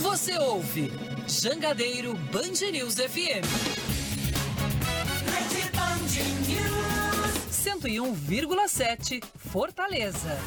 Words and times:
Você 0.00 0.38
ouve 0.38 0.92
Jangadeiro 1.26 2.14
Band 2.32 2.70
News 2.72 2.94
FM. 2.94 3.44
101,7 7.50 9.22
Fortaleza. 9.36 10.38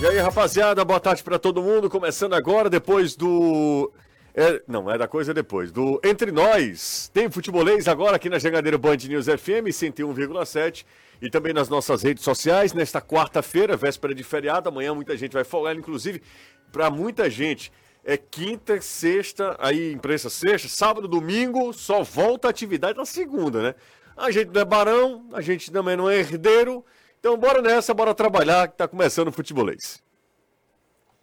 E 0.00 0.06
aí, 0.06 0.18
rapaziada, 0.18 0.84
boa 0.84 1.00
tarde 1.00 1.24
para 1.24 1.38
todo 1.38 1.62
mundo. 1.62 1.90
Começando 1.90 2.34
agora, 2.34 2.70
depois 2.70 3.16
do. 3.16 3.92
É, 4.34 4.62
não, 4.68 4.88
é 4.88 4.96
da 4.96 5.08
coisa 5.08 5.34
depois. 5.34 5.72
Do 5.72 6.00
Entre 6.04 6.30
Nós. 6.30 7.10
Tem 7.12 7.28
futebolês 7.28 7.88
agora 7.88 8.16
aqui 8.16 8.30
na 8.30 8.38
Jangadeiro 8.38 8.78
Band 8.78 8.96
News 9.08 9.26
FM 9.26 9.68
101,7 9.72 10.84
e 11.20 11.30
também 11.30 11.52
nas 11.52 11.68
nossas 11.68 12.02
redes 12.02 12.24
sociais. 12.24 12.72
Nesta 12.72 13.00
quarta-feira, 13.00 13.76
véspera 13.76 14.14
de 14.14 14.22
feriado, 14.22 14.68
amanhã 14.68 14.94
muita 14.94 15.16
gente 15.16 15.32
vai 15.32 15.44
folgar, 15.44 15.76
inclusive 15.76 16.22
para 16.72 16.90
muita 16.90 17.28
gente. 17.28 17.72
É 18.04 18.16
quinta, 18.16 18.80
sexta, 18.80 19.56
aí 19.58 19.92
imprensa 19.92 20.30
sexta, 20.30 20.68
sábado, 20.68 21.06
domingo, 21.06 21.72
só 21.72 22.02
volta 22.02 22.48
a 22.48 22.50
atividade 22.50 22.96
na 22.96 23.04
segunda, 23.04 23.62
né? 23.62 23.74
A 24.16 24.30
gente 24.30 24.50
não 24.50 24.60
é 24.60 24.64
barão, 24.64 25.28
a 25.32 25.40
gente 25.40 25.70
também 25.70 25.96
não 25.96 26.08
é 26.08 26.18
herdeiro. 26.18 26.84
Então 27.20 27.36
bora 27.36 27.60
nessa, 27.60 27.92
bora 27.92 28.14
trabalhar, 28.14 28.68
que 28.68 28.76
tá 28.76 28.88
começando 28.88 29.28
o 29.28 29.32
futebolês. 29.32 30.02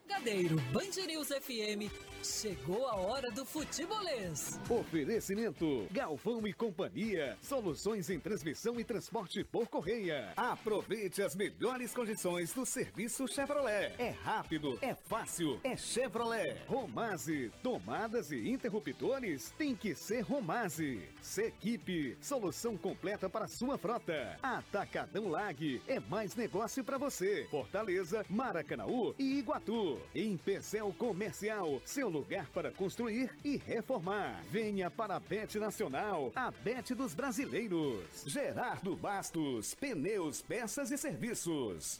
Gadeiro 0.08 0.56
Band 0.72 1.06
News 1.08 1.30
FM 1.30 1.92
Chegou 2.26 2.88
a 2.88 2.96
hora 2.96 3.30
do 3.30 3.46
futebolês. 3.46 4.60
Oferecimento 4.68 5.88
Galvão 5.92 6.48
e 6.48 6.54
Companhia. 6.54 7.38
Soluções 7.40 8.10
em 8.10 8.20
transmissão 8.20 8.80
e 8.80 8.84
transporte 8.84 9.44
por 9.44 9.68
correia. 9.68 10.34
Aproveite 10.36 11.22
as 11.22 11.36
melhores 11.36 11.94
condições 11.94 12.52
do 12.52 12.66
serviço 12.66 13.28
Chevrolet. 13.28 13.94
É 14.00 14.10
rápido, 14.10 14.76
é 14.82 14.96
fácil, 14.96 15.60
é 15.64 15.78
Chevrolet. 15.78 16.58
Romase, 16.68 17.52
tomadas 17.62 18.32
e 18.32 18.50
interruptores 18.50 19.54
tem 19.56 19.76
que 19.76 19.94
ser 19.94 20.22
Romase. 20.22 21.08
Sequipe, 21.22 22.18
solução 22.22 22.76
completa 22.76 23.30
para 23.30 23.48
sua 23.48 23.78
frota. 23.78 24.40
Atacadão 24.42 25.30
Lag 25.30 25.80
é 25.88 26.00
mais 26.00 26.36
negócio 26.36 26.84
para 26.84 26.98
você. 26.98 27.48
Fortaleza, 27.52 28.26
Maracanaú 28.28 29.14
e 29.20 29.38
Iguatu. 29.38 30.02
Em 30.16 30.36
Pecel 30.38 30.92
Comercial, 30.98 31.80
seu 31.86 32.15
lugar 32.16 32.48
para 32.54 32.72
construir 32.72 33.30
e 33.44 33.58
reformar. 33.58 34.42
Venha 34.50 34.90
para 34.90 35.16
a 35.16 35.20
Bet 35.20 35.60
Nacional, 35.60 36.32
a 36.36 36.50
Bet 36.52 36.94
dos 36.96 37.14
brasileiros. 37.14 38.24
Gerardo 38.26 38.96
Bastos, 38.96 39.74
pneus, 39.76 40.42
peças 40.42 40.92
e 40.92 40.98
serviços. 40.98 42.00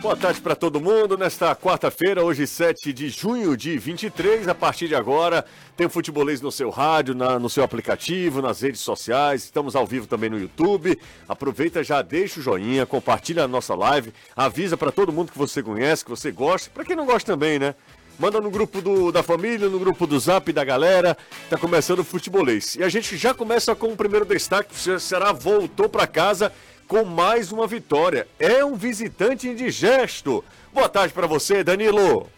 Boa 0.00 0.14
tarde 0.14 0.40
para 0.40 0.54
todo 0.54 0.80
mundo. 0.80 1.16
Nesta 1.16 1.56
quarta-feira, 1.56 2.22
hoje 2.22 2.46
7 2.46 2.92
de 2.92 3.08
junho 3.08 3.56
de 3.56 3.78
23, 3.78 4.46
a 4.46 4.54
partir 4.54 4.88
de 4.88 4.94
agora, 4.94 5.44
tem 5.74 5.88
futebolês 5.88 6.40
no 6.40 6.52
seu 6.52 6.68
rádio, 6.68 7.14
na, 7.14 7.38
no 7.38 7.48
seu 7.48 7.64
aplicativo, 7.64 8.42
nas 8.42 8.60
redes 8.60 8.82
sociais. 8.82 9.44
Estamos 9.44 9.74
ao 9.74 9.86
vivo 9.86 10.06
também 10.06 10.28
no 10.28 10.38
YouTube. 10.38 10.98
Aproveita, 11.26 11.82
já 11.82 12.02
deixa 12.02 12.38
o 12.38 12.42
joinha, 12.42 12.84
compartilha 12.84 13.44
a 13.44 13.48
nossa 13.48 13.74
live, 13.74 14.12
avisa 14.36 14.76
para 14.76 14.92
todo 14.92 15.12
mundo 15.12 15.32
que 15.32 15.38
você 15.38 15.62
conhece, 15.62 16.04
que 16.04 16.10
você 16.10 16.30
gosta, 16.30 16.70
para 16.70 16.84
quem 16.84 16.94
não 16.94 17.06
gosta 17.06 17.32
também, 17.32 17.58
né? 17.58 17.74
Manda 18.18 18.40
no 18.40 18.50
grupo 18.50 18.80
do, 18.80 19.10
da 19.10 19.22
família, 19.22 19.68
no 19.68 19.78
grupo 19.78 20.06
do 20.06 20.18
Zap 20.18 20.50
da 20.50 20.64
galera. 20.64 21.16
Tá 21.50 21.58
começando 21.58 21.98
o 21.98 22.04
futebolês. 22.04 22.74
E 22.76 22.82
a 22.82 22.88
gente 22.88 23.14
já 23.16 23.34
começa 23.34 23.74
com 23.74 23.88
o 23.88 23.96
primeiro 23.96 24.24
destaque. 24.24 24.74
O 24.74 25.00
Ceará 25.00 25.32
voltou 25.32 25.86
para 25.86 26.06
casa 26.06 26.50
com 26.86 27.04
mais 27.04 27.52
uma 27.52 27.66
vitória. 27.66 28.26
É 28.38 28.64
um 28.64 28.74
visitante 28.74 29.48
indigesto. 29.48 30.44
Boa 30.72 30.88
tarde 30.88 31.12
para 31.12 31.26
você, 31.26 31.64
Danilo. 31.64 32.30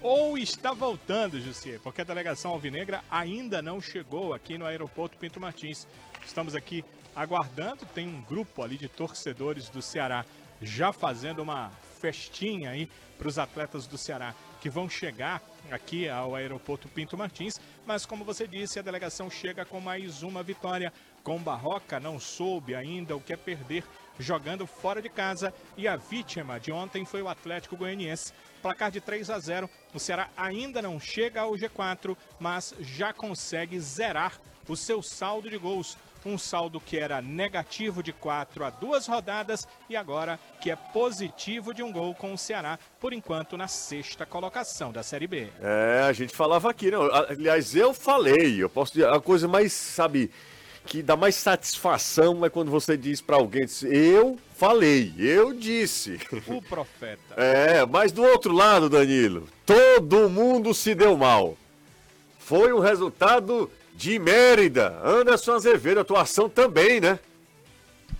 Ou 0.00 0.36
está 0.36 0.72
voltando, 0.72 1.40
Jussier, 1.40 1.78
porque 1.80 2.00
a 2.00 2.04
delegação 2.04 2.50
alvinegra 2.50 3.02
ainda 3.10 3.62
não 3.62 3.80
chegou 3.80 4.34
aqui 4.34 4.58
no 4.58 4.66
aeroporto 4.66 5.16
Pinto 5.16 5.40
Martins. 5.40 5.86
Estamos 6.26 6.54
aqui 6.54 6.84
aguardando, 7.14 7.86
tem 7.94 8.08
um 8.08 8.20
grupo 8.22 8.62
ali 8.62 8.76
de 8.76 8.88
torcedores 8.88 9.68
do 9.68 9.80
Ceará 9.80 10.24
já 10.60 10.92
fazendo 10.92 11.42
uma 11.42 11.70
festinha 12.00 12.70
aí 12.70 12.88
para 13.18 13.28
os 13.28 13.38
atletas 13.38 13.86
do 13.86 13.96
Ceará 13.96 14.34
que 14.60 14.70
vão 14.70 14.88
chegar 14.88 15.42
aqui 15.70 16.08
ao 16.08 16.34
aeroporto 16.34 16.88
Pinto 16.88 17.16
Martins, 17.16 17.60
mas 17.86 18.06
como 18.06 18.24
você 18.24 18.46
disse, 18.46 18.78
a 18.78 18.82
delegação 18.82 19.30
chega 19.30 19.64
com 19.64 19.80
mais 19.80 20.22
uma 20.22 20.42
vitória. 20.42 20.92
Com 21.22 21.38
Barroca 21.38 22.00
não 22.00 22.18
soube 22.18 22.74
ainda 22.74 23.16
o 23.16 23.20
que 23.20 23.32
é 23.32 23.36
perder 23.36 23.84
jogando 24.18 24.66
fora 24.66 25.00
de 25.00 25.08
casa 25.08 25.54
e 25.76 25.86
a 25.88 25.96
vítima 25.96 26.58
de 26.58 26.72
ontem 26.72 27.04
foi 27.04 27.22
o 27.22 27.28
Atlético 27.28 27.76
Goianiense. 27.76 28.32
Placar 28.60 28.90
de 28.90 29.00
3 29.00 29.30
a 29.30 29.38
0. 29.38 29.70
O 29.94 29.98
Ceará 29.98 30.28
ainda 30.36 30.82
não 30.82 31.00
chega 31.00 31.40
ao 31.40 31.52
G4, 31.52 32.16
mas 32.38 32.74
já 32.80 33.12
consegue 33.12 33.78
zerar 33.80 34.40
o 34.68 34.76
seu 34.76 35.02
saldo 35.02 35.50
de 35.50 35.58
gols 35.58 35.96
um 36.24 36.38
saldo 36.38 36.80
que 36.80 36.96
era 36.96 37.20
negativo 37.20 38.02
de 38.02 38.12
4 38.12 38.64
a 38.64 38.70
duas 38.70 39.06
rodadas 39.06 39.66
e 39.88 39.96
agora 39.96 40.38
que 40.60 40.70
é 40.70 40.76
positivo 40.76 41.74
de 41.74 41.82
um 41.82 41.92
gol 41.92 42.14
com 42.14 42.32
o 42.32 42.38
Ceará, 42.38 42.78
por 43.00 43.12
enquanto 43.12 43.56
na 43.56 43.68
sexta 43.68 44.24
colocação 44.24 44.92
da 44.92 45.02
Série 45.02 45.26
B. 45.26 45.48
É, 45.60 46.02
a 46.04 46.12
gente 46.12 46.34
falava 46.34 46.70
aqui, 46.70 46.90
né? 46.90 46.96
Aliás, 47.28 47.74
eu 47.74 47.92
falei, 47.92 48.62
eu 48.62 48.70
posso 48.70 48.92
dizer, 48.92 49.08
a 49.08 49.20
coisa 49.20 49.48
mais, 49.48 49.72
sabe, 49.72 50.30
que 50.84 51.02
dá 51.02 51.16
mais 51.16 51.34
satisfação 51.34 52.44
é 52.44 52.50
quando 52.50 52.70
você 52.70 52.96
diz 52.96 53.20
para 53.20 53.36
alguém, 53.36 53.66
eu 53.84 54.38
falei, 54.56 55.14
eu 55.18 55.52
disse. 55.52 56.18
O 56.46 56.60
profeta. 56.62 57.22
É, 57.36 57.86
mas 57.86 58.12
do 58.12 58.22
outro 58.22 58.52
lado, 58.52 58.88
Danilo, 58.88 59.48
todo 59.64 60.28
mundo 60.28 60.74
se 60.74 60.94
deu 60.94 61.16
mal. 61.16 61.56
Foi 62.38 62.72
um 62.72 62.78
resultado 62.78 63.70
de 63.94 64.18
Mérida. 64.18 65.00
Anderson 65.02 65.52
Azevedo, 65.52 66.00
atuação 66.00 66.48
também, 66.48 67.00
né? 67.00 67.18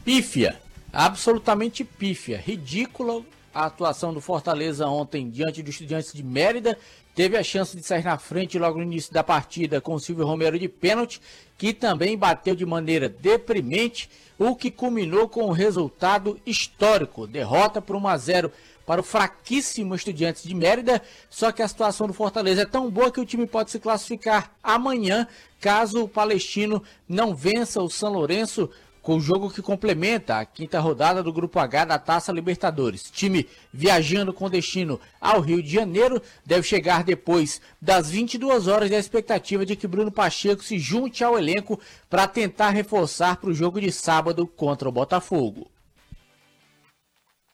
Pífia, 0.04 0.60
absolutamente 0.92 1.84
pífia. 1.84 2.38
Ridícula 2.38 3.22
a 3.54 3.66
atuação 3.66 4.14
do 4.14 4.20
Fortaleza 4.20 4.86
ontem 4.86 5.28
diante 5.28 5.62
dos 5.62 5.74
estudiantes 5.74 6.12
de 6.12 6.22
Mérida. 6.22 6.78
Teve 7.14 7.36
a 7.36 7.42
chance 7.42 7.76
de 7.76 7.82
sair 7.82 8.04
na 8.04 8.16
frente 8.16 8.58
logo 8.58 8.78
no 8.78 8.84
início 8.84 9.12
da 9.12 9.22
partida 9.22 9.82
com 9.82 9.94
o 9.94 10.00
Silvio 10.00 10.26
Romero 10.26 10.58
de 10.58 10.66
pênalti, 10.66 11.20
que 11.58 11.74
também 11.74 12.16
bateu 12.16 12.54
de 12.54 12.64
maneira 12.64 13.06
deprimente, 13.08 14.08
o 14.38 14.56
que 14.56 14.70
culminou 14.70 15.28
com 15.28 15.46
um 15.46 15.52
resultado 15.52 16.40
histórico, 16.46 17.26
derrota 17.26 17.82
por 17.82 17.96
1 17.96 18.08
a 18.08 18.16
0 18.16 18.52
para 18.86 19.00
o 19.00 19.04
fraquíssimo 19.04 19.94
Estudiantes 19.94 20.42
de 20.42 20.54
Mérida. 20.54 21.02
Só 21.28 21.52
que 21.52 21.62
a 21.62 21.68
situação 21.68 22.06
do 22.06 22.14
Fortaleza 22.14 22.62
é 22.62 22.66
tão 22.66 22.90
boa 22.90 23.12
que 23.12 23.20
o 23.20 23.26
time 23.26 23.46
pode 23.46 23.70
se 23.70 23.78
classificar 23.78 24.50
amanhã, 24.62 25.28
caso 25.60 26.04
o 26.04 26.08
Palestino 26.08 26.82
não 27.06 27.34
vença 27.34 27.82
o 27.82 27.90
São 27.90 28.12
Lourenço 28.12 28.70
com 29.02 29.16
o 29.16 29.20
jogo 29.20 29.50
que 29.50 29.60
complementa 29.60 30.38
a 30.38 30.44
quinta 30.46 30.78
rodada 30.78 31.22
do 31.22 31.32
Grupo 31.32 31.58
H 31.58 31.84
da 31.84 31.98
Taça 31.98 32.30
Libertadores. 32.30 33.10
Time 33.10 33.46
viajando 33.72 34.32
com 34.32 34.48
destino 34.48 35.00
ao 35.20 35.40
Rio 35.40 35.62
de 35.62 35.70
Janeiro 35.70 36.22
deve 36.46 36.62
chegar 36.62 37.02
depois 37.02 37.60
das 37.80 38.08
22 38.08 38.68
horas 38.68 38.90
e 38.90 38.94
a 38.94 38.98
expectativa 38.98 39.66
de 39.66 39.74
que 39.74 39.88
Bruno 39.88 40.12
Pacheco 40.12 40.62
se 40.62 40.78
junte 40.78 41.24
ao 41.24 41.36
elenco 41.36 41.80
para 42.08 42.28
tentar 42.28 42.70
reforçar 42.70 43.36
para 43.36 43.50
o 43.50 43.54
jogo 43.54 43.80
de 43.80 43.90
sábado 43.90 44.46
contra 44.46 44.88
o 44.88 44.92
Botafogo. 44.92 45.68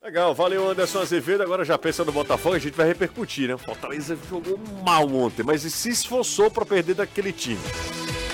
Legal, 0.02 0.34
valeu 0.34 0.70
Anderson 0.70 1.00
Azevedo. 1.00 1.42
Agora 1.42 1.64
já 1.64 1.76
pensa 1.76 2.04
no 2.04 2.12
Botafogo, 2.12 2.54
a 2.54 2.58
gente 2.58 2.76
vai 2.76 2.86
repercutir, 2.86 3.48
né? 3.48 3.56
Fortaleza 3.56 4.16
jogou 4.28 4.58
mal 4.84 5.06
ontem, 5.12 5.42
mas 5.42 5.62
se 5.62 5.90
esforçou 5.90 6.50
para 6.50 6.64
perder 6.64 6.94
daquele 6.94 7.32
time. 7.32 7.60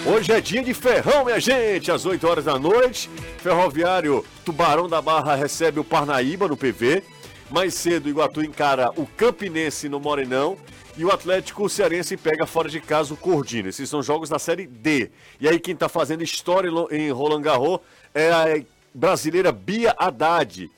Hoje 0.06 0.32
é 0.32 0.40
dia 0.40 0.62
de 0.62 0.74
ferrão, 0.74 1.24
minha 1.24 1.40
gente, 1.40 1.90
às 1.90 2.04
8 2.04 2.28
horas 2.28 2.44
da 2.44 2.58
noite. 2.58 3.08
Ferroviário 3.38 4.22
Tubarão 4.44 4.86
da 4.86 5.00
Barra 5.00 5.34
recebe 5.34 5.80
o 5.80 5.84
Parnaíba 5.84 6.46
no 6.46 6.58
PV. 6.58 7.02
Mais 7.50 7.72
cedo, 7.72 8.06
Iguatu 8.06 8.42
encara 8.42 8.90
o 9.00 9.06
Campinense 9.06 9.88
no 9.88 9.98
Morenão. 9.98 10.58
E 10.98 11.06
o 11.06 11.10
Atlético 11.10 11.70
Cearense 11.70 12.18
pega 12.18 12.44
fora 12.44 12.68
de 12.68 12.80
casa 12.80 13.14
o 13.14 13.16
Cordino. 13.16 13.70
Esses 13.70 13.88
são 13.88 14.02
jogos 14.02 14.28
da 14.28 14.38
Série 14.38 14.66
D. 14.66 15.10
E 15.40 15.48
aí 15.48 15.58
quem 15.58 15.72
está 15.72 15.88
fazendo 15.88 16.22
história 16.22 16.70
em 16.90 17.10
Roland 17.10 17.40
Garros 17.40 17.80
é 18.14 18.30
a 18.30 18.62
brasileira 18.92 19.50
Bia 19.52 19.96
Haddad 19.98 20.70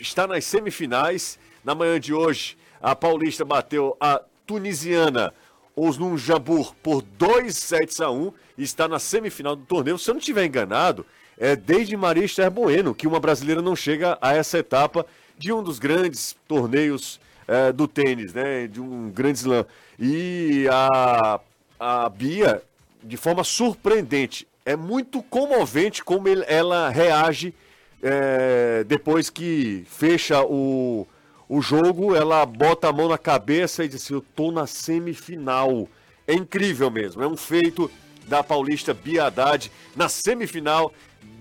está 0.00 0.26
nas 0.26 0.44
semifinais. 0.44 1.38
Na 1.64 1.72
manhã 1.72 2.00
de 2.00 2.12
hoje, 2.12 2.58
a 2.82 2.96
Paulista 2.96 3.44
bateu 3.44 3.96
a 4.00 4.20
tunisiana 4.44 5.32
Osnun 5.80 6.18
Jabur 6.18 6.74
por 6.82 7.02
2 7.02 7.56
sets 7.56 8.00
a 8.00 8.10
1 8.10 8.32
e 8.58 8.62
está 8.62 8.86
na 8.86 8.98
semifinal 8.98 9.56
do 9.56 9.64
torneio. 9.64 9.98
Se 9.98 10.10
eu 10.10 10.14
não 10.14 10.18
estiver 10.18 10.44
enganado, 10.44 11.06
é 11.38 11.56
desde 11.56 11.96
Maria 11.96 12.24
Esther 12.24 12.50
Bueno 12.50 12.94
que 12.94 13.06
uma 13.06 13.18
brasileira 13.18 13.62
não 13.62 13.74
chega 13.74 14.18
a 14.20 14.34
essa 14.34 14.58
etapa 14.58 15.06
de 15.38 15.52
um 15.52 15.62
dos 15.62 15.78
grandes 15.78 16.36
torneios 16.46 17.18
é, 17.48 17.72
do 17.72 17.88
tênis, 17.88 18.34
né? 18.34 18.66
De 18.66 18.80
um 18.80 19.10
grande 19.10 19.38
slam. 19.38 19.64
E 19.98 20.66
a, 20.70 21.40
a 21.78 22.08
Bia, 22.10 22.62
de 23.02 23.16
forma 23.16 23.42
surpreendente, 23.42 24.46
é 24.66 24.76
muito 24.76 25.22
comovente 25.22 26.04
como 26.04 26.28
ele, 26.28 26.44
ela 26.46 26.90
reage 26.90 27.54
é, 28.02 28.84
depois 28.86 29.30
que 29.30 29.84
fecha 29.88 30.42
o, 30.42 31.06
o 31.50 31.60
jogo, 31.60 32.14
ela 32.14 32.46
bota 32.46 32.88
a 32.88 32.92
mão 32.92 33.08
na 33.08 33.18
cabeça 33.18 33.84
e 33.84 33.88
diz 33.88 34.04
assim: 34.04 34.14
Eu 34.14 34.20
tô 34.20 34.52
na 34.52 34.68
semifinal. 34.68 35.88
É 36.24 36.32
incrível 36.32 36.88
mesmo, 36.92 37.24
é 37.24 37.26
um 37.26 37.36
feito 37.36 37.90
da 38.28 38.40
paulista 38.40 38.94
Bia 38.94 39.24
Haddad 39.24 39.72
na 39.96 40.08
semifinal 40.08 40.92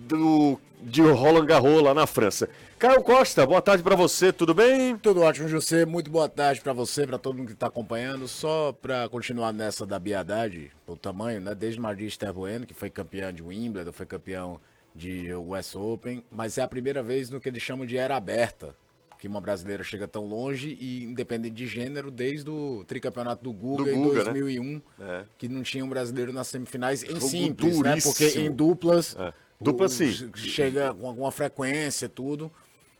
do, 0.07 0.59
de 0.81 1.03
Roland 1.03 1.45
Garros 1.45 1.83
lá 1.83 1.93
na 1.93 2.07
França. 2.07 2.49
Caio 2.79 3.03
Costa, 3.03 3.45
boa 3.45 3.61
tarde 3.61 3.83
para 3.83 3.95
você, 3.95 4.33
tudo 4.33 4.51
bem? 4.51 4.97
Tudo 4.97 5.21
ótimo, 5.21 5.47
José. 5.47 5.85
Muito 5.85 6.09
boa 6.09 6.27
tarde 6.27 6.59
para 6.59 6.73
você, 6.73 7.05
para 7.05 7.19
todo 7.19 7.37
mundo 7.37 7.49
que 7.49 7.53
está 7.53 7.67
acompanhando. 7.67 8.27
Só 8.27 8.71
para 8.71 9.07
continuar 9.09 9.53
nessa 9.53 9.85
da 9.85 9.99
Bia 9.99 10.21
Haddad, 10.21 10.71
o 10.87 10.97
tamanho, 10.97 11.39
né? 11.39 11.53
Desde 11.53 11.79
Maria 11.79 12.07
Esther 12.07 12.33
Bueno, 12.33 12.65
que 12.65 12.73
foi 12.73 12.89
campeã 12.89 13.31
de 13.31 13.43
Wimbledon, 13.43 13.91
foi 13.91 14.07
campeão 14.07 14.59
de 14.95 15.31
US 15.35 15.75
Open, 15.75 16.23
mas 16.31 16.57
é 16.57 16.63
a 16.63 16.67
primeira 16.67 17.03
vez 17.03 17.29
no 17.29 17.39
que 17.39 17.47
eles 17.47 17.61
chamam 17.61 17.85
de 17.85 17.95
era 17.95 18.15
aberta, 18.15 18.75
que 19.19 19.27
uma 19.27 19.39
brasileira 19.41 19.83
chega 19.83 20.07
tão 20.07 20.25
longe 20.25 20.77
e 20.79 21.03
independente 21.03 21.53
de 21.53 21.67
gênero, 21.67 22.09
desde 22.09 22.49
o 22.49 22.83
tricampeonato 22.87 23.43
do 23.43 23.51
Guga, 23.53 23.83
Do 23.83 23.89
em 23.91 24.01
Guga, 24.01 24.17
né? 24.19 24.23
2001, 24.31 24.81
É. 24.99 25.25
que 25.37 25.47
não 25.49 25.61
tinha 25.61 25.83
um 25.85 25.89
brasileiro 25.89 26.31
nas 26.33 26.47
semifinais 26.47 27.03
em 27.03 27.07
Jogo 27.09 27.21
simples, 27.21 27.79
né? 27.81 27.97
Porque 28.01 28.25
em 28.39 28.49
duplas, 28.51 29.15
É. 29.19 29.33
Dupla, 29.61 29.87
o- 29.87 29.89
sim. 29.89 30.31
chega 30.35 30.93
com 30.93 31.05
alguma 31.05 31.31
frequência, 31.33 32.07
tudo. 32.07 32.49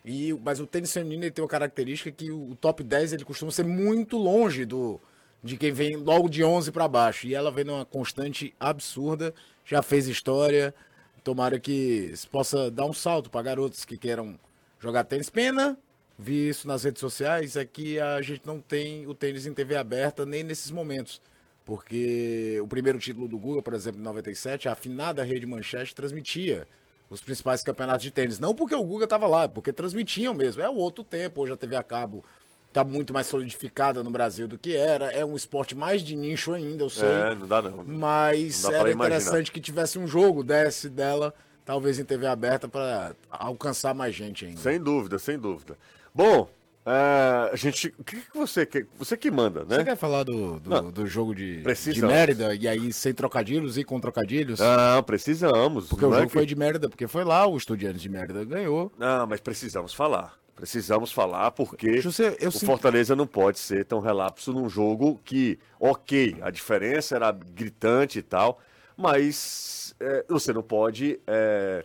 E, 0.04 0.34
mas 0.44 0.60
o 0.60 0.68
tênis 0.68 0.92
feminino 0.92 1.32
tem 1.32 1.42
uma 1.42 1.48
característica 1.50 2.12
que 2.12 2.30
o 2.32 2.54
top 2.60 2.84
10 2.84 3.14
ele 3.14 3.24
costuma 3.24 3.50
ser 3.52 3.64
muito 3.66 4.18
longe 4.18 4.66
do 4.66 5.00
de 5.42 5.56
quem 5.56 5.72
vem 5.72 5.96
logo 5.96 6.28
de 6.30 6.44
11 6.44 6.70
para 6.70 6.86
baixo. 6.86 7.26
E 7.28 7.34
ela 7.34 7.50
vem 7.50 7.64
numa 7.64 7.86
constante 7.86 8.54
absurda, 8.60 9.34
já 9.66 9.82
fez 9.82 10.06
história. 10.10 10.76
Tomara 11.24 11.58
que 11.60 12.12
se 12.14 12.28
possa 12.28 12.70
dar 12.70 12.86
um 12.86 12.92
salto 12.94 13.30
para 13.30 13.42
garotos 13.42 13.86
que 13.86 13.98
queiram 13.98 14.38
jogar 14.82 15.06
tênis. 15.06 15.30
Pena, 15.30 15.78
vi 16.20 16.50
isso 16.50 16.68
nas 16.68 16.84
redes 16.84 17.00
sociais, 17.00 17.56
é 17.56 17.64
que 17.64 17.98
a 18.00 18.22
gente 18.22 18.42
não 18.46 18.60
tem 18.60 19.08
o 19.08 19.16
tênis 19.16 19.46
em 19.48 19.54
TV 19.54 19.78
aberta 19.78 20.26
nem 20.26 20.44
nesses 20.44 20.70
momentos. 20.70 21.22
Porque 21.64 22.60
o 22.62 22.68
primeiro 22.68 23.00
título 23.00 23.28
do 23.28 23.38
Google, 23.38 23.62
por 23.62 23.74
exemplo, 23.74 24.02
em 24.02 24.04
97, 24.04 24.68
a 24.68 24.74
afinada 24.74 25.24
rede 25.24 25.46
Manchete 25.46 25.96
transmitia 25.96 26.68
os 27.10 27.22
principais 27.22 27.64
campeonatos 27.64 28.04
de 28.04 28.12
tênis. 28.12 28.40
Não 28.40 28.54
porque 28.54 28.76
o 28.76 28.84
Guga 28.84 29.06
estava 29.06 29.28
lá, 29.28 29.48
porque 29.48 29.72
transmitiam 29.72 30.34
mesmo. 30.34 30.62
É 30.62 30.70
o 30.70 30.76
outro 30.76 31.04
tempo, 31.04 31.42
hoje 31.42 31.54
a 31.54 31.58
TV 31.58 31.76
a 31.76 31.84
cabo 31.84 32.24
está 32.68 32.84
muito 32.84 33.14
mais 33.14 33.28
solidificada 33.28 34.04
no 34.04 34.10
Brasil 34.12 34.48
do 34.48 34.58
que 34.58 34.76
era. 34.76 35.12
É 35.12 35.24
um 35.24 35.36
esporte 35.36 35.76
mais 35.76 36.02
de 36.02 36.16
nicho 36.16 36.54
ainda, 36.54 36.84
eu 36.84 36.90
sei. 36.90 37.08
É, 37.08 37.36
não 37.36 37.48
dá 37.48 37.62
não. 37.62 37.84
Mas 37.86 38.64
Não 38.64 38.72
dá 38.72 38.78
era 38.78 38.92
imaginar. 38.92 39.18
interessante 39.18 39.52
que 39.52 39.62
tivesse 39.62 39.98
um 39.98 40.08
jogo 40.08 40.44
desse 40.44 40.90
dela, 40.90 41.34
talvez 41.64 42.00
em 42.00 42.04
TV 42.04 42.26
aberta, 42.28 42.68
para 42.68 43.16
alcançar 43.30 43.94
mais 43.94 44.14
gente 44.16 44.46
ainda. 44.46 44.60
Sem 44.60 44.80
dúvida, 44.82 45.20
sem 45.20 45.38
dúvida. 45.38 45.78
Bom, 46.20 46.50
é, 46.86 47.50
a 47.54 47.56
gente. 47.56 47.94
O 47.98 48.04
que, 48.04 48.18
que 48.18 48.38
você 48.38 48.66
quer? 48.66 48.86
Você 48.98 49.16
que 49.16 49.32
manda, 49.32 49.62
né? 49.62 49.78
Você 49.78 49.84
quer 49.86 49.96
falar 49.96 50.24
do, 50.24 50.60
do, 50.60 50.92
do 50.92 51.08
jogo 51.08 51.34
de, 51.34 51.58
de 51.58 51.64
Precisamos. 51.64 52.14
Mérida 52.14 52.54
e 52.56 52.68
aí 52.68 52.92
sem 52.92 53.14
trocadilhos 53.14 53.78
e 53.78 53.86
com 53.86 54.02
trocadilhos? 54.02 54.60
Não, 54.60 55.02
precisamos. 55.04 55.88
porque 55.88 56.04
o 56.04 56.10
é 56.14 56.18
jogo 56.18 56.28
que- 56.28 56.34
foi 56.34 56.46
de 56.46 56.58
Mérida, 56.58 56.90
porque 56.90 57.08
foi 57.08 57.24
lá 57.24 57.48
o 57.48 57.56
Estudiantes 57.56 58.02
de 58.02 58.10
Mérida 58.10 58.44
ganhou. 58.44 58.92
Não, 58.98 59.26
mas 59.28 59.40
precisamos 59.40 59.94
falar. 59.94 60.38
Precisamos 60.58 61.10
falar 61.10 61.52
porque 61.52 62.02
José, 62.02 62.36
o 62.46 62.52
sinto- 62.52 62.66
Fortaleza 62.66 63.16
não 63.16 63.26
pode 63.26 63.60
ser 63.60 63.86
tão 63.86 64.02
relapso 64.02 64.52
num 64.52 64.68
jogo 64.68 65.22
que, 65.24 65.58
ok, 65.80 66.36
a 66.42 66.50
diferença 66.50 67.16
era 67.16 67.32
gritante 67.32 68.20
e 68.20 68.22
tal, 68.22 68.60
mas 68.98 69.96
é, 70.02 70.26
você 70.28 70.52
não 70.52 70.62
pode 70.62 71.18
é, 71.26 71.82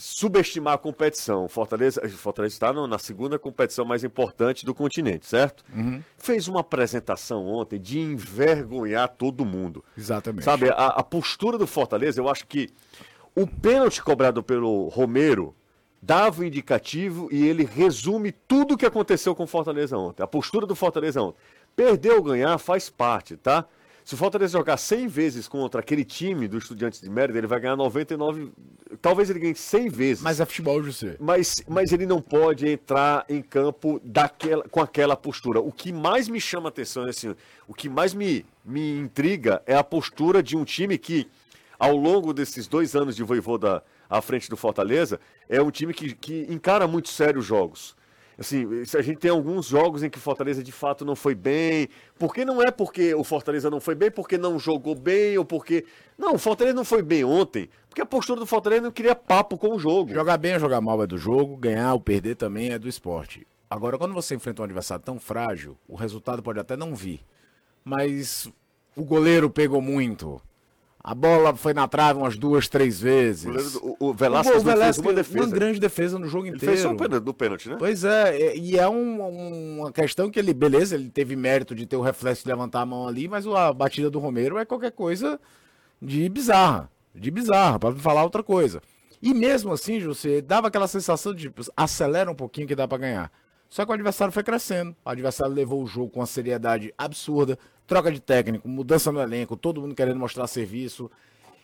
subestimar 0.00 0.74
a 0.74 0.78
competição. 0.78 1.46
Fortaleza, 1.46 2.00
Fortaleza 2.08 2.54
está 2.54 2.72
na 2.72 2.98
segunda 2.98 3.38
competição 3.38 3.84
mais 3.84 4.02
importante 4.02 4.64
do 4.64 4.74
continente, 4.74 5.26
certo? 5.26 5.62
Uhum. 5.74 6.02
Fez 6.16 6.48
uma 6.48 6.60
apresentação 6.60 7.46
ontem 7.46 7.78
de 7.78 8.00
envergonhar 8.00 9.08
todo 9.08 9.44
mundo. 9.44 9.84
Exatamente. 9.96 10.44
Sabe, 10.44 10.70
a, 10.70 10.86
a 10.86 11.02
postura 11.02 11.58
do 11.58 11.66
Fortaleza, 11.66 12.18
eu 12.18 12.28
acho 12.28 12.46
que 12.46 12.70
o 13.36 13.46
pênalti 13.46 14.02
cobrado 14.02 14.42
pelo 14.42 14.88
Romero 14.88 15.54
dava 16.00 16.40
o 16.40 16.44
indicativo 16.44 17.28
e 17.30 17.46
ele 17.46 17.64
resume 17.64 18.32
tudo 18.32 18.74
o 18.74 18.78
que 18.78 18.86
aconteceu 18.86 19.34
com 19.34 19.44
o 19.44 19.46
Fortaleza 19.46 19.98
ontem. 19.98 20.22
A 20.22 20.26
postura 20.26 20.66
do 20.66 20.74
Fortaleza 20.74 21.20
ontem. 21.20 21.38
Perder 21.76 22.12
ou 22.12 22.22
ganhar 22.22 22.56
faz 22.58 22.88
parte, 22.88 23.36
tá? 23.36 23.66
Se 24.10 24.14
o 24.14 24.16
Fortaleza 24.16 24.58
jogar 24.58 24.76
100 24.76 25.06
vezes 25.06 25.46
contra 25.46 25.80
aquele 25.80 26.04
time 26.04 26.48
do 26.48 26.58
Estudiantes 26.58 27.00
de 27.00 27.08
Mérida, 27.08 27.38
ele 27.38 27.46
vai 27.46 27.60
ganhar 27.60 27.76
99. 27.76 28.50
Talvez 29.00 29.30
ele 29.30 29.38
ganhe 29.38 29.54
100 29.54 29.88
vezes. 29.88 30.20
Mas 30.20 30.40
é 30.40 30.44
futebol, 30.44 30.82
José. 30.82 31.14
Mas, 31.20 31.62
mas 31.68 31.92
ele 31.92 32.06
não 32.06 32.20
pode 32.20 32.68
entrar 32.68 33.24
em 33.28 33.40
campo 33.40 34.00
daquela, 34.02 34.64
com 34.68 34.80
aquela 34.80 35.14
postura. 35.14 35.60
O 35.60 35.70
que 35.70 35.92
mais 35.92 36.26
me 36.26 36.40
chama 36.40 36.70
atenção 36.70 37.04
assim, 37.04 37.36
o 37.68 37.72
que 37.72 37.88
mais 37.88 38.12
me, 38.12 38.44
me 38.64 38.98
intriga 38.98 39.62
é 39.64 39.76
a 39.76 39.84
postura 39.84 40.42
de 40.42 40.56
um 40.56 40.64
time 40.64 40.98
que, 40.98 41.28
ao 41.78 41.94
longo 41.94 42.34
desses 42.34 42.66
dois 42.66 42.96
anos 42.96 43.14
de 43.14 43.22
voivoda 43.22 43.80
à 44.08 44.20
frente 44.20 44.50
do 44.50 44.56
Fortaleza, 44.56 45.20
é 45.48 45.62
um 45.62 45.70
time 45.70 45.94
que, 45.94 46.16
que 46.16 46.46
encara 46.50 46.88
muito 46.88 47.10
sério 47.10 47.38
os 47.38 47.46
jogos. 47.46 47.94
Assim, 48.40 48.66
a 48.96 49.02
gente 49.02 49.18
tem 49.18 49.30
alguns 49.30 49.66
jogos 49.66 50.02
em 50.02 50.08
que 50.08 50.16
o 50.16 50.20
Fortaleza 50.20 50.64
de 50.64 50.72
fato 50.72 51.04
não 51.04 51.14
foi 51.14 51.34
bem, 51.34 51.90
porque 52.18 52.42
não 52.42 52.62
é 52.62 52.70
porque 52.70 53.14
o 53.14 53.22
Fortaleza 53.22 53.68
não 53.68 53.80
foi 53.82 53.94
bem, 53.94 54.10
porque 54.10 54.38
não 54.38 54.58
jogou 54.58 54.94
bem, 54.94 55.36
ou 55.36 55.44
porque. 55.44 55.84
Não, 56.16 56.36
o 56.36 56.38
Fortaleza 56.38 56.74
não 56.74 56.84
foi 56.84 57.02
bem 57.02 57.22
ontem, 57.22 57.68
porque 57.86 58.00
a 58.00 58.06
postura 58.06 58.40
do 58.40 58.46
Fortaleza 58.46 58.80
não 58.80 58.90
queria 58.90 59.14
papo 59.14 59.58
com 59.58 59.74
o 59.74 59.78
jogo. 59.78 60.14
Jogar 60.14 60.38
bem 60.38 60.54
ou 60.54 60.58
jogar 60.58 60.80
mal 60.80 61.02
é 61.02 61.06
do 61.06 61.18
jogo, 61.18 61.54
ganhar 61.54 61.92
ou 61.92 62.00
perder 62.00 62.34
também 62.34 62.70
é 62.70 62.78
do 62.78 62.88
esporte. 62.88 63.46
Agora, 63.68 63.98
quando 63.98 64.14
você 64.14 64.34
enfrenta 64.34 64.62
um 64.62 64.64
adversário 64.64 65.04
tão 65.04 65.20
frágil, 65.20 65.76
o 65.86 65.94
resultado 65.94 66.42
pode 66.42 66.58
até 66.58 66.78
não 66.78 66.94
vir. 66.94 67.20
Mas 67.84 68.50
o 68.96 69.04
goleiro 69.04 69.50
pegou 69.50 69.82
muito. 69.82 70.40
A 71.02 71.14
bola 71.14 71.56
foi 71.56 71.72
na 71.72 71.88
trave 71.88 72.18
umas 72.18 72.36
duas, 72.36 72.68
três 72.68 73.00
vezes. 73.00 73.46
O 73.46 73.78
do- 73.80 73.86
O, 73.86 73.96
o 74.06 74.10
O 74.10 74.14
Velasquez 74.14 74.62
não 74.62 74.76
fez 74.76 74.98
uma 74.98 75.12
defesa. 75.14 75.44
uma 75.46 75.46
grande 75.54 75.80
defesa 75.80 76.18
no 76.18 76.28
jogo 76.28 76.46
Ele 76.46 76.56
inteiro. 76.56 76.72
fez 76.74 76.82
só 76.82 76.92
o 76.92 76.96
pênalti, 76.96 77.24
do 77.24 77.32
pênalti, 77.34 77.68
né? 77.70 77.76
Pois 77.78 78.04
é, 78.04 78.36
é, 78.38 78.56
e 78.56 78.78
é 78.78 78.86
um- 78.88 79.22
um- 79.22 79.80
uma 79.80 79.92
questão 79.92 80.30
que 80.30 80.38
ele, 80.38 80.52
beleza, 80.52 80.94
ele 80.94 81.08
teve 81.08 81.34
mérito 81.36 81.74
de 81.74 81.86
ter 81.86 81.96
o 81.96 82.02
reflexo 82.02 82.42
de 82.44 82.48
levantar 82.50 82.82
a 82.82 82.86
mão 82.86 83.08
ali, 83.08 83.28
mas 83.28 83.46
a 83.46 83.72
batida 83.72 84.10
do 84.10 84.18
Romero 84.18 84.58
é 84.58 84.64
qualquer 84.66 84.92
coisa 84.92 85.40
de 86.02 86.28
bizarra. 86.28 86.90
De 87.14 87.30
bizarra, 87.30 87.78
pra 87.78 87.90
não 87.90 87.98
falar 87.98 88.22
outra 88.22 88.42
coisa. 88.42 88.82
E 89.22 89.32
mesmo 89.34 89.72
assim, 89.72 90.00
José, 90.00 90.40
dava 90.42 90.68
aquela 90.68 90.86
sensação 90.86 91.34
de 91.34 91.44
tipo, 91.44 91.62
acelera 91.76 92.30
um 92.30 92.34
pouquinho 92.34 92.66
que 92.66 92.74
dá 92.74 92.86
pra 92.86 92.98
ganhar. 92.98 93.32
Só 93.70 93.84
que 93.84 93.90
o 93.90 93.94
adversário 93.94 94.32
foi 94.32 94.42
crescendo. 94.42 94.94
O 95.04 95.08
adversário 95.10 95.54
levou 95.54 95.82
o 95.82 95.86
jogo 95.86 96.10
com 96.10 96.20
uma 96.20 96.26
seriedade 96.26 96.92
absurda, 96.98 97.58
troca 97.90 98.12
de 98.12 98.20
técnico, 98.20 98.68
mudança 98.68 99.10
no 99.10 99.20
elenco, 99.20 99.56
todo 99.56 99.80
mundo 99.80 99.96
querendo 99.96 100.16
mostrar 100.16 100.46
serviço. 100.46 101.10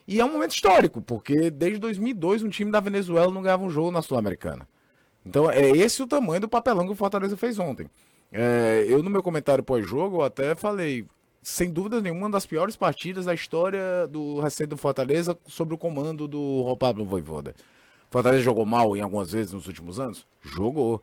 E 0.08 0.18
é 0.18 0.24
um 0.24 0.32
momento 0.32 0.50
histórico, 0.50 1.00
porque 1.00 1.52
desde 1.52 1.78
2002 1.78 2.42
um 2.42 2.48
time 2.48 2.72
da 2.72 2.80
Venezuela 2.80 3.32
não 3.32 3.42
ganhava 3.42 3.62
um 3.62 3.70
jogo 3.70 3.92
na 3.92 4.02
Sul-Americana. 4.02 4.68
Então 5.24 5.48
é 5.48 5.70
esse 5.70 6.02
o 6.02 6.06
tamanho 6.06 6.40
do 6.40 6.48
papelão 6.48 6.84
que 6.84 6.92
o 6.92 6.96
Fortaleza 6.96 7.36
fez 7.36 7.60
ontem. 7.60 7.88
É, 8.32 8.84
eu 8.88 9.04
no 9.04 9.10
meu 9.10 9.22
comentário 9.22 9.62
pós-jogo 9.62 10.20
até 10.22 10.56
falei, 10.56 11.06
sem 11.44 11.70
dúvida 11.70 12.00
nenhuma, 12.00 12.22
uma 12.22 12.30
das 12.30 12.44
piores 12.44 12.74
partidas 12.74 13.26
da 13.26 13.32
história 13.32 14.08
do 14.08 14.40
recente 14.40 14.70
do 14.70 14.76
Fortaleza 14.76 15.38
sobre 15.46 15.76
o 15.76 15.78
comando 15.78 16.26
do 16.26 16.76
Pablo 16.76 17.04
Voivoda. 17.04 17.54
Fortaleza 18.10 18.42
jogou 18.42 18.66
mal 18.66 18.96
em 18.96 19.00
algumas 19.00 19.30
vezes 19.30 19.52
nos 19.52 19.68
últimos 19.68 20.00
anos? 20.00 20.26
Jogou. 20.42 21.00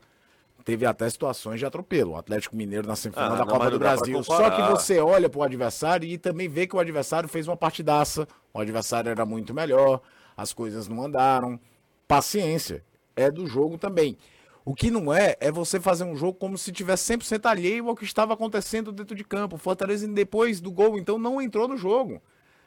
Teve 0.64 0.86
até 0.86 1.08
situações 1.10 1.58
de 1.58 1.66
atropelo. 1.66 2.12
O 2.12 2.16
Atlético 2.16 2.56
Mineiro 2.56 2.88
na 2.88 2.96
semifinal 2.96 3.34
Ah, 3.34 3.36
da 3.36 3.44
Copa 3.46 3.70
do 3.70 3.78
Brasil. 3.78 4.22
Só 4.24 4.50
que 4.50 4.62
você 4.62 4.98
olha 4.98 5.28
pro 5.28 5.42
adversário 5.42 6.08
e 6.08 6.16
também 6.16 6.48
vê 6.48 6.66
que 6.66 6.74
o 6.74 6.78
adversário 6.78 7.28
fez 7.28 7.46
uma 7.46 7.56
partidaça. 7.56 8.26
O 8.52 8.58
adversário 8.58 9.10
era 9.10 9.26
muito 9.26 9.52
melhor, 9.52 10.00
as 10.36 10.52
coisas 10.54 10.88
não 10.88 11.04
andaram. 11.04 11.60
Paciência. 12.08 12.82
É 13.14 13.30
do 13.30 13.46
jogo 13.46 13.76
também. 13.76 14.16
O 14.64 14.74
que 14.74 14.90
não 14.90 15.12
é, 15.12 15.36
é 15.38 15.52
você 15.52 15.78
fazer 15.78 16.04
um 16.04 16.16
jogo 16.16 16.38
como 16.38 16.56
se 16.56 16.72
tivesse 16.72 17.12
100% 17.12 17.44
alheio 17.44 17.88
ao 17.88 17.94
que 17.94 18.04
estava 18.04 18.32
acontecendo 18.32 18.90
dentro 18.90 19.14
de 19.14 19.22
campo. 19.22 19.56
O 19.56 19.58
Fortaleza, 19.58 20.08
depois 20.08 20.58
do 20.60 20.72
gol, 20.72 20.98
então, 20.98 21.18
não 21.18 21.40
entrou 21.40 21.68
no 21.68 21.76
jogo. 21.76 22.22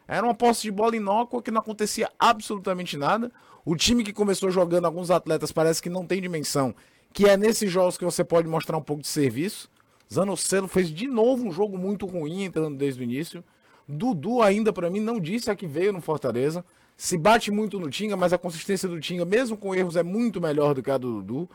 Era 0.07 0.23
uma 0.25 0.35
posse 0.35 0.61
de 0.61 0.71
bola 0.71 0.95
inócua 0.95 1.41
que 1.41 1.49
não 1.49 1.59
acontecia 1.59 2.09
absolutamente 2.19 2.95
nada. 2.95 3.31
O 3.65 3.75
time 3.75 4.03
que 4.03 4.13
começou 4.13 4.51
jogando, 4.51 4.85
alguns 4.85 5.09
atletas, 5.09 5.51
parece 5.51 5.81
que 5.81 5.89
não 5.89 6.05
tem 6.05 6.21
dimensão. 6.21 6.73
Que 7.17 7.25
é 7.25 7.35
nesses 7.35 7.71
jogos 7.71 7.97
que 7.97 8.05
você 8.05 8.23
pode 8.23 8.47
mostrar 8.47 8.77
um 8.77 8.81
pouco 8.81 9.01
de 9.01 9.07
serviço. 9.07 9.71
Zanocelo 10.13 10.67
fez 10.67 10.87
de 10.87 11.07
novo 11.07 11.47
um 11.47 11.51
jogo 11.51 11.75
muito 11.75 12.05
ruim, 12.05 12.43
entrando 12.43 12.77
desde 12.77 13.01
o 13.01 13.03
início. 13.03 13.43
Dudu 13.87 14.43
ainda, 14.43 14.71
pra 14.71 14.87
mim, 14.87 14.99
não 14.99 15.19
disse 15.19 15.49
a 15.49 15.55
que 15.55 15.65
veio 15.65 15.91
no 15.91 15.99
Fortaleza. 15.99 16.63
Se 16.95 17.17
bate 17.17 17.49
muito 17.49 17.79
no 17.79 17.89
Tinga, 17.89 18.15
mas 18.15 18.33
a 18.33 18.37
consistência 18.37 18.87
do 18.87 18.99
Tinga, 18.99 19.25
mesmo 19.25 19.57
com 19.57 19.73
erros, 19.73 19.95
é 19.95 20.03
muito 20.03 20.39
melhor 20.39 20.75
do 20.75 20.83
que 20.83 20.91
a 20.91 20.97
do 20.99 21.23
Dudu. 21.23 21.49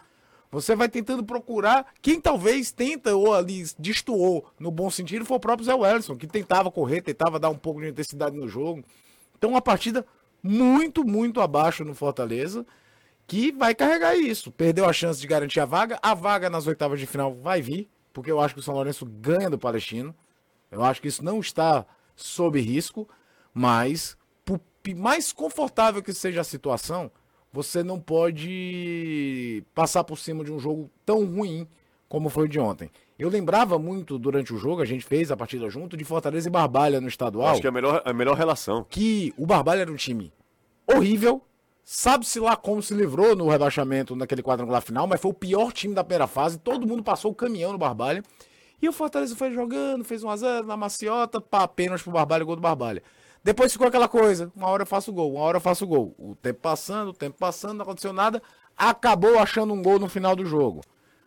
Você 0.50 0.74
vai 0.74 0.88
tentando 0.88 1.22
procurar. 1.22 1.86
Quem 2.02 2.20
talvez 2.20 2.72
tenta 2.72 3.14
ou 3.14 3.32
ali 3.32 3.62
destoou 3.78 4.44
no 4.58 4.72
bom 4.72 4.90
sentido 4.90 5.24
foi 5.24 5.36
o 5.36 5.40
próprio 5.40 5.64
Zé 5.64 5.74
Wellison, 5.76 6.16
que 6.16 6.26
tentava 6.26 6.72
correr, 6.72 7.02
tentava 7.02 7.38
dar 7.38 7.50
um 7.50 7.56
pouco 7.56 7.80
de 7.80 7.88
intensidade 7.88 8.36
no 8.36 8.48
jogo. 8.48 8.82
Então, 9.38 9.50
uma 9.50 9.62
partida 9.62 10.04
muito, 10.42 11.06
muito 11.06 11.40
abaixo 11.40 11.84
no 11.84 11.94
Fortaleza. 11.94 12.66
Que 13.26 13.52
vai 13.52 13.74
carregar 13.74 14.16
isso. 14.16 14.50
Perdeu 14.50 14.84
a 14.84 14.92
chance 14.92 15.20
de 15.20 15.26
garantir 15.26 15.60
a 15.60 15.64
vaga. 15.64 15.98
A 16.02 16.14
vaga 16.14 16.50
nas 16.50 16.66
oitavas 16.66 17.00
de 17.00 17.06
final 17.06 17.34
vai 17.34 17.62
vir, 17.62 17.88
porque 18.12 18.30
eu 18.30 18.40
acho 18.40 18.54
que 18.54 18.60
o 18.60 18.62
São 18.62 18.74
Lourenço 18.74 19.06
ganha 19.06 19.48
do 19.48 19.58
Palestino. 19.58 20.14
Eu 20.70 20.82
acho 20.82 21.00
que 21.00 21.08
isso 21.08 21.24
não 21.24 21.40
está 21.40 21.86
sob 22.16 22.60
risco, 22.60 23.08
mas 23.52 24.16
por 24.44 24.60
mais 24.96 25.32
confortável 25.32 26.02
que 26.02 26.12
seja 26.12 26.40
a 26.40 26.44
situação, 26.44 27.10
você 27.52 27.82
não 27.82 28.00
pode 28.00 29.62
passar 29.74 30.04
por 30.04 30.18
cima 30.18 30.42
de 30.42 30.52
um 30.52 30.58
jogo 30.58 30.90
tão 31.04 31.24
ruim 31.24 31.68
como 32.08 32.28
foi 32.28 32.44
o 32.44 32.48
de 32.48 32.58
ontem. 32.58 32.90
Eu 33.18 33.28
lembrava 33.28 33.78
muito 33.78 34.18
durante 34.18 34.52
o 34.52 34.58
jogo, 34.58 34.82
a 34.82 34.84
gente 34.84 35.04
fez 35.04 35.30
a 35.30 35.36
partida 35.36 35.70
junto, 35.70 35.96
de 35.96 36.04
Fortaleza 36.04 36.48
e 36.48 36.50
Barbalha 36.50 37.00
no 37.00 37.08
estadual. 37.08 37.48
Acho 37.48 37.60
que 37.60 37.66
é 37.66 37.70
a 37.70 37.72
melhor, 37.72 38.02
a 38.04 38.12
melhor 38.12 38.36
relação. 38.36 38.84
Que 38.88 39.32
o 39.36 39.46
Barbalha 39.46 39.80
era 39.80 39.92
um 39.92 39.96
time 39.96 40.32
horrível, 40.86 41.40
sabe-se 41.84 42.38
lá 42.40 42.56
como 42.56 42.82
se 42.82 42.94
livrou 42.94 43.34
no 43.34 43.48
rebaixamento 43.48 44.16
naquele 44.16 44.42
quadrangular 44.42 44.82
final, 44.82 45.06
mas 45.06 45.20
foi 45.20 45.30
o 45.30 45.34
pior 45.34 45.72
time 45.72 45.94
da 45.94 46.04
primeira 46.04 46.26
fase, 46.26 46.58
todo 46.58 46.86
mundo 46.86 47.02
passou 47.02 47.30
o 47.30 47.34
caminhão 47.34 47.72
no 47.72 47.78
Barbalha. 47.78 48.22
E 48.80 48.88
o 48.88 48.92
Fortaleza 48.92 49.36
foi 49.36 49.52
jogando, 49.52 50.04
fez 50.04 50.22
1x0 50.22 50.64
na 50.64 50.76
maciota, 50.76 51.40
pá, 51.40 51.68
pênalti 51.68 52.02
pro 52.02 52.12
Barbalha, 52.12 52.44
gol 52.44 52.56
do 52.56 52.62
Barbalha. 52.62 53.02
Depois 53.44 53.72
ficou 53.72 53.86
aquela 53.86 54.08
coisa, 54.08 54.50
uma 54.56 54.68
hora 54.68 54.82
eu 54.82 54.86
faço 54.86 55.12
gol, 55.12 55.34
uma 55.34 55.40
hora 55.40 55.56
eu 55.58 55.60
faço 55.60 55.86
gol. 55.86 56.14
O 56.18 56.34
tempo 56.34 56.60
passando, 56.60 57.08
o 57.08 57.14
tempo 57.14 57.36
passando, 57.38 57.74
não 57.74 57.82
aconteceu 57.82 58.12
nada, 58.12 58.42
acabou 58.76 59.38
achando 59.38 59.72
um 59.72 59.82
gol 59.82 59.98
no 59.98 60.08
final 60.08 60.34
do 60.34 60.44
jogo 60.44 60.80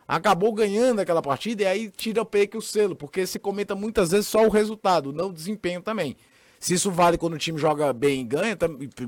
acabou 0.06 0.52
ganhando 0.52 1.00
aquela 1.00 1.20
partida 1.20 1.62
e 1.62 1.66
aí 1.66 1.90
tira 1.90 2.22
o 2.22 2.26
peito 2.26 2.58
o 2.58 2.62
selo, 2.62 2.94
porque 2.94 3.26
se 3.26 3.38
comenta 3.38 3.74
muitas 3.74 4.10
vezes 4.10 4.28
só 4.28 4.46
o 4.46 4.50
resultado, 4.50 5.12
não 5.12 5.28
o 5.28 5.32
desempenho 5.32 5.82
também. 5.82 6.16
Se 6.58 6.74
isso 6.74 6.90
vale 6.90 7.18
quando 7.18 7.34
o 7.34 7.38
time 7.38 7.58
joga 7.58 7.92
bem 7.92 8.20
e 8.20 8.24
ganha, 8.24 8.56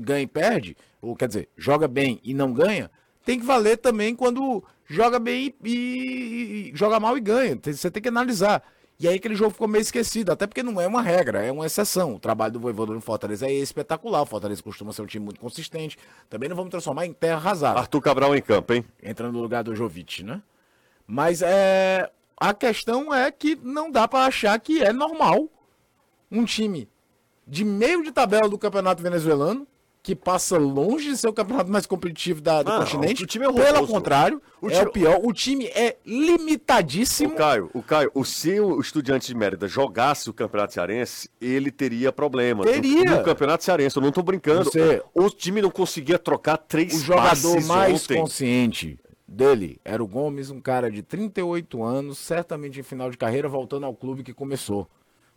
ganha 0.01 0.21
e 0.21 0.27
perde, 0.27 0.77
ou 1.01 1.15
quer 1.15 1.27
dizer, 1.27 1.49
joga 1.57 1.87
bem 1.87 2.19
e 2.23 2.33
não 2.33 2.53
ganha, 2.53 2.89
tem 3.25 3.39
que 3.39 3.45
valer 3.45 3.77
também 3.77 4.15
quando 4.15 4.63
joga 4.87 5.19
bem 5.19 5.53
e, 5.63 5.69
e, 5.69 6.71
e 6.71 6.75
joga 6.75 6.99
mal 6.99 7.17
e 7.17 7.21
ganha. 7.21 7.59
Você 7.61 7.91
tem 7.91 8.01
que 8.01 8.09
analisar. 8.09 8.63
E 8.99 9.07
aí 9.07 9.15
aquele 9.15 9.33
jogo 9.33 9.51
ficou 9.51 9.67
meio 9.67 9.81
esquecido, 9.81 10.29
até 10.29 10.45
porque 10.45 10.61
não 10.61 10.79
é 10.81 10.85
uma 10.85 11.01
regra, 11.01 11.41
é 11.41 11.49
uma 11.49 11.65
exceção. 11.65 12.15
O 12.15 12.19
trabalho 12.19 12.51
do 12.51 12.59
Voivoda 12.59 12.93
no 12.93 12.99
Fortaleza 12.99 13.47
é 13.47 13.53
espetacular. 13.53 14.21
O 14.21 14.25
Fortaleza 14.25 14.61
costuma 14.61 14.91
ser 14.91 15.01
um 15.01 15.05
time 15.05 15.23
muito 15.23 15.39
consistente. 15.39 15.97
Também 16.29 16.49
não 16.49 16.55
vamos 16.55 16.69
transformar 16.69 17.05
em 17.05 17.13
terra 17.13 17.37
arrasada. 17.37 17.79
Arthur 17.79 18.01
Cabral 18.01 18.35
em 18.35 18.41
campo, 18.41 18.73
hein? 18.73 18.83
Entrando 19.01 19.33
no 19.33 19.41
lugar 19.41 19.63
do 19.63 19.73
Jovic, 19.73 20.21
né? 20.21 20.41
Mas 21.07 21.41
é, 21.41 22.11
a 22.35 22.53
questão 22.53 23.13
é 23.13 23.31
que 23.31 23.55
não 23.63 23.89
dá 23.89 24.05
para 24.05 24.25
achar 24.25 24.59
que 24.59 24.83
é 24.83 24.91
normal 24.91 25.47
um 26.29 26.43
time 26.43 26.89
de 27.49 27.65
meio 27.65 28.03
de 28.03 28.11
tabela 28.11 28.47
do 28.47 28.57
campeonato 28.57 29.01
venezuelano, 29.01 29.67
que 30.01 30.15
passa 30.15 30.57
longe 30.57 31.09
de 31.09 31.17
ser 31.17 31.27
o 31.27 31.33
campeonato 31.33 31.69
mais 31.69 31.85
competitivo 31.85 32.41
da, 32.41 32.63
do 32.63 32.71
continente. 32.71 33.23
O 33.23 33.27
time 33.27 33.45
é 33.45 33.51
Pelo 33.51 33.85
contrário, 33.85 34.41
o 34.61 34.69
é 34.69 34.71
time... 34.71 34.85
o 34.85 34.91
pior. 34.91 35.19
O 35.21 35.33
time 35.33 35.65
é 35.65 35.97
limitadíssimo. 36.05 37.33
O 37.33 37.35
Caio, 37.35 37.69
o 37.73 37.83
Caio, 37.83 38.11
o 38.13 38.23
se 38.23 38.59
o 38.59 38.79
Estudiante 38.79 39.27
de 39.27 39.35
Mérida 39.35 39.67
jogasse 39.67 40.29
o 40.29 40.33
Campeonato 40.33 40.73
Cearense, 40.73 41.29
ele 41.41 41.69
teria 41.69 42.11
problema. 42.11 42.63
Teria. 42.63 43.17
No, 43.17 43.23
Campeonato 43.23 43.63
Cearense, 43.63 43.97
eu 43.97 44.01
não 44.01 44.11
tô 44.11 44.23
brincando. 44.23 44.65
Você... 44.65 45.03
O 45.13 45.29
time 45.29 45.61
não 45.61 45.71
conseguia 45.71 46.17
trocar 46.17 46.57
três 46.57 46.93
O 46.93 46.99
jogador 46.99 47.61
mais 47.65 48.03
ontem. 48.03 48.21
consciente 48.21 48.97
dele 49.27 49.79
era 49.83 50.03
o 50.03 50.07
Gomes, 50.07 50.49
um 50.49 50.61
cara 50.61 50.89
de 50.89 51.03
38 51.03 51.83
anos, 51.83 52.17
certamente 52.17 52.79
em 52.79 52.83
final 52.83 53.11
de 53.11 53.17
carreira, 53.17 53.49
voltando 53.49 53.85
ao 53.85 53.93
clube 53.93 54.23
que 54.23 54.33
começou. 54.33 54.89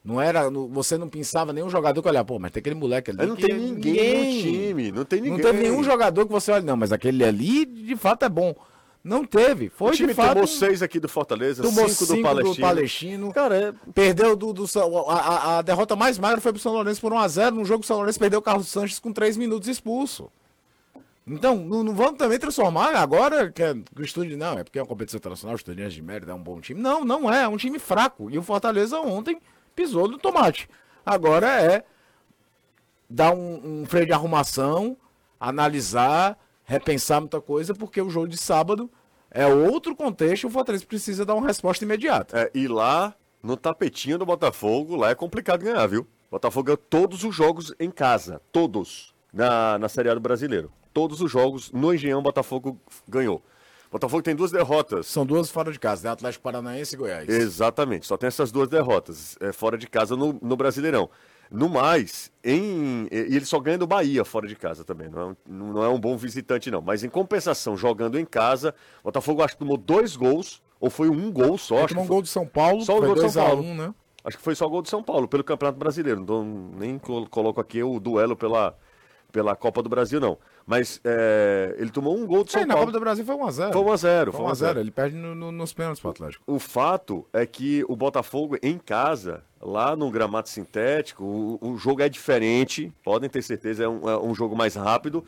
Não 0.05 0.21
era, 0.21 0.51
você 0.51 0.99
não 0.99 1.09
pensava 1.09 1.53
nenhum 1.53 1.71
jogador 1.71 2.03
que 2.03 2.09
olhar, 2.09 2.25
pô, 2.25 2.37
mas 2.39 2.51
tem 2.51 2.61
aquele 2.61 2.75
moleque 2.75 3.13
ali. 3.13 3.25
Não 3.25 3.37
tem 3.37 3.55
ninguém, 3.55 3.73
ninguém, 3.73 4.25
no 4.25 4.43
time, 4.43 4.93
não 4.93 5.05
tem 5.05 5.21
ninguém. 5.21 5.39
Não 5.39 5.51
teve 5.51 5.63
nenhum 5.63 5.85
jogador 5.85 6.27
que 6.27 6.33
você 6.33 6.51
olha, 6.51 6.65
não, 6.65 6.77
mas 6.77 6.91
aquele 6.91 7.25
ali 7.25 7.65
de 7.65 7.97
fato 7.97 8.25
é 8.25 8.29
bom. 8.29 8.53
Não 9.05 9.25
teve. 9.25 9.69
Foi 9.69 9.91
o 9.91 9.95
time 9.95 10.09
de 10.09 10.15
fato, 10.15 10.35
tomou 10.35 10.47
seis 10.47 10.83
aqui 10.83 11.01
do 11.01 11.09
Fortaleza, 11.09 11.63
tomou 11.63 11.89
cinco, 11.89 12.05
cinco 12.05 12.17
do 12.17 12.23
Palestino. 12.23 12.55
Do 12.55 12.61
Palestino. 12.61 13.33
Cara, 13.33 13.57
é... 13.57 13.75
Perdeu 13.93 14.37
do, 14.37 14.53
do 14.53 14.65
a, 15.09 15.13
a, 15.13 15.59
a, 15.59 15.63
derrota 15.63 15.97
mais 15.97 16.19
magra 16.19 16.41
foi 16.41 16.53
pro 16.53 16.61
São 16.61 16.73
Lourenço 16.73 17.01
por 17.01 17.13
1x0. 17.13 17.51
No 17.51 17.65
jogo 17.65 17.83
o 17.83 17.87
São 17.87 17.97
Lourenço 17.97 18.19
perdeu 18.19 18.39
o 18.39 18.43
Carlos 18.43 18.69
Sanches 18.69 19.01
com 19.01 19.13
3 19.13 19.37
minutos 19.37 19.69
expulso. 19.69 20.31
Então, 21.27 21.57
não, 21.57 21.85
não, 21.85 21.95
vamos 21.95 22.19
também 22.19 22.39
transformar 22.39 22.97
agora 22.97 23.51
que, 23.51 23.63
é, 23.63 23.75
que 23.75 24.03
o 24.03 24.05
estúdio. 24.05 24.37
Não, 24.37 24.59
é 24.59 24.65
porque 24.65 24.79
é 24.79 24.83
uma 24.83 24.89
competição 24.89 25.19
internacional, 25.19 25.55
o 25.55 25.57
Estudiantes 25.57 25.95
de 25.95 26.03
Mérida 26.03 26.33
é 26.33 26.35
um 26.35 26.43
bom 26.43 26.61
time. 26.61 26.81
Não, 26.81 27.05
não 27.05 27.33
é, 27.33 27.43
é 27.43 27.49
um 27.49 27.57
time 27.57 27.79
fraco. 27.79 28.29
E 28.31 28.39
o 28.39 28.43
Fortaleza 28.43 28.99
ontem 29.01 29.41
pisou 29.75 30.09
no 30.09 30.19
tomate. 30.19 30.69
Agora 31.05 31.61
é 31.61 31.85
dar 33.09 33.33
um, 33.33 33.83
um 33.83 33.87
freio 33.87 34.07
de 34.07 34.13
arrumação, 34.13 34.97
analisar, 35.39 36.39
repensar 36.65 37.21
muita 37.21 37.41
coisa, 37.41 37.75
porque 37.75 38.01
o 38.01 38.11
jogo 38.11 38.29
de 38.29 38.37
sábado 38.37 38.91
é 39.31 39.47
outro 39.47 39.97
contexto 39.97 40.47
o 40.47 40.51
Fortaleza 40.51 40.87
precisa 40.87 41.25
dar 41.25 41.35
uma 41.35 41.47
resposta 41.47 41.85
imediata. 41.85 42.39
É, 42.39 42.51
e 42.55 42.69
lá, 42.69 43.15
no 43.43 43.57
tapetinho 43.57 44.19
do 44.19 44.27
Botafogo, 44.27 44.97
lá 44.97 45.11
é 45.11 45.15
complicado 45.15 45.63
ganhar, 45.63 45.87
viu? 45.87 46.07
Botafogo 46.31 46.67
ganha 46.67 46.77
todos 46.77 47.25
os 47.25 47.35
jogos 47.35 47.75
em 47.79 47.91
casa. 47.91 48.41
Todos. 48.51 49.13
Na, 49.33 49.79
na 49.79 49.89
Série 49.89 50.11
A 50.11 50.15
do 50.15 50.21
Brasileiro 50.21 50.71
todos 50.93 51.21
os 51.21 51.31
jogos 51.31 51.71
no 51.73 51.93
Engenhão 51.93 52.23
Botafogo 52.23 52.79
ganhou. 53.09 53.43
Botafogo 53.93 54.23
tem 54.23 54.35
duas 54.35 54.51
derrotas. 54.51 55.07
São 55.07 55.27
duas 55.27 55.51
fora 55.51 55.71
de 55.71 55.79
casa, 55.79 56.09
né? 56.09 56.13
Atlético 56.13 56.43
Paranaense 56.43 56.95
e 56.95 56.99
Goiás. 56.99 57.29
Exatamente, 57.29 58.07
só 58.07 58.17
tem 58.17 58.27
essas 58.27 58.51
duas 58.51 58.67
derrotas 58.67 59.37
é, 59.39 59.53
fora 59.53 59.77
de 59.77 59.87
casa 59.87 60.17
no, 60.17 60.39
no 60.41 60.57
Brasileirão. 60.57 61.11
No 61.51 61.69
mais, 61.69 62.33
em, 62.43 63.07
e 63.13 63.37
ele 63.37 63.45
só 63.45 63.61
ganha 63.61 63.77
do 63.77 63.87
Bahia 63.87 64.25
fora 64.25 64.49
de 64.49 64.57
casa 64.57 64.83
também. 64.83 65.11
Não 65.11 65.21
é, 65.21 65.25
um, 65.27 65.37
não 65.47 65.85
é 65.85 65.89
um 65.91 66.01
bom 66.01 66.17
visitante, 66.17 66.71
não. 66.71 66.81
Mas 66.81 67.05
em 67.05 67.11
compensação, 67.11 67.77
jogando 67.77 68.19
em 68.19 68.25
casa, 68.25 68.75
Botafogo 69.05 69.43
acho 69.43 69.53
que 69.53 69.59
tomou 69.59 69.77
dois 69.77 70.17
gols, 70.17 70.63
ou 70.81 70.89
foi 70.89 71.11
um 71.11 71.31
gol 71.31 71.59
só. 71.59 71.81
Ele 71.81 71.89
tomou 71.89 72.05
um 72.05 72.09
gol 72.09 72.23
de 72.23 72.31
São 72.31 72.47
Paulo, 72.47 72.83
só 72.83 72.97
o 72.97 73.03
gol 73.03 73.15
de 73.15 73.31
São 73.31 73.45
Paulo. 73.45 73.63
Um, 73.63 73.75
né? 73.75 73.95
Acho 74.25 74.39
que 74.39 74.43
foi 74.43 74.55
só 74.55 74.67
o 74.67 74.71
gol 74.71 74.81
de 74.81 74.89
São 74.89 75.03
Paulo, 75.03 75.29
pelo 75.29 75.45
Campeonato 75.45 75.79
Brasileiro. 75.79 76.23
Então, 76.23 76.43
nem 76.79 76.99
coloco 76.99 77.61
aqui 77.61 77.83
o 77.83 78.01
duelo 78.01 78.35
pela, 78.35 78.75
pela 79.33 79.57
Copa 79.57 79.83
do 79.83 79.89
Brasil, 79.89 80.21
não. 80.21 80.39
Mas 80.67 81.01
é, 81.03 81.75
ele 81.79 81.91
tomou 81.91 82.17
um 82.17 82.27
gol 82.27 82.45
do 82.45 82.51
São 82.51 82.61
é, 82.61 82.67
Paulo. 82.67 82.81
na 82.81 82.87
Copa 82.87 82.93
do 82.93 83.01
Brasil 83.01 83.25
foi 83.25 83.35
1x0. 83.35 83.73
Foi 83.73 83.83
1x0. 83.83 84.33
Foi 84.33 84.45
1x0. 84.45 84.77
Ele 84.77 84.91
perde 84.91 85.17
no, 85.17 85.35
no, 85.35 85.51
nos 85.51 85.73
pênaltis 85.73 86.01
pro 86.01 86.11
Atlético. 86.11 86.45
O 86.47 86.59
fato 86.59 87.27
é 87.33 87.45
que 87.47 87.85
o 87.89 87.97
Botafogo, 87.97 88.57
em 88.63 88.79
casa, 88.79 89.43
lá 89.61 89.97
no 89.97 90.11
gramado 90.11 90.49
sintético, 90.49 91.25
o, 91.25 91.73
o 91.73 91.79
jogo 91.79 92.03
é 92.03 92.09
diferente. 92.09 92.93
Podem 93.03 93.29
ter 93.29 93.43
certeza, 93.43 93.85
é 93.85 93.89
um, 93.89 94.09
é 94.09 94.19
um 94.19 94.35
jogo 94.35 94.55
mais 94.55 94.75
rápido. 94.75 95.25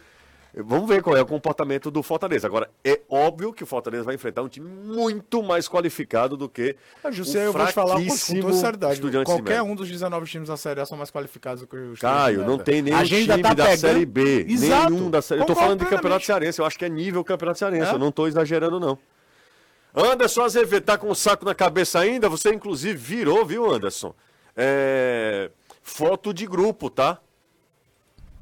Vamos 0.57 0.89
ver 0.89 1.03
qual 1.03 1.17
é 1.17 1.21
o 1.21 1.27
comportamento 1.27 1.91
do 1.91 2.01
Fortaleza. 2.01 2.47
Agora, 2.47 2.71
é 2.85 3.01
óbvio 3.09 3.53
que 3.53 3.65
o 3.65 3.67
Fortaleza 3.67 4.05
vai 4.05 4.15
enfrentar 4.15 4.43
um 4.43 4.49
time 4.49 4.69
muito 4.69 5.43
mais 5.43 5.69
qualificado 5.69 6.37
do 6.37 6.49
que 6.49 6.77
a 7.03 7.11
José, 7.11 7.41
o 7.41 7.43
eu 7.47 7.53
vou 7.53 7.67
te 7.67 7.73
falar 7.73 7.97
com, 7.97 8.07
com 8.07 8.41
toda 8.41 8.53
seriedade. 8.53 9.01
Qualquer 9.25 9.63
um 9.63 9.75
dos 9.75 9.89
19 9.89 10.27
times 10.31 10.49
da 10.49 10.57
Série 10.57 10.81
A 10.81 10.87
são 10.87 10.97
mais 10.97 11.11
qualificados 11.11 11.63
do 11.63 11.67
que 11.67 11.77
os 11.77 11.99
Caio, 11.99 12.47
não 12.47 12.57
tem 12.57 12.83
nenhum 12.83 13.03
time 13.03 13.27
tá 13.43 13.53
da 13.53 13.65
pegando... 13.65 13.81
Série 13.81 14.07
B. 14.07 14.47
Exato. 14.49 14.93
Nenhum 14.93 15.11
da 15.11 15.21
Série... 15.21 15.41
Eu 15.41 15.47
tô 15.47 15.57
falando 15.57 15.81
de 15.81 15.87
Campeonato 15.87 16.25
Cearense. 16.25 16.61
Eu 16.61 16.67
acho 16.67 16.79
que 16.79 16.85
é 16.85 16.89
nível 16.89 17.25
Campeonato 17.25 17.59
Cearense. 17.59 17.91
É? 17.91 17.95
Eu 17.95 17.99
não 17.99 18.13
tô 18.13 18.29
exagerando, 18.29 18.79
não. 18.79 18.97
Anderson 19.93 20.43
Azevedo 20.43 20.85
tá 20.85 20.97
com 20.97 21.09
um 21.09 21.15
saco 21.15 21.45
na 21.45 21.55
cabeça 21.55 21.99
ainda. 21.99 22.29
Você, 22.29 22.55
inclusive, 22.55 22.95
virou, 22.95 23.45
viu, 23.45 23.69
Anderson? 23.69 24.15
É... 24.57 25.51
Foto 25.83 26.33
de 26.33 26.47
grupo, 26.47 26.89
tá? 26.89 27.21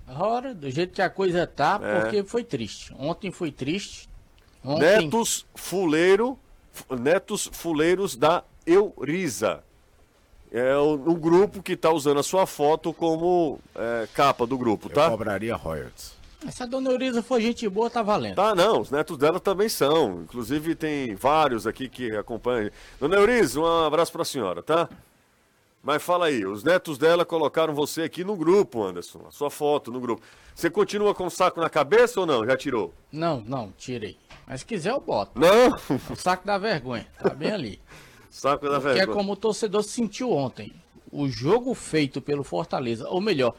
Ora, 0.08 0.54
do 0.54 0.70
jeito 0.70 0.92
que 0.92 1.02
a 1.02 1.10
coisa 1.10 1.46
tá, 1.46 1.80
é. 1.82 2.00
porque 2.00 2.24
foi 2.24 2.44
triste. 2.44 2.94
Ontem 2.98 3.30
foi 3.30 3.50
triste. 3.50 4.08
Ontem... 4.64 5.04
Netos 5.04 5.46
Fuleiro, 5.54 6.38
Netos 6.90 7.48
Fuleiros 7.52 8.16
da 8.16 8.44
Euriza. 8.66 9.62
É 10.50 10.76
o, 10.76 10.92
o 10.92 11.14
grupo 11.14 11.62
que 11.62 11.76
tá 11.76 11.90
usando 11.90 12.20
a 12.20 12.22
sua 12.22 12.46
foto 12.46 12.92
como 12.92 13.58
é, 13.74 14.06
capa 14.12 14.46
do 14.46 14.58
grupo, 14.58 14.90
tá? 14.90 15.06
Eu 15.06 15.12
cobraria 15.12 15.56
royalties. 15.56 16.12
Essa 16.46 16.66
dona 16.66 16.90
Euriza 16.90 17.22
foi 17.22 17.40
gente 17.40 17.66
boa, 17.68 17.88
tá 17.88 18.02
valendo. 18.02 18.34
Tá, 18.34 18.54
não, 18.54 18.80
os 18.80 18.90
netos 18.90 19.16
dela 19.16 19.38
também 19.38 19.68
são. 19.68 20.22
Inclusive 20.22 20.74
tem 20.74 21.14
vários 21.14 21.66
aqui 21.66 21.88
que 21.88 22.14
acompanham. 22.16 22.70
Dona 23.00 23.16
Euriza, 23.16 23.60
um 23.60 23.84
abraço 23.86 24.12
pra 24.12 24.24
senhora, 24.24 24.62
tá? 24.62 24.88
Mas 25.82 26.00
fala 26.00 26.26
aí, 26.26 26.46
os 26.46 26.62
netos 26.62 26.96
dela 26.96 27.24
colocaram 27.24 27.74
você 27.74 28.02
aqui 28.02 28.22
no 28.22 28.36
grupo, 28.36 28.84
Anderson. 28.84 29.24
A 29.26 29.32
sua 29.32 29.50
foto 29.50 29.90
no 29.90 30.00
grupo. 30.00 30.22
Você 30.54 30.70
continua 30.70 31.12
com 31.12 31.26
o 31.26 31.30
saco 31.30 31.60
na 31.60 31.68
cabeça 31.68 32.20
ou 32.20 32.26
não? 32.26 32.46
Já 32.46 32.56
tirou? 32.56 32.94
Não, 33.10 33.40
não, 33.40 33.72
tirei. 33.76 34.16
Mas 34.46 34.60
se 34.60 34.66
quiser 34.66 34.92
eu 34.92 35.00
boto. 35.00 35.40
Não? 35.40 35.76
O 36.08 36.14
saco 36.14 36.46
da 36.46 36.56
vergonha, 36.56 37.06
tá 37.20 37.30
bem 37.30 37.50
ali. 37.50 37.80
saco 38.30 38.68
da 38.68 38.78
vergonha. 38.78 39.04
Que 39.04 39.10
é 39.10 39.12
como 39.12 39.32
o 39.32 39.36
torcedor 39.36 39.82
sentiu 39.82 40.30
ontem. 40.30 40.72
O 41.10 41.28
jogo 41.28 41.74
feito 41.74 42.20
pelo 42.20 42.44
Fortaleza, 42.44 43.08
ou 43.08 43.20
melhor, 43.20 43.54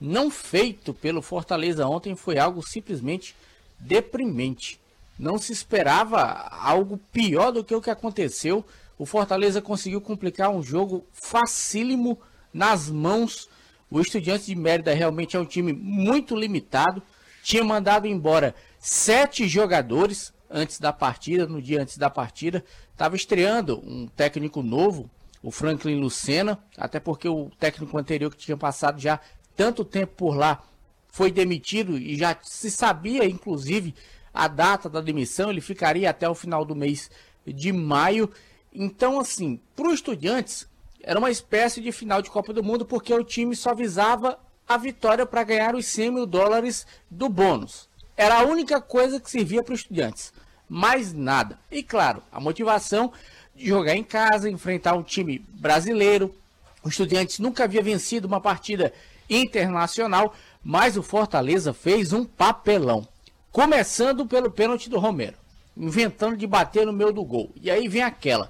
não 0.00 0.30
feito 0.30 0.92
pelo 0.92 1.22
Fortaleza 1.22 1.86
ontem 1.86 2.16
foi 2.16 2.38
algo 2.38 2.60
simplesmente 2.60 3.36
deprimente. 3.78 4.80
Não 5.16 5.38
se 5.38 5.52
esperava 5.52 6.20
algo 6.50 6.98
pior 7.12 7.52
do 7.52 7.62
que 7.62 7.74
o 7.74 7.80
que 7.80 7.90
aconteceu 7.90 8.64
o 8.98 9.06
Fortaleza 9.06 9.62
conseguiu 9.62 10.00
complicar 10.00 10.50
um 10.50 10.62
jogo 10.62 11.06
facílimo 11.12 12.18
nas 12.52 12.90
mãos. 12.90 13.48
O 13.90 14.00
Estudiantes 14.00 14.46
de 14.46 14.56
Mérida 14.56 14.92
realmente 14.92 15.36
é 15.36 15.40
um 15.40 15.46
time 15.46 15.72
muito 15.72 16.34
limitado. 16.34 17.02
tinha 17.42 17.62
mandado 17.62 18.06
embora 18.06 18.54
sete 18.78 19.46
jogadores 19.46 20.34
antes 20.50 20.78
da 20.80 20.92
partida, 20.92 21.46
no 21.46 21.62
dia 21.62 21.80
antes 21.80 21.96
da 21.96 22.10
partida. 22.10 22.64
Estava 22.92 23.14
estreando 23.14 23.80
um 23.86 24.08
técnico 24.08 24.62
novo, 24.62 25.08
o 25.42 25.50
Franklin 25.50 26.00
Lucena, 26.00 26.58
até 26.76 26.98
porque 26.98 27.28
o 27.28 27.50
técnico 27.58 27.96
anterior 27.96 28.30
que 28.30 28.36
tinha 28.36 28.56
passado 28.56 29.00
já 29.00 29.20
tanto 29.56 29.84
tempo 29.84 30.14
por 30.16 30.36
lá 30.36 30.62
foi 31.08 31.30
demitido 31.30 31.96
e 31.96 32.16
já 32.16 32.36
se 32.42 32.70
sabia, 32.70 33.24
inclusive, 33.24 33.94
a 34.34 34.46
data 34.46 34.88
da 34.88 35.00
demissão, 35.00 35.50
ele 35.50 35.60
ficaria 35.60 36.10
até 36.10 36.28
o 36.28 36.34
final 36.34 36.64
do 36.64 36.76
mês 36.76 37.10
de 37.46 37.72
maio. 37.72 38.30
Então, 38.80 39.18
assim, 39.18 39.58
para 39.74 39.88
os 39.88 39.94
estudantes, 39.94 40.68
era 41.02 41.18
uma 41.18 41.32
espécie 41.32 41.80
de 41.80 41.90
final 41.90 42.22
de 42.22 42.30
Copa 42.30 42.52
do 42.52 42.62
Mundo, 42.62 42.86
porque 42.86 43.12
o 43.12 43.24
time 43.24 43.56
só 43.56 43.74
visava 43.74 44.38
a 44.68 44.76
vitória 44.76 45.26
para 45.26 45.42
ganhar 45.42 45.74
os 45.74 45.84
100 45.86 46.12
mil 46.12 46.26
dólares 46.26 46.86
do 47.10 47.28
bônus. 47.28 47.88
Era 48.16 48.38
a 48.38 48.44
única 48.44 48.80
coisa 48.80 49.18
que 49.18 49.28
servia 49.28 49.64
para 49.64 49.74
os 49.74 49.80
estudantes. 49.80 50.32
Mais 50.68 51.12
nada. 51.12 51.58
E 51.72 51.82
claro, 51.82 52.22
a 52.30 52.38
motivação 52.38 53.12
de 53.52 53.66
jogar 53.66 53.96
em 53.96 54.04
casa, 54.04 54.48
enfrentar 54.48 54.94
um 54.94 55.02
time 55.02 55.40
brasileiro. 55.48 56.32
O 56.80 56.88
Estudiantes 56.88 57.40
nunca 57.40 57.64
havia 57.64 57.82
vencido 57.82 58.28
uma 58.28 58.40
partida 58.40 58.92
internacional, 59.28 60.32
mas 60.62 60.96
o 60.96 61.02
Fortaleza 61.02 61.72
fez 61.74 62.12
um 62.12 62.24
papelão. 62.24 63.08
Começando 63.50 64.24
pelo 64.24 64.52
pênalti 64.52 64.88
do 64.88 65.00
Romero, 65.00 65.36
inventando 65.76 66.36
de 66.36 66.46
bater 66.46 66.86
no 66.86 66.92
meio 66.92 67.12
do 67.12 67.24
gol. 67.24 67.50
E 67.60 67.68
aí 67.68 67.88
vem 67.88 68.02
aquela. 68.02 68.48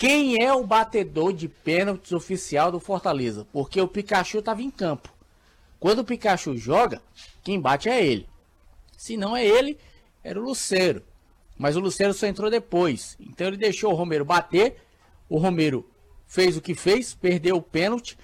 Quem 0.00 0.42
é 0.42 0.50
o 0.50 0.64
batedor 0.64 1.30
de 1.30 1.46
pênaltis 1.46 2.12
oficial 2.12 2.72
do 2.72 2.80
Fortaleza? 2.80 3.46
Porque 3.52 3.78
o 3.78 3.86
Pikachu 3.86 4.38
estava 4.38 4.62
em 4.62 4.70
campo. 4.70 5.12
Quando 5.78 5.98
o 5.98 6.04
Pikachu 6.04 6.56
joga, 6.56 7.02
quem 7.44 7.60
bate 7.60 7.86
é 7.90 8.02
ele. 8.02 8.26
Se 8.96 9.14
não 9.14 9.36
é 9.36 9.46
ele, 9.46 9.76
era 10.24 10.40
o 10.40 10.42
Luceiro. 10.42 11.02
Mas 11.58 11.76
o 11.76 11.80
Luceiro 11.80 12.14
só 12.14 12.26
entrou 12.26 12.50
depois. 12.50 13.14
Então 13.20 13.48
ele 13.48 13.58
deixou 13.58 13.92
o 13.92 13.94
Romero 13.94 14.24
bater. 14.24 14.78
O 15.28 15.36
Romero 15.36 15.86
fez 16.26 16.56
o 16.56 16.62
que 16.62 16.74
fez, 16.74 17.12
perdeu 17.12 17.56
o 17.56 17.62
pênalti. 17.62 18.16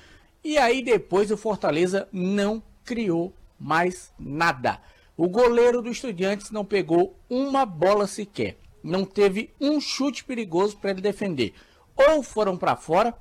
E 0.43 0.57
aí 0.57 0.81
depois 0.81 1.31
o 1.31 1.37
Fortaleza 1.37 2.09
não 2.11 2.63
criou 2.87 3.35
mais 3.61 4.15
nada. 4.19 4.81
O 5.15 5.29
goleiro 5.29 5.83
do 5.83 5.91
Estudiantes 5.91 6.51
não 6.51 6.65
pegou 6.65 7.15
uma 7.29 7.67
bola 7.67 8.07
sequer. 8.07 8.57
Não 8.87 9.05
teve 9.05 9.53
um 9.61 9.81
chute 9.81 10.25
perigoso 10.25 10.77
para 10.77 10.91
ele 10.91 11.01
defender. 11.01 11.55
Ou 11.97 12.23
foram 12.23 12.57
para 12.57 12.77
fora, 12.77 13.15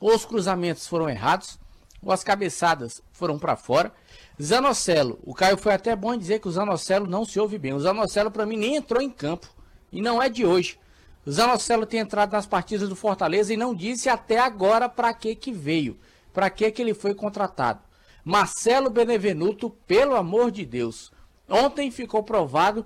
ou 0.00 0.14
os 0.14 0.24
cruzamentos 0.24 0.86
foram 0.86 1.08
errados, 1.08 1.58
ou 2.02 2.12
as 2.12 2.24
cabeçadas 2.24 3.02
foram 3.12 3.38
para 3.38 3.56
fora. 3.56 3.92
Zanocelo, 4.40 5.18
o 5.22 5.34
Caio 5.34 5.56
foi 5.56 5.72
até 5.72 5.94
bom 5.94 6.14
em 6.14 6.18
dizer 6.18 6.40
que 6.40 6.48
o 6.48 6.52
Zanocelo 6.52 7.06
não 7.06 7.24
se 7.24 7.38
ouve 7.38 7.58
bem. 7.58 7.72
O 7.72 7.80
Zanocelo 7.80 8.30
para 8.30 8.46
mim 8.46 8.56
nem 8.56 8.76
entrou 8.76 9.02
em 9.02 9.10
campo 9.10 9.48
e 9.92 10.02
não 10.02 10.22
é 10.22 10.28
de 10.28 10.44
hoje. 10.44 10.78
O 11.24 11.30
Zanocelo 11.30 11.86
tem 11.86 12.00
entrado 12.00 12.32
nas 12.32 12.46
partidas 12.46 12.88
do 12.88 12.96
Fortaleza 12.96 13.54
e 13.54 13.56
não 13.56 13.74
disse 13.74 14.08
até 14.08 14.38
agora 14.38 14.88
para 14.88 15.14
que 15.14 15.34
que 15.34 15.52
veio 15.52 15.98
para 16.34 16.50
que, 16.50 16.70
que 16.72 16.82
ele 16.82 16.92
foi 16.92 17.14
contratado. 17.14 17.80
Marcelo 18.24 18.90
Benevenuto, 18.90 19.70
pelo 19.86 20.16
amor 20.16 20.50
de 20.50 20.66
Deus. 20.66 21.12
Ontem 21.48 21.90
ficou 21.90 22.22
provado 22.22 22.84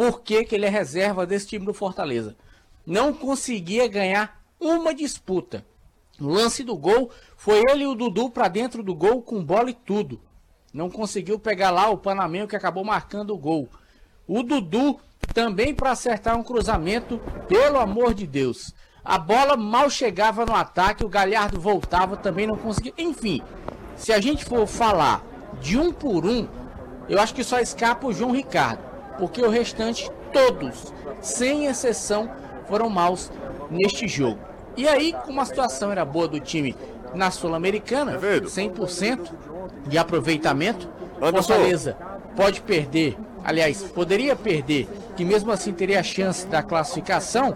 por 0.00 0.22
que, 0.22 0.46
que 0.46 0.54
ele 0.54 0.64
é 0.64 0.70
reserva 0.70 1.26
desse 1.26 1.48
time 1.48 1.66
do 1.66 1.74
Fortaleza. 1.74 2.34
Não 2.86 3.12
conseguia 3.12 3.86
ganhar 3.86 4.42
uma 4.58 4.94
disputa. 4.94 5.62
No 6.18 6.30
lance 6.30 6.64
do 6.64 6.74
gol, 6.74 7.10
foi 7.36 7.62
ele 7.68 7.82
e 7.82 7.86
o 7.86 7.94
Dudu 7.94 8.30
para 8.30 8.48
dentro 8.48 8.82
do 8.82 8.94
gol 8.94 9.20
com 9.20 9.44
bola 9.44 9.68
e 9.68 9.74
tudo. 9.74 10.18
Não 10.72 10.88
conseguiu 10.88 11.38
pegar 11.38 11.70
lá 11.70 11.90
o 11.90 11.98
Panamenho 11.98 12.48
que 12.48 12.56
acabou 12.56 12.82
marcando 12.82 13.34
o 13.34 13.38
gol. 13.38 13.68
O 14.26 14.42
Dudu 14.42 14.98
também 15.34 15.74
para 15.74 15.90
acertar 15.90 16.34
um 16.34 16.42
cruzamento, 16.42 17.20
pelo 17.46 17.78
amor 17.78 18.14
de 18.14 18.26
Deus. 18.26 18.74
A 19.04 19.18
bola 19.18 19.54
mal 19.54 19.90
chegava 19.90 20.46
no 20.46 20.54
ataque, 20.54 21.04
o 21.04 21.10
Galhardo 21.10 21.60
voltava, 21.60 22.16
também 22.16 22.46
não 22.46 22.56
conseguia. 22.56 22.94
Enfim, 22.96 23.42
se 23.96 24.14
a 24.14 24.18
gente 24.18 24.46
for 24.46 24.66
falar 24.66 25.22
de 25.60 25.76
um 25.76 25.92
por 25.92 26.24
um, 26.24 26.48
eu 27.06 27.20
acho 27.20 27.34
que 27.34 27.44
só 27.44 27.60
escapa 27.60 28.06
o 28.06 28.14
João 28.14 28.30
Ricardo, 28.30 28.89
porque 29.20 29.42
o 29.42 29.50
restante, 29.50 30.10
todos, 30.32 30.92
sem 31.20 31.66
exceção, 31.66 32.28
foram 32.66 32.88
maus 32.88 33.30
neste 33.70 34.08
jogo. 34.08 34.40
E 34.76 34.88
aí, 34.88 35.14
como 35.26 35.40
a 35.40 35.44
situação 35.44 35.92
era 35.92 36.04
boa 36.04 36.26
do 36.26 36.40
time 36.40 36.74
na 37.14 37.30
Sul-Americana, 37.30 38.18
100% 38.18 39.30
de 39.86 39.98
aproveitamento, 39.98 40.88
Fortaleza 41.20 41.96
pode 42.34 42.62
perder, 42.62 43.18
aliás, 43.44 43.82
poderia 43.82 44.34
perder, 44.34 44.88
que 45.16 45.24
mesmo 45.24 45.52
assim 45.52 45.72
teria 45.72 46.00
a 46.00 46.02
chance 46.02 46.46
da 46.46 46.62
classificação 46.62 47.54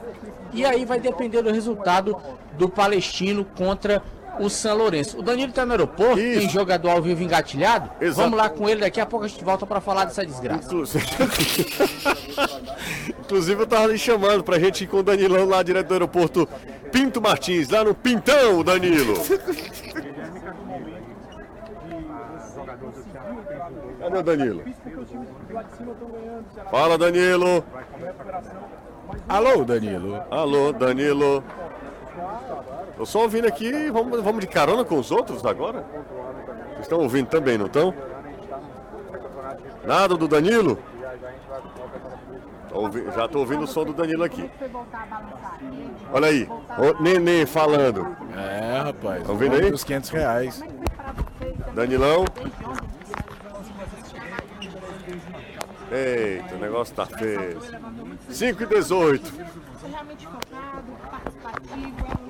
e 0.52 0.66
aí 0.66 0.84
vai 0.84 1.00
depender 1.00 1.40
do 1.40 1.50
resultado 1.50 2.14
do 2.58 2.68
Palestino 2.68 3.44
contra 3.56 4.02
o 4.40 4.50
São 4.50 4.76
Lourenço. 4.76 5.18
O 5.18 5.22
Danilo 5.22 5.50
está 5.50 5.64
no 5.64 5.72
aeroporto, 5.72 6.18
Isso. 6.18 6.40
tem 6.40 6.48
jogador 6.48 6.90
ao 6.90 7.02
vivo 7.02 7.22
engatilhado. 7.22 7.90
Exato. 8.00 8.20
Vamos 8.20 8.38
lá 8.38 8.48
com 8.48 8.68
ele, 8.68 8.80
daqui 8.80 9.00
a 9.00 9.06
pouco 9.06 9.24
a 9.24 9.28
gente 9.28 9.44
volta 9.44 9.66
para 9.66 9.80
falar 9.80 10.04
dessa 10.04 10.24
desgraça. 10.24 10.66
Inclusive... 10.66 11.04
Inclusive 13.20 13.62
eu 13.62 13.66
tava 13.66 13.86
lhe 13.86 13.98
chamando 13.98 14.44
pra 14.44 14.58
gente 14.58 14.84
ir 14.84 14.86
com 14.86 14.98
o 14.98 15.02
Danilão 15.02 15.48
lá 15.48 15.62
direto 15.62 15.88
do 15.88 15.94
aeroporto 15.94 16.48
Pinto 16.92 17.20
Martins, 17.20 17.68
lá 17.68 17.82
no 17.82 17.94
Pintão, 17.94 18.62
Danilo. 18.62 19.14
Cadê 23.98 24.18
o 24.18 24.22
Danilo? 24.22 24.62
Fala, 26.70 26.98
Danilo. 26.98 27.64
Alô, 29.28 29.64
Danilo. 29.64 30.22
Alô, 30.30 30.72
Danilo. 30.72 31.44
Eu 32.98 33.06
só 33.06 33.22
ouvindo 33.22 33.46
aqui, 33.46 33.90
vamos, 33.90 34.22
vamos 34.22 34.40
de 34.40 34.46
carona 34.46 34.84
com 34.84 34.98
os 34.98 35.10
outros 35.10 35.44
agora? 35.44 35.84
Vocês 36.70 36.82
estão 36.82 37.00
ouvindo 37.00 37.28
também, 37.28 37.58
não 37.58 37.66
estão? 37.66 37.94
Nada 39.84 40.16
do 40.16 40.28
Danilo? 40.28 40.78
já 43.14 43.26
estou 43.26 43.42
ouvindo 43.42 43.62
o 43.62 43.66
som 43.66 43.84
do 43.84 43.92
Danilo 43.92 44.24
aqui. 44.24 44.50
Olha 46.12 46.26
aí, 46.26 46.48
o 46.78 47.02
Nenê 47.02 47.46
falando. 47.46 48.16
É, 48.36 48.80
rapaz. 48.82 49.20
Estão 49.20 49.34
ouvindo 49.34 49.54
aí? 49.54 49.72
Os 49.72 49.84
500 49.84 50.10
reais. 50.10 50.62
Danilão. 51.72 52.24
Eita, 55.92 56.54
o 56.54 56.58
negócio 56.58 56.94
tá 56.94 57.06
feio. 57.06 57.60
5 58.28 58.62
e 58.62 58.66
18. 58.66 59.32
realmente 59.88 60.26
focado, 60.26 60.92
participativo, 61.10 62.23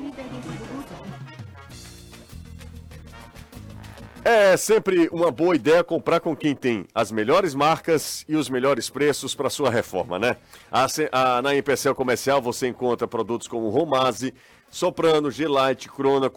é 4.24 4.56
sempre 4.56 5.08
uma 5.12 5.30
boa 5.30 5.54
ideia 5.54 5.84
comprar 5.84 6.18
com 6.18 6.34
quem 6.34 6.54
tem 6.54 6.87
as 6.94 7.12
melhores 7.12 7.54
marcas 7.54 8.24
e 8.26 8.34
os 8.34 8.48
melhores 8.48 8.88
preços 8.88 9.34
para 9.34 9.50
sua 9.50 9.70
reforma, 9.70 10.18
né? 10.18 10.38
A, 10.72 10.87
a, 11.12 11.42
na 11.42 11.54
Empecel 11.54 11.94
Comercial 11.94 12.40
você 12.40 12.66
encontra 12.66 13.06
produtos 13.06 13.46
como 13.46 13.68
Romase, 13.68 14.32
Soprano, 14.70 15.30
G-Lite, 15.30 15.90
Crona, 15.90 16.32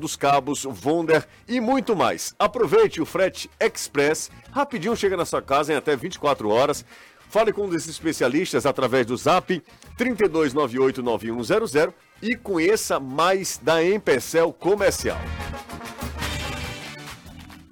dos 0.00 0.16
Cabos, 0.16 0.64
Vonder 0.64 1.28
e 1.46 1.60
muito 1.60 1.94
mais. 1.94 2.34
Aproveite 2.38 3.02
o 3.02 3.06
frete 3.06 3.50
express, 3.60 4.30
rapidinho 4.50 4.96
chega 4.96 5.16
na 5.16 5.26
sua 5.26 5.42
casa 5.42 5.74
em 5.74 5.76
até 5.76 5.94
24 5.94 6.48
horas. 6.48 6.86
Fale 7.28 7.52
com 7.52 7.66
um 7.66 7.68
desses 7.68 7.90
especialistas 7.90 8.64
através 8.64 9.04
do 9.06 9.16
zap 9.16 9.62
32989100 9.98 11.92
e 12.22 12.34
conheça 12.34 12.98
mais 12.98 13.58
da 13.62 13.84
Empecel 13.84 14.52
Comercial. 14.52 15.18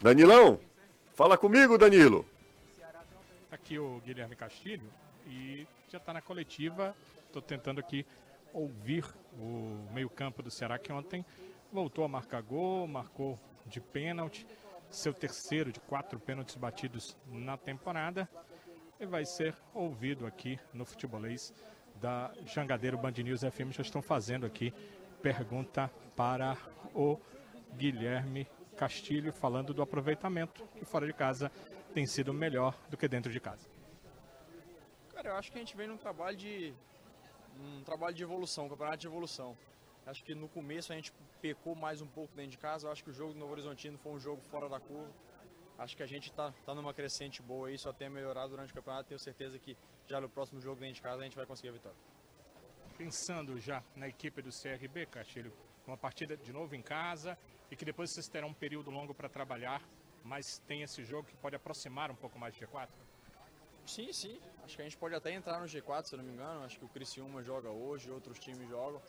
Danilão, 0.02 0.58
fala 1.14 1.38
comigo, 1.38 1.78
Danilo. 1.78 2.26
Aqui 3.52 3.78
o 3.78 4.00
Guilherme 4.04 4.34
Castilho 4.34 4.90
e 5.28 5.64
já 5.88 5.98
está 5.98 6.12
na 6.12 6.20
coletiva. 6.20 6.92
Estou 7.28 7.40
tentando 7.40 7.78
aqui 7.78 8.04
ouvir 8.52 9.04
o 9.38 9.78
meio-campo 9.94 10.42
do 10.42 10.50
Ceará 10.50 10.76
que 10.76 10.92
ontem 10.92 11.24
voltou 11.72 12.04
a 12.04 12.08
marcar 12.08 12.42
gol, 12.42 12.88
marcou 12.88 13.38
de 13.64 13.80
pênalti, 13.80 14.44
seu 14.90 15.14
terceiro 15.14 15.70
de 15.70 15.78
quatro 15.78 16.18
pênaltis 16.18 16.56
batidos 16.56 17.16
na 17.28 17.56
temporada. 17.56 18.28
E 18.98 19.06
vai 19.06 19.24
ser 19.24 19.54
ouvido 19.72 20.26
aqui 20.26 20.58
no 20.74 20.84
futebolês 20.84 21.54
da 22.00 22.32
Jangadeiro 22.44 22.98
Band 22.98 23.12
News 23.18 23.42
FM. 23.42 23.70
Já 23.70 23.82
estão 23.82 24.02
fazendo 24.02 24.46
aqui 24.46 24.74
pergunta 25.22 25.88
para 26.16 26.58
o 26.92 27.20
Guilherme 27.76 28.48
Castilho, 28.82 29.32
falando 29.32 29.72
do 29.72 29.80
aproveitamento, 29.80 30.66
que 30.76 30.84
fora 30.84 31.06
de 31.06 31.12
casa 31.12 31.52
tem 31.94 32.04
sido 32.04 32.34
melhor 32.34 32.76
do 32.90 32.96
que 32.96 33.06
dentro 33.06 33.30
de 33.30 33.38
casa. 33.38 33.68
Cara, 35.14 35.28
eu 35.28 35.36
acho 35.36 35.52
que 35.52 35.58
a 35.58 35.60
gente 35.60 35.76
vem 35.76 35.86
num 35.86 35.96
trabalho 35.96 36.36
de 36.36 36.74
um 37.60 37.84
trabalho 37.84 38.12
de 38.12 38.24
evolução, 38.24 38.66
um 38.66 38.68
campeonato 38.68 38.96
de 38.96 39.06
evolução. 39.06 39.56
Acho 40.04 40.24
que 40.24 40.34
no 40.34 40.48
começo 40.48 40.92
a 40.92 40.96
gente 40.96 41.12
pecou 41.40 41.76
mais 41.76 42.02
um 42.02 42.08
pouco 42.08 42.34
dentro 42.34 42.50
de 42.50 42.58
casa. 42.58 42.88
Eu 42.88 42.90
acho 42.90 43.04
que 43.04 43.10
o 43.10 43.12
jogo 43.12 43.32
do 43.34 43.38
Novo 43.38 43.52
Horizontino 43.52 43.96
foi 43.98 44.10
um 44.10 44.18
jogo 44.18 44.42
fora 44.50 44.68
da 44.68 44.80
curva. 44.80 45.12
acho 45.78 45.96
que 45.96 46.02
a 46.02 46.06
gente 46.06 46.30
está 46.30 46.52
tá 46.66 46.74
numa 46.74 46.92
crescente 46.92 47.40
boa 47.40 47.68
aí, 47.68 47.78
só 47.78 47.92
tem 47.92 48.08
a 48.08 48.10
melhorar 48.10 48.48
durante 48.48 48.72
o 48.72 48.74
campeonato. 48.74 49.10
Tenho 49.10 49.20
certeza 49.20 49.60
que 49.60 49.76
já 50.08 50.20
no 50.20 50.28
próximo 50.28 50.60
jogo 50.60 50.80
dentro 50.80 50.96
de 50.96 51.02
casa 51.02 51.20
a 51.20 51.24
gente 51.24 51.36
vai 51.36 51.46
conseguir 51.46 51.68
a 51.68 51.72
vitória. 51.72 51.98
Pensando 52.98 53.60
já 53.60 53.80
na 53.94 54.08
equipe 54.08 54.42
do 54.42 54.50
CRB, 54.50 55.06
Castilho, 55.06 55.52
uma 55.86 55.96
partida 55.96 56.36
de 56.36 56.52
novo 56.52 56.74
em 56.74 56.82
casa 56.82 57.36
e 57.70 57.76
que 57.76 57.84
depois 57.84 58.10
vocês 58.10 58.28
terão 58.28 58.48
um 58.48 58.54
período 58.54 58.90
longo 58.90 59.14
para 59.14 59.28
trabalhar, 59.28 59.82
mas 60.24 60.58
tem 60.66 60.82
esse 60.82 61.02
jogo 61.04 61.26
que 61.28 61.36
pode 61.36 61.56
aproximar 61.56 62.10
um 62.10 62.14
pouco 62.14 62.38
mais 62.38 62.54
de 62.54 62.64
G4? 62.64 62.88
Sim, 63.86 64.12
sim. 64.12 64.40
Acho 64.62 64.76
que 64.76 64.82
a 64.82 64.84
gente 64.84 64.96
pode 64.96 65.14
até 65.14 65.32
entrar 65.32 65.58
no 65.58 65.66
G4, 65.66 66.04
se 66.04 66.14
eu 66.14 66.18
não 66.18 66.24
me 66.24 66.32
engano. 66.32 66.64
Acho 66.64 66.78
que 66.78 66.84
o 66.84 66.88
Criciúma 66.88 67.42
joga 67.42 67.70
hoje, 67.70 68.10
outros 68.10 68.38
times 68.38 68.68
jogam. 68.68 69.02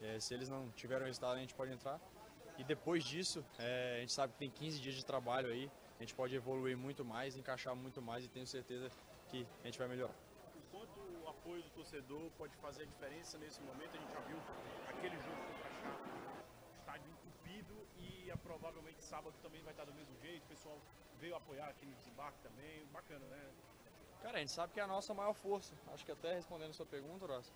É, 0.00 0.18
se 0.18 0.32
eles 0.32 0.48
não 0.48 0.70
tiveram 0.70 1.06
resultado, 1.06 1.36
a 1.36 1.40
gente 1.40 1.54
pode 1.54 1.72
entrar. 1.72 2.00
E 2.56 2.64
depois 2.64 3.04
disso, 3.04 3.44
é, 3.58 3.96
a 3.96 4.00
gente 4.00 4.12
sabe 4.12 4.32
que 4.32 4.38
tem 4.38 4.50
15 4.50 4.80
dias 4.80 4.94
de 4.94 5.04
trabalho 5.04 5.48
aí. 5.48 5.70
A 5.98 6.02
gente 6.02 6.14
pode 6.14 6.34
evoluir 6.34 6.76
muito 6.76 7.04
mais, 7.04 7.36
encaixar 7.36 7.74
muito 7.74 8.00
mais 8.00 8.24
e 8.24 8.28
tenho 8.28 8.46
certeza 8.46 8.88
que 9.28 9.46
a 9.62 9.66
gente 9.66 9.78
vai 9.78 9.88
melhorar. 9.88 10.14
Quanto 10.70 11.00
o 11.00 11.28
apoio 11.28 11.62
do 11.62 11.70
torcedor 11.70 12.30
pode 12.38 12.56
fazer 12.56 12.82
a 12.82 12.86
diferença 12.86 13.38
nesse 13.38 13.60
momento? 13.60 13.96
A 13.96 14.00
gente 14.00 14.12
já 14.12 14.20
viu 14.20 14.38
aquele 14.88 15.16
jogo 15.16 15.53
provavelmente 18.36 19.02
sábado 19.02 19.34
também 19.42 19.62
vai 19.62 19.72
estar 19.72 19.84
do 19.84 19.94
mesmo 19.94 20.16
jeito. 20.20 20.44
O 20.44 20.48
pessoal 20.48 20.78
veio 21.18 21.36
apoiar 21.36 21.68
aqui 21.68 21.86
no 21.86 21.94
desembarque 21.94 22.38
também. 22.42 22.86
Bacana, 22.86 23.26
né? 23.26 23.52
Cara, 24.22 24.38
a 24.38 24.40
gente 24.40 24.52
sabe 24.52 24.72
que 24.72 24.80
é 24.80 24.82
a 24.82 24.86
nossa 24.86 25.12
maior 25.12 25.34
força. 25.34 25.74
Acho 25.92 26.04
que 26.04 26.12
até 26.12 26.34
respondendo 26.34 26.70
a 26.70 26.72
sua 26.72 26.86
pergunta, 26.86 27.24
Horácio, 27.24 27.52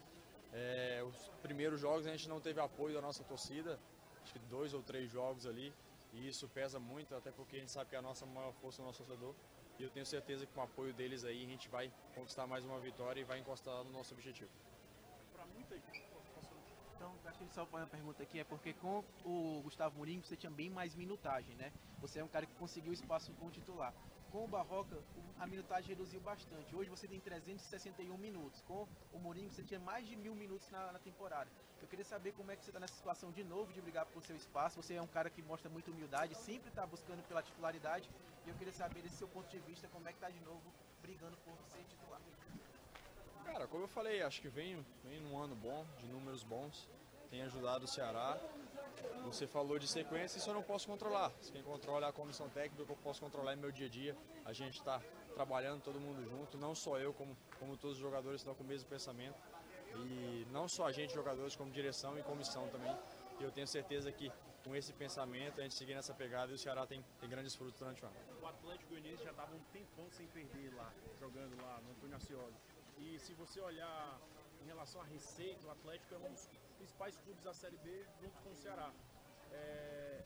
é, 0.53 1.03
os 1.03 1.29
primeiros 1.43 1.81
jogos 1.81 2.07
a 2.07 2.11
gente 2.11 2.29
não 2.29 2.41
teve 2.41 2.61
apoio 2.61 2.95
da 2.95 3.01
nossa 3.01 3.25
torcida, 3.25 3.79
acho 4.23 4.33
que 4.33 4.39
dois 4.41 4.75
ou 4.75 4.83
três 4.83 5.11
jogos 5.11 5.47
ali, 5.47 5.73
e 6.13 6.29
isso 6.29 6.49
pesa 6.49 6.79
muito, 6.79 7.15
até 7.15 7.31
porque 7.31 7.57
a 7.57 7.61
gente 7.61 7.73
sabe 7.73 7.91
que 7.91 7.97
é 7.97 7.99
a 7.99 8.03
nossa 8.03 8.27
maior 8.27 8.53
força 8.55 8.83
o 8.83 8.85
nosso 8.85 9.03
torcedor. 9.03 9.35
E 9.79 9.83
eu 9.83 9.91
tenho 9.91 10.05
certeza 10.05 10.45
que 10.45 10.53
com 10.53 10.61
o 10.61 10.65
apoio 10.65 10.93
deles 10.93 11.25
aí 11.25 11.45
a 11.45 11.47
gente 11.47 11.69
vai 11.69 11.93
conquistar 12.15 12.47
mais 12.47 12.65
uma 12.65 12.81
vitória 12.81 13.21
e 13.21 13.25
vai 13.25 13.39
encostar 13.39 13.85
no 13.85 13.91
nosso 13.91 14.13
objetivo. 14.13 14.51
Para 15.33 15.47
muita 15.47 15.77
gente. 15.77 16.18
Então, 16.99 17.15
acho 17.27 17.39
que 17.39 17.55
só 17.55 17.63
uma 17.63 17.87
pergunta 17.87 18.25
aqui 18.25 18.41
é 18.41 18.45
porque 18.45 18.73
com 18.75 19.05
o 19.25 19.63
Gustavo 19.63 19.97
Mourinho 19.97 20.21
você 20.21 20.37
tinha 20.37 20.51
bem 20.51 20.69
mais 20.69 20.97
minutagem, 20.97 21.55
né? 21.55 21.73
Você 22.01 22.19
é 22.19 22.25
um 22.25 22.29
cara 22.29 22.45
que 22.45 22.53
conseguiu 22.57 22.93
espaço 22.93 23.33
com 23.35 23.47
o 23.47 23.51
titular. 23.53 23.95
Com 24.33 24.45
o 24.45 24.49
Barroca, 24.49 24.99
a 25.39 25.47
minutagem 25.47 25.91
reduziu 25.91 26.21
bastante. 26.21 26.75
Hoje 26.75 26.91
você 26.91 27.07
tem 27.07 27.21
361 27.21 28.19
minutos. 28.19 28.61
Com 28.63 28.89
o 29.13 29.19
Mourinho, 29.21 29.49
você 29.49 29.63
tinha 29.63 29.79
mais 29.79 30.09
de 30.09 30.17
mil 30.17 30.35
minutos 30.35 30.69
na, 30.71 30.91
na 30.91 30.99
temporada. 30.99 31.49
Eu 31.81 31.87
queria 31.87 32.05
saber 32.05 32.33
como 32.33 32.51
é 32.51 32.57
que 32.57 32.65
você 32.65 32.71
está 32.71 32.81
nessa 32.81 32.95
situação 32.95 33.31
de 33.31 33.45
novo 33.45 33.73
de 33.73 33.81
brigar 33.81 34.05
por 34.07 34.25
seu 34.25 34.35
espaço. 34.35 34.83
Você 34.83 34.95
é 34.95 35.01
um 35.01 35.07
cara 35.07 35.31
que 35.31 35.41
mostra 35.41 35.71
muita 35.71 35.93
humildade, 35.93 36.35
sempre 36.35 36.69
está 36.69 36.85
buscando 36.85 37.23
pela 37.29 37.45
titularidade. 37.45 38.11
E 38.45 38.49
eu 38.49 38.57
queria 38.57 38.73
saber, 38.73 39.03
desse 39.03 39.19
seu 39.19 39.29
ponto 39.29 39.49
de 39.49 39.61
vista, 39.61 39.87
como 39.87 40.09
é 40.09 40.11
que 40.11 40.19
está 40.19 40.31
de 40.31 40.41
novo 40.41 40.65
brigando 41.01 41.37
por 41.45 41.57
ser 41.69 41.85
titular. 41.85 42.21
Cara, 43.53 43.67
como 43.67 43.85
eu 43.85 43.89
falei, 43.89 44.23
acho 44.23 44.43
que 44.43 44.49
vem, 44.49 44.85
vem 45.03 45.21
num 45.21 45.43
ano 45.43 45.57
bom, 45.57 45.87
de 45.99 46.07
números 46.07 46.43
bons. 46.43 46.87
Tem 47.31 47.41
ajudado 47.43 47.87
o 47.87 47.89
Ceará. 47.89 48.39
Você 49.25 49.47
falou 49.47 49.79
de 49.79 49.89
sequência, 49.89 50.37
isso 50.39 50.51
eu 50.51 50.55
não 50.55 50.63
posso 50.63 50.87
controlar. 50.87 51.33
Quem 51.51 51.63
controla 51.63 52.07
é 52.07 52.11
a 52.11 52.13
comissão 52.13 52.49
técnica, 52.51 52.83
eu 52.83 52.97
posso 52.97 53.21
controlar 53.23 53.55
é 53.55 53.57
meu 53.57 53.73
dia 53.73 53.87
a 53.87 53.89
dia. 53.89 54.17
A 54.45 54.53
gente 54.53 54.79
está 54.79 55.01
trabalhando 55.35 55.83
todo 55.83 55.99
mundo 55.99 56.23
junto, 56.29 56.59
não 56.59 56.75
só 56.75 56.99
eu, 56.99 57.15
como, 57.15 57.35
como 57.59 57.75
todos 57.77 57.97
os 57.97 58.03
jogadores 58.03 58.43
estão 58.43 58.55
com 58.55 58.63
o 58.63 58.67
mesmo 58.67 58.87
pensamento. 58.87 59.41
E 59.97 60.47
não 60.53 60.69
só 60.69 60.87
a 60.87 60.93
gente, 60.93 61.15
jogadores, 61.15 61.57
como 61.57 61.71
direção 61.71 62.19
e 62.19 62.23
comissão 62.23 62.69
também. 62.69 62.95
E 63.41 63.43
eu 63.43 63.51
tenho 63.51 63.67
certeza 63.67 64.13
que 64.13 64.31
com 64.63 64.77
esse 64.77 64.93
pensamento, 64.93 65.59
a 65.59 65.63
gente 65.63 65.75
seguir 65.75 65.95
nessa 65.95 66.13
pegada 66.13 66.53
e 66.53 66.55
o 66.55 66.59
Ceará 66.59 66.87
tem, 66.87 67.03
tem 67.19 67.31
grandes 67.31 67.55
frutos 67.55 67.79
durante 67.79 68.05
o 68.05 68.07
ano. 68.07 68.17
O 68.43 68.47
Atlético 68.47 68.91
Goianiense 68.91 69.25
já 69.25 69.31
estava 69.31 69.55
um 69.55 69.61
tempão 69.73 70.07
sem 70.11 70.27
perder 70.27 70.75
lá, 70.75 70.93
jogando 71.19 71.57
lá 71.63 71.81
no 71.81 71.93
Antônio 71.93 72.17
Ascioli. 72.17 72.55
E 72.99 73.19
se 73.19 73.33
você 73.35 73.61
olhar 73.61 74.19
em 74.61 74.67
relação 74.67 75.01
à 75.01 75.05
receita, 75.05 75.67
o 75.67 75.71
Atlético 75.71 76.15
é 76.15 76.19
um 76.19 76.33
dos 76.33 76.49
principais 76.77 77.17
clubes 77.19 77.45
da 77.45 77.55
Série 77.55 77.77
B 77.79 78.07
junto 78.21 78.37
com 78.43 78.51
o 78.51 78.57
Ceará. 78.57 78.93
É, 79.53 80.25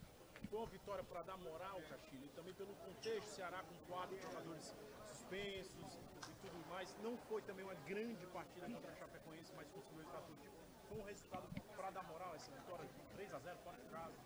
foi 0.49 0.59
uma 0.59 0.67
vitória 0.67 1.05
para 1.05 1.23
dar 1.23 1.37
moral, 1.37 1.81
Castilho, 1.89 2.25
e 2.25 2.29
também 2.31 2.55
pelo 2.55 2.75
contexto, 2.75 3.29
Ceará 3.29 3.63
com 3.63 3.75
quatro 3.93 4.19
jogadores 4.21 4.75
suspensos 5.09 5.99
e 6.29 6.33
tudo 6.41 6.67
mais. 6.69 6.95
Não 7.03 7.17
foi 7.17 7.43
também 7.43 7.65
uma 7.65 7.75
grande 7.87 8.27
partida 8.27 8.67
contra 8.69 8.91
a 8.91 8.95
Chapecoense, 8.95 9.53
mas 9.55 9.69
conseguiu 9.71 9.99
o 9.99 10.01
resultado 10.01 10.27
positivo. 10.27 10.55
Foi 10.89 10.99
um 10.99 11.05
resultado 11.05 11.49
para 11.77 11.91
dar 11.91 12.03
moral 12.05 12.35
essa 12.35 12.51
vitória 12.51 12.87
de 12.87 13.15
3 13.17 13.35
a 13.35 13.39
0 13.39 13.59
fora 13.59 13.77
de 13.77 13.89
casa. 13.91 14.17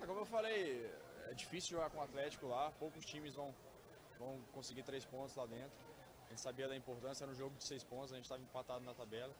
É, 0.00 0.06
como 0.06 0.20
eu 0.20 0.26
falei, 0.26 0.86
é 1.30 1.34
difícil 1.34 1.76
jogar 1.76 1.90
com 1.90 1.98
o 1.98 2.02
Atlético 2.02 2.46
lá, 2.46 2.70
poucos 2.72 3.04
times 3.04 3.34
vão, 3.34 3.54
vão 4.18 4.40
conseguir 4.52 4.82
três 4.82 5.04
pontos 5.04 5.34
lá 5.34 5.46
dentro. 5.46 5.95
A 6.26 6.30
gente 6.30 6.40
sabia 6.40 6.68
da 6.68 6.76
importância, 6.76 7.24
era 7.24 7.32
um 7.32 7.34
jogo 7.34 7.56
de 7.56 7.64
seis 7.64 7.84
pontos, 7.84 8.12
a 8.12 8.16
gente 8.16 8.24
estava 8.24 8.42
empatado 8.42 8.84
na 8.84 8.94
tabela. 8.94 9.34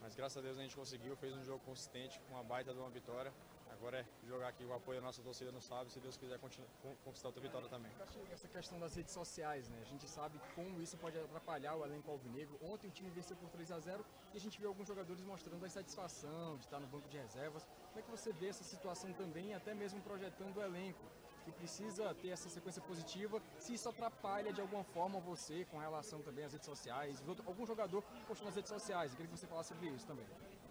Mas 0.00 0.14
graças 0.14 0.36
a 0.38 0.40
Deus 0.40 0.58
a 0.58 0.62
gente 0.62 0.74
conseguiu, 0.74 1.16
fez 1.16 1.34
um 1.34 1.44
jogo 1.44 1.60
consistente, 1.64 2.20
com 2.20 2.34
uma 2.34 2.42
baita 2.42 2.72
de 2.72 2.78
uma 2.78 2.90
vitória. 2.90 3.32
Agora 3.70 4.00
é 4.00 4.26
jogar 4.26 4.48
aqui 4.48 4.64
o 4.64 4.72
apoio 4.72 5.00
da 5.00 5.06
nossa 5.06 5.20
torcida 5.22 5.50
no 5.50 5.60
sábado, 5.60 5.90
se 5.90 5.98
Deus 5.98 6.16
quiser 6.16 6.38
conquistar 6.38 7.28
outra 7.28 7.42
vitória 7.42 7.68
também. 7.68 7.90
Essa 8.30 8.46
questão 8.46 8.78
das 8.78 8.94
redes 8.94 9.12
sociais, 9.12 9.68
né? 9.68 9.78
A 9.80 9.84
gente 9.84 10.08
sabe 10.08 10.40
como 10.54 10.80
isso 10.80 10.96
pode 10.98 11.18
atrapalhar 11.18 11.74
o 11.74 11.84
elenco 11.84 12.08
alvinegro. 12.10 12.56
Ontem 12.62 12.86
o 12.86 12.90
time 12.90 13.10
venceu 13.10 13.36
por 13.36 13.48
3 13.50 13.72
a 13.72 13.80
0 13.80 14.04
e 14.32 14.36
a 14.36 14.40
gente 14.40 14.58
viu 14.60 14.68
alguns 14.68 14.86
jogadores 14.86 15.24
mostrando 15.24 15.64
a 15.64 15.66
insatisfação 15.66 16.56
de 16.58 16.64
estar 16.64 16.78
no 16.78 16.86
banco 16.86 17.08
de 17.08 17.18
reservas. 17.18 17.66
Como 17.88 17.98
é 17.98 18.02
que 18.02 18.10
você 18.10 18.32
vê 18.32 18.48
essa 18.48 18.62
situação 18.62 19.12
também, 19.14 19.54
até 19.54 19.74
mesmo 19.74 20.00
projetando 20.02 20.56
o 20.56 20.62
elenco? 20.62 21.04
Que 21.44 21.52
precisa 21.52 22.14
ter 22.14 22.28
essa 22.28 22.48
sequência 22.48 22.80
positiva, 22.82 23.40
se 23.58 23.74
isso 23.74 23.88
atrapalha 23.88 24.52
de 24.52 24.60
alguma 24.60 24.84
forma 24.84 25.20
você 25.20 25.64
com 25.70 25.78
relação 25.78 26.22
também 26.22 26.44
às 26.44 26.52
redes 26.52 26.66
sociais, 26.66 27.22
algum 27.46 27.66
jogador 27.66 28.02
postou 28.26 28.46
nas 28.46 28.56
redes 28.56 28.70
sociais, 28.70 29.10
eu 29.10 29.16
queria 29.16 29.30
que 29.30 29.38
você 29.38 29.46
falasse 29.46 29.70
sobre 29.70 29.88
isso 29.88 30.06
também. 30.06 30.26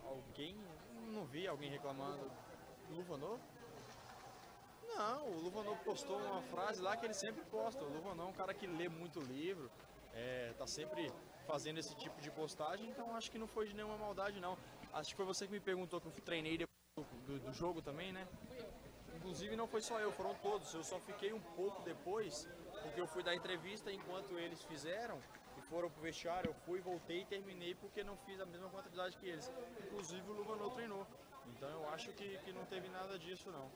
Alguém? 0.06 0.56
Não 1.14 1.26
vi 1.26 1.48
alguém 1.48 1.70
reclamando. 1.70 2.32
Luvanor? 2.90 3.40
Não, 4.98 5.30
o 5.30 5.40
Luvanor 5.42 5.78
postou 5.78 6.18
uma 6.18 6.42
frase 6.44 6.82
lá 6.82 6.98
que 6.98 7.06
ele 7.06 7.14
sempre 7.14 7.44
posta. 7.46 7.84
O 7.84 7.90
Luvanor 7.90 8.28
é 8.28 8.30
um 8.30 8.34
cara 8.34 8.54
que 8.54 8.68
lê 8.68 8.90
muito 8.90 9.20
livro, 9.20 9.72
é, 10.14 10.54
tá 10.58 10.68
sempre 10.68 11.12
fazendo 11.48 11.80
esse 11.80 11.96
tipo 11.96 12.20
de 12.22 12.30
postagem, 12.32 12.90
então 12.90 13.16
acho 13.16 13.32
que 13.32 13.38
não 13.38 13.48
foi 13.48 13.68
de 13.68 13.74
nenhuma 13.74 13.98
maldade 13.98 14.40
não. 14.40 14.58
Acho 14.94 15.12
que 15.12 15.16
foi 15.16 15.26
você 15.26 15.46
que 15.48 15.54
me 15.54 15.60
perguntou 15.60 16.02
que 16.02 16.08
eu 16.08 16.12
treinei 16.24 16.58
depois 16.58 17.08
do, 17.26 17.40
do 17.40 17.54
jogo 17.54 17.82
também, 17.82 18.12
né? 18.12 18.28
Inclusive 19.22 19.56
não 19.56 19.68
foi 19.68 19.82
só 19.82 20.00
eu, 20.00 20.12
foram 20.12 20.34
todos. 20.36 20.74
Eu 20.74 20.84
só 20.84 21.00
fiquei 21.00 21.32
um 21.32 21.40
pouco 21.40 21.84
depois, 21.84 22.50
porque 22.82 23.00
eu 23.00 23.06
fui 23.06 23.22
dar 23.22 23.36
entrevista 23.36 23.92
enquanto 23.92 24.36
eles 24.36 24.64
fizeram 24.64 25.22
e 25.60 25.62
foram 25.62 25.92
pro 25.92 26.02
vestiário. 26.02 26.50
Eu 26.50 26.56
fui, 26.66 26.82
voltei 26.82 27.22
e 27.22 27.26
terminei 27.26 27.76
porque 27.76 28.04
não 28.04 28.18
fiz 28.26 28.40
a 28.40 28.48
mesma 28.48 28.68
quantidade 28.70 29.16
que 29.18 29.28
eles. 29.28 29.52
Inclusive 29.86 30.28
o 30.28 30.34
Luvanor 30.34 30.74
treinou. 30.74 31.06
Então 31.56 31.70
eu 31.70 31.90
acho 31.90 32.12
que, 32.14 32.36
que 32.40 32.52
não 32.52 32.66
teve 32.66 32.90
nada 32.90 33.20
disso 33.20 33.52
não. 33.52 33.70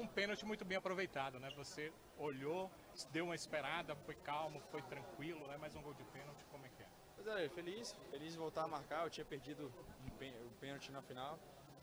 Um 0.00 0.06
pênalti 0.06 0.46
muito 0.46 0.64
bem 0.64 0.78
aproveitado, 0.78 1.38
né? 1.38 1.50
Você 1.54 1.92
olhou, 2.16 2.70
deu 3.10 3.26
uma 3.26 3.34
esperada, 3.34 3.94
foi 3.94 4.14
calmo, 4.14 4.62
foi 4.70 4.80
tranquilo, 4.80 5.46
né? 5.46 5.58
Mais 5.58 5.76
um 5.76 5.82
gol 5.82 5.92
de 5.92 6.04
pênalti, 6.04 6.42
como 6.50 6.64
é 6.64 6.70
que 6.70 6.82
é? 6.82 6.86
Pois 7.16 7.26
é, 7.26 7.48
feliz, 7.50 7.94
feliz 8.10 8.32
de 8.32 8.38
voltar 8.38 8.64
a 8.64 8.68
marcar. 8.68 9.04
Eu 9.04 9.10
tinha 9.10 9.26
perdido 9.26 9.70
o 10.06 10.50
pênalti 10.58 10.90
na 10.90 11.02
final. 11.02 11.38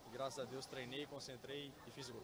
E, 0.09 0.11
graças 0.11 0.39
a 0.39 0.45
Deus 0.45 0.65
treinei, 0.65 1.05
concentrei 1.05 1.71
e 1.85 1.91
fiz 1.91 2.09
o 2.09 2.13
gol. 2.13 2.23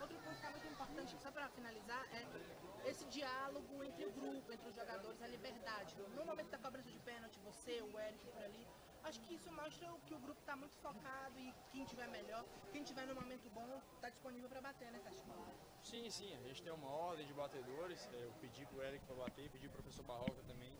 Outro 0.00 0.16
ponto 0.22 0.40
que 0.40 0.46
é 0.46 0.50
muito 0.50 0.66
importante, 0.68 1.18
só 1.18 1.30
para 1.32 1.48
finalizar, 1.48 2.02
é 2.14 2.88
esse 2.88 3.04
diálogo 3.06 3.82
entre 3.82 4.06
o 4.06 4.12
grupo, 4.12 4.52
entre 4.52 4.68
os 4.68 4.74
jogadores, 4.74 5.20
a 5.20 5.26
liberdade. 5.26 5.96
No 6.14 6.24
momento 6.24 6.50
da 6.50 6.58
cobrança 6.58 6.90
de 6.90 6.98
pênalti, 7.00 7.40
você, 7.40 7.82
o 7.82 7.98
Eric 7.98 8.24
por 8.28 8.42
ali, 8.42 8.66
acho 9.02 9.20
que 9.22 9.34
isso 9.34 9.50
mostra 9.50 9.88
que 10.06 10.14
o 10.14 10.20
grupo 10.20 10.40
está 10.40 10.54
muito 10.54 10.76
focado 10.76 11.38
e 11.40 11.52
quem 11.72 11.84
tiver 11.84 12.06
melhor, 12.08 12.44
quem 12.72 12.84
tiver 12.84 13.06
no 13.06 13.16
momento 13.16 13.50
bom, 13.50 13.82
está 13.96 14.08
disponível 14.08 14.48
para 14.48 14.60
bater, 14.60 14.92
né, 14.92 15.00
Castilho? 15.00 15.34
Sim, 15.82 16.08
sim, 16.08 16.34
a 16.36 16.40
gente 16.46 16.62
tem 16.62 16.72
uma 16.72 16.88
ordem 16.88 17.26
de 17.26 17.34
batedores. 17.34 18.08
É, 18.12 18.24
eu 18.24 18.32
pedi 18.40 18.64
pro 18.66 18.82
Eric 18.82 19.04
para 19.06 19.16
bater, 19.16 19.50
pedi 19.50 19.68
pro 19.68 19.82
professor 19.82 20.04
Barroca 20.04 20.42
também, 20.46 20.72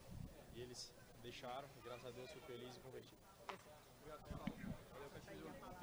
e 0.54 0.60
eles 0.60 0.92
deixaram, 1.20 1.68
graças 1.82 2.06
a 2.06 2.10
Deus 2.12 2.30
fui 2.30 2.40
feliz 2.42 2.76
e 2.76 2.80
convertido. 2.80 3.20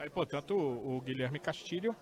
Aí, 0.05 0.09
portanto, 0.11 0.55
o, 0.55 0.97
o 0.97 1.01
Guilherme 1.01 1.39
Castilho 1.39 1.95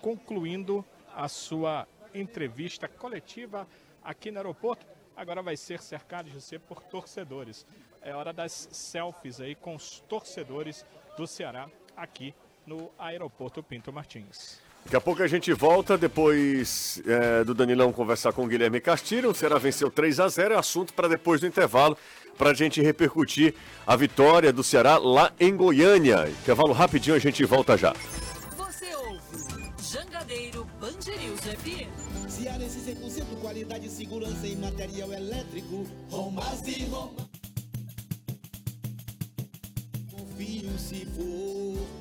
concluindo 0.00 0.84
a 1.12 1.26
sua 1.26 1.84
entrevista 2.14 2.86
coletiva 2.86 3.66
aqui 4.04 4.30
no 4.30 4.36
aeroporto. 4.38 4.86
Agora 5.16 5.42
vai 5.42 5.56
ser 5.56 5.80
cercado, 5.80 6.30
José, 6.30 6.60
por 6.60 6.80
torcedores. 6.84 7.66
É 8.02 8.14
hora 8.14 8.32
das 8.32 8.68
selfies 8.70 9.40
aí 9.40 9.56
com 9.56 9.74
os 9.74 9.98
torcedores 10.02 10.86
do 11.16 11.26
Ceará 11.26 11.68
aqui 11.96 12.32
no 12.64 12.88
aeroporto 12.96 13.64
Pinto 13.64 13.92
Martins. 13.92 14.62
Daqui 14.84 14.96
a 14.96 15.00
pouco 15.00 15.22
a 15.22 15.26
gente 15.26 15.52
volta, 15.52 15.96
depois 15.96 17.00
é, 17.06 17.44
do 17.44 17.54
Danilão 17.54 17.92
conversar 17.92 18.32
com 18.32 18.44
o 18.44 18.46
Guilherme 18.46 18.80
Castilho. 18.80 19.30
O 19.30 19.34
Ceará 19.34 19.58
venceu 19.58 19.90
3 19.90 20.20
a 20.20 20.28
0 20.28 20.54
é 20.54 20.56
assunto 20.56 20.92
para 20.94 21.08
depois 21.08 21.40
do 21.40 21.46
intervalo, 21.46 21.96
para 22.36 22.50
a 22.50 22.54
gente 22.54 22.80
repercutir 22.80 23.54
a 23.86 23.94
vitória 23.94 24.52
do 24.52 24.64
Ceará 24.64 24.98
lá 24.98 25.32
em 25.38 25.54
Goiânia. 25.54 26.28
Intervalo 26.42 26.72
rapidinho, 26.72 27.14
a 27.16 27.20
gente 27.20 27.44
volta 27.44 27.76
já. 27.76 27.94
Você 28.56 28.94
ouve 28.96 29.72
Jangadeiro 29.80 30.66
News 30.80 31.40
FM. 31.40 32.10
Transparência 32.60 32.94
100%, 32.94 33.40
qualidade 33.40 33.86
e 33.86 33.90
segurança 33.90 34.46
em 34.46 34.56
material 34.56 35.12
elétrico. 35.12 35.86
Romase, 36.10 36.84
Romase. 36.84 37.30
Confio 40.10 40.78
se 40.78 41.06
for 41.06 41.99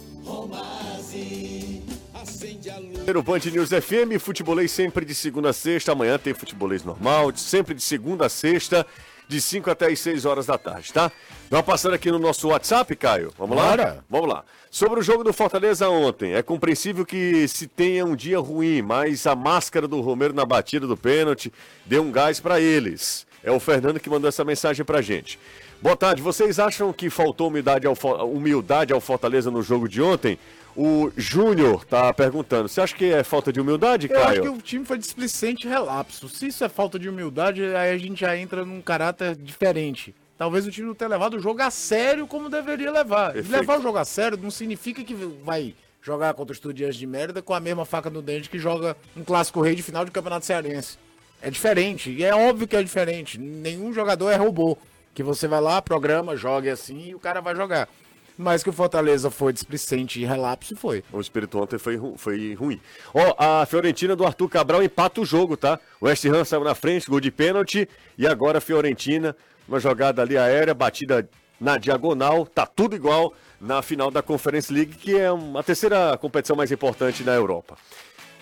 Primeiro 3.10 3.24
Band 3.24 3.40
News 3.52 3.70
FM, 3.70 4.20
futebolês 4.20 4.72
sempre 4.72 5.04
de 5.04 5.16
segunda 5.16 5.50
a 5.50 5.54
sexta. 5.54 5.92
Amanhã 5.94 6.18
tem 6.20 6.34
futebolês 6.34 6.84
normal, 6.84 7.36
sempre 7.36 7.74
de 7.74 7.82
segunda 7.82 8.28
a 8.28 8.30
sexta, 8.30 8.86
de 9.28 9.42
5 9.42 9.70
até 9.70 9.88
as 9.88 10.00
6 10.00 10.26
horas 10.26 10.46
da 10.46 10.58
tarde, 10.58 10.94
tá? 10.94 11.12
Dá 11.50 11.58
uma 11.58 11.64
passada 11.64 11.96
aqui 11.96 12.12
no 12.12 12.20
nosso 12.20 12.50
WhatsApp, 12.50 12.96
Caio. 12.96 13.34
Vamos 13.38 13.58
lá? 13.58 13.70
Bora. 13.70 14.06
Vamos 14.10 14.30
lá. 14.30 14.44
Sobre 14.70 15.00
o 15.00 15.04
jogo 15.04 15.24
do 15.24 15.34
Fortaleza 15.34 15.90
ontem, 15.90 16.34
é 16.34 16.44
compreensível 16.44 17.06
que 17.06 17.48
se 17.48 17.66
tenha 17.66 18.06
um 18.06 18.16
dia 18.16 18.40
ruim, 18.40 18.84
mas 18.84 19.26
a 19.26 19.36
máscara 19.36 19.88
do 19.88 20.00
Romero 20.02 20.34
na 20.34 20.46
batida 20.46 20.86
do 20.86 20.96
pênalti 20.96 21.52
deu 21.86 22.04
um 22.04 22.12
gás 22.12 22.40
pra 22.40 22.60
eles. 22.60 23.26
É 23.44 23.52
o 23.52 23.60
Fernando 23.60 24.00
que 24.00 24.10
mandou 24.10 24.28
essa 24.28 24.44
mensagem 24.44 24.86
pra 24.86 25.02
gente. 25.02 25.40
Boa 25.82 25.96
tarde. 25.96 26.22
Vocês 26.22 26.60
acham 26.60 26.92
que 26.92 27.10
faltou 27.10 27.48
humildade 27.48 27.88
ao, 27.88 27.96
humildade 28.28 28.92
ao 28.92 29.00
Fortaleza 29.00 29.50
no 29.50 29.62
jogo 29.62 29.88
de 29.88 30.02
ontem? 30.02 30.38
O 30.76 31.12
Júnior 31.16 31.86
tá 31.86 32.14
perguntando. 32.14 32.68
Você 32.68 32.82
acha 32.82 32.96
que 32.96 33.06
é 33.12 33.24
falta 33.24 33.52
de 33.52 33.60
humildade, 33.60 34.08
Eu 34.10 34.18
acho 34.18 34.26
Caio? 34.28 34.42
que 34.42 34.50
o 34.50 34.62
time 34.62 34.86
foi 34.86 34.98
displicente 34.98 35.68
e 35.68 35.70
relapso. 35.70 36.28
Se 36.30 36.48
isso 36.48 36.64
é 36.64 36.70
falta 36.70 37.00
de 37.00 37.10
humildade, 37.10 37.64
aí 37.76 37.92
a 37.92 37.98
gente 37.98 38.20
já 38.22 38.36
entra 38.38 38.66
num 38.66 38.82
caráter 38.82 39.36
diferente. 39.36 40.14
Talvez 40.38 40.66
o 40.66 40.72
time 40.72 40.88
não 40.88 40.96
tenha 40.96 41.10
levado 41.10 41.36
o 41.36 41.40
jogo 41.40 41.62
a 41.62 41.72
sério 41.72 42.28
como 42.28 42.50
deveria 42.50 42.92
levar. 42.92 43.32
E 43.32 43.34
Perfeito. 43.36 43.52
levar 43.60 43.80
o 43.80 43.82
jogo 43.82 43.98
a 43.98 44.06
sério 44.06 44.38
não 44.42 44.52
significa 44.52 45.04
que 45.04 45.14
vai 45.44 45.74
jogar 46.02 46.34
contra 46.34 46.54
o 46.54 46.56
Estudiantes 46.56 46.98
de 46.98 47.06
Mérida 47.08 47.42
com 47.42 47.54
a 47.54 47.60
mesma 47.60 47.84
faca 47.86 48.10
no 48.10 48.22
dente 48.22 48.50
que 48.50 48.58
joga 48.60 48.96
um 49.18 49.24
clássico 49.24 49.62
rei 49.62 49.76
de 49.76 49.84
final 49.84 50.06
de 50.06 50.12
campeonato 50.12 50.46
cearense. 50.46 50.98
É 51.42 51.50
diferente, 51.50 52.10
e 52.12 52.24
é 52.24 52.34
óbvio 52.36 52.68
que 52.68 52.76
é 52.76 52.84
diferente. 52.84 53.38
Nenhum 53.38 53.92
jogador 53.94 54.30
é 54.30 54.36
robô. 54.36 54.78
Que 55.14 55.24
você 55.24 55.48
vai 55.48 55.60
lá, 55.62 55.82
programa, 55.82 56.36
jogue 56.36 56.70
assim 56.70 57.10
e 57.10 57.16
o 57.16 57.20
cara 57.20 57.42
vai 57.42 57.56
jogar. 57.56 57.90
Mas 58.38 58.64
que 58.64 58.70
o 58.70 58.74
Fortaleza 58.74 59.30
foi 59.30 59.52
displicente 59.52 60.22
e 60.22 60.26
relapso 60.26 60.74
foi. 60.76 61.04
O 61.12 61.20
espírito 61.20 61.60
ontem 61.60 61.78
foi, 61.78 61.98
ru- 61.98 62.16
foi 62.18 62.54
ruim. 62.54 62.80
Ó, 63.14 63.36
a 63.38 63.66
Fiorentina 63.66 64.16
do 64.16 64.26
Arthur 64.26 64.48
Cabral 64.48 64.82
empata 64.82 65.20
o 65.20 65.26
jogo, 65.26 65.58
tá? 65.58 65.78
O 66.00 66.06
West 66.06 66.24
Ham 66.26 66.46
saiu 66.46 66.64
na 66.64 66.74
frente, 66.74 67.10
gol 67.10 67.20
de 67.20 67.32
pênalti. 67.32 67.90
E 68.18 68.26
agora 68.26 68.60
a 68.60 68.62
Fiorentina, 68.62 69.36
uma 69.68 69.78
jogada 69.78 70.22
ali 70.22 70.38
aérea, 70.38 70.74
batida 70.74 71.28
na 71.60 71.78
diagonal. 71.78 72.46
Tá 72.46 72.66
tudo 72.66 72.96
igual 72.96 73.34
na 73.60 73.82
final 73.82 74.10
da 74.10 74.22
Conference 74.22 74.72
League, 74.72 74.96
que 74.96 75.18
é 75.20 75.30
uma- 75.30 75.60
a 75.60 75.64
terceira 75.64 76.18
competição 76.18 76.56
mais 76.56 76.72
importante 76.72 77.24
da 77.24 77.34
Europa. 77.34 77.76